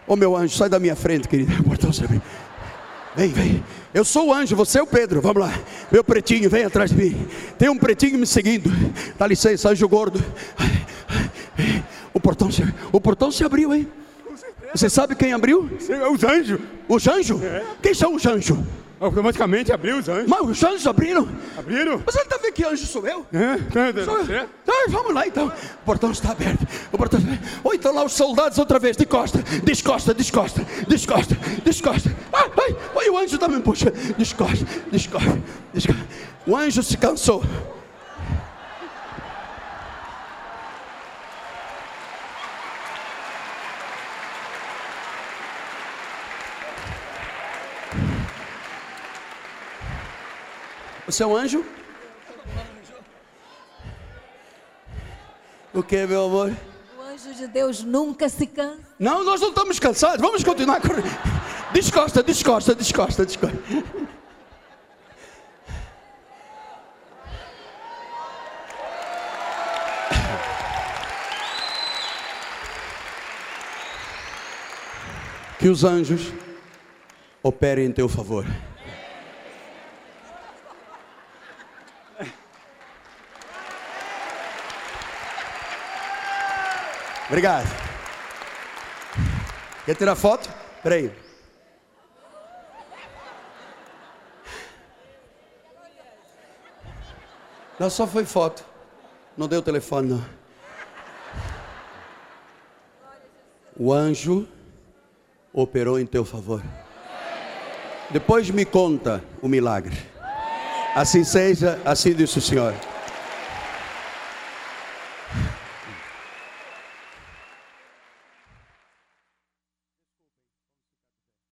Ô 0.07 0.17
meu 0.17 0.37
anjo, 0.37 0.57
sai 0.57 0.69
da 0.69 0.79
minha 0.79 0.97
frente, 0.97 1.29
querido. 1.29 1.61
O 1.61 1.65
portão 1.65 1.93
se 1.93 2.05
abriu. 2.05 2.23
Vem, 3.17 3.29
vem. 3.29 3.65
Eu 3.95 4.05
sou 4.05 4.29
o 4.29 4.35
anjo, 4.35 4.55
você 4.55 4.79
é 4.79 4.83
o 4.83 4.87
Pedro. 4.87 5.21
Vamos 5.21 5.43
lá. 5.43 5.53
Meu 5.91 6.05
pretinho, 6.05 6.51
vem 6.51 6.65
atrás 6.65 6.91
de 6.91 6.97
mim. 6.97 7.27
Tem 7.59 7.69
um 7.69 7.79
pretinho 7.79 8.19
me 8.19 8.27
seguindo. 8.27 8.71
Dá 9.19 9.27
licença, 9.27 9.71
anjo 9.71 9.89
gordo. 9.89 10.23
O 12.13 12.21
portão 12.21 12.51
se, 12.51 12.63
o 12.93 13.01
portão 13.01 13.31
se 13.31 13.45
abriu, 13.45 13.75
hein? 13.75 13.89
Você 14.75 14.91
sabe 14.91 15.15
quem 15.15 15.33
abriu? 15.33 15.71
É 15.89 16.09
Os 16.09 16.25
anjos. 16.25 16.61
Os 16.89 17.09
anjos? 17.09 17.41
Quem 17.83 17.95
são 17.95 18.15
os 18.15 18.27
anjos? 18.27 18.59
Automaticamente 18.99 19.73
abriu 19.73 19.99
os 19.99 20.09
anjos. 20.09 20.27
Mas 20.29 20.41
os 20.41 20.63
anjos 20.65 20.87
abriram. 20.87 21.29
Abriram. 21.59 21.99
Você 21.99 22.19
não 22.19 22.25
está 22.25 22.39
vendo 22.39 22.53
que 22.55 22.65
anjo 22.65 22.87
sou 22.87 23.07
eu? 23.07 23.27
É, 23.33 23.57
tá, 23.59 24.05
Sou 24.05 24.19
eu. 24.19 24.27
tá, 24.27 24.33
é. 24.33 24.47
Ah, 24.67 24.87
vamos 24.89 25.13
lá 25.13 25.27
então. 25.27 25.49
O 25.49 25.85
portão 25.85 26.11
está 26.11 26.31
aberto. 26.33 26.67
O 26.91 26.97
portão 26.97 27.19
está 27.21 27.31
aberto. 27.33 27.61
Ou 27.63 27.75
então 27.75 27.95
lá 27.95 28.05
os 28.05 28.13
soldados 28.13 28.57
outra 28.59 28.79
vez, 28.79 28.97
de 28.97 29.05
costa, 29.05 29.43
descosta, 29.63 30.15
descosta, 30.15 30.67
descosta, 30.89 31.37
descosta. 31.63 32.17
Ai, 32.33 32.51
ai, 32.59 32.77
ai, 32.97 33.11
o 33.11 33.19
anjo 33.19 33.37
também 33.37 33.61
puxa. 33.61 33.91
Descosta, 34.17 34.65
descosta, 34.91 35.43
descosta. 35.75 36.07
O 36.47 36.57
anjo 36.57 36.83
se 36.83 36.97
cansou. 36.97 37.45
Você 51.07 51.23
é 51.23 51.27
um 51.27 51.37
anjo? 51.37 51.65
O 55.73 55.83
que, 55.83 56.05
meu 56.05 56.25
amor? 56.25 56.53
O 56.99 57.03
anjo 57.03 57.33
de 57.33 57.47
Deus 57.47 57.85
nunca 57.85 58.29
se 58.29 58.45
cansa. 58.45 58.81
Não, 58.99 59.23
nós 59.23 59.41
não 59.41 59.51
estamos 59.51 59.79
cansados. 59.79 60.21
Vamos 60.21 60.43
continuar 60.43 60.81
correndo. 60.81 61.07
Descosta, 61.73 62.25
descosta, 62.25 62.75
descosta, 62.75 63.25
descosta. 63.25 63.57
Que 75.61 75.69
os 75.69 75.85
anjos 75.85 76.33
operem 77.45 77.87
em 77.87 77.93
teu 77.93 78.09
favor. 78.09 78.45
Obrigado. 87.29 87.67
Quer 89.85 89.95
tirar 89.97 90.15
foto? 90.15 90.49
Peraí. 90.83 91.13
Não, 97.79 97.91
só 97.91 98.07
foi 98.07 98.25
foto. 98.25 98.65
Não 99.37 99.49
deu 99.49 99.61
telefone, 99.61 100.09
não. 100.09 100.25
O 103.79 103.93
anjo 103.93 104.49
operou 105.53 106.01
em 106.01 106.07
teu 106.07 106.25
favor. 106.25 106.63
Depois 108.11 108.49
me 108.51 108.65
conta 108.65 109.23
o 109.43 109.49
milagre. 109.49 109.97
Assim 110.95 111.25
seja, 111.25 111.79
assim 111.85 112.15
disse 112.15 112.39
o 112.39 112.41
Senhor. 112.43 112.73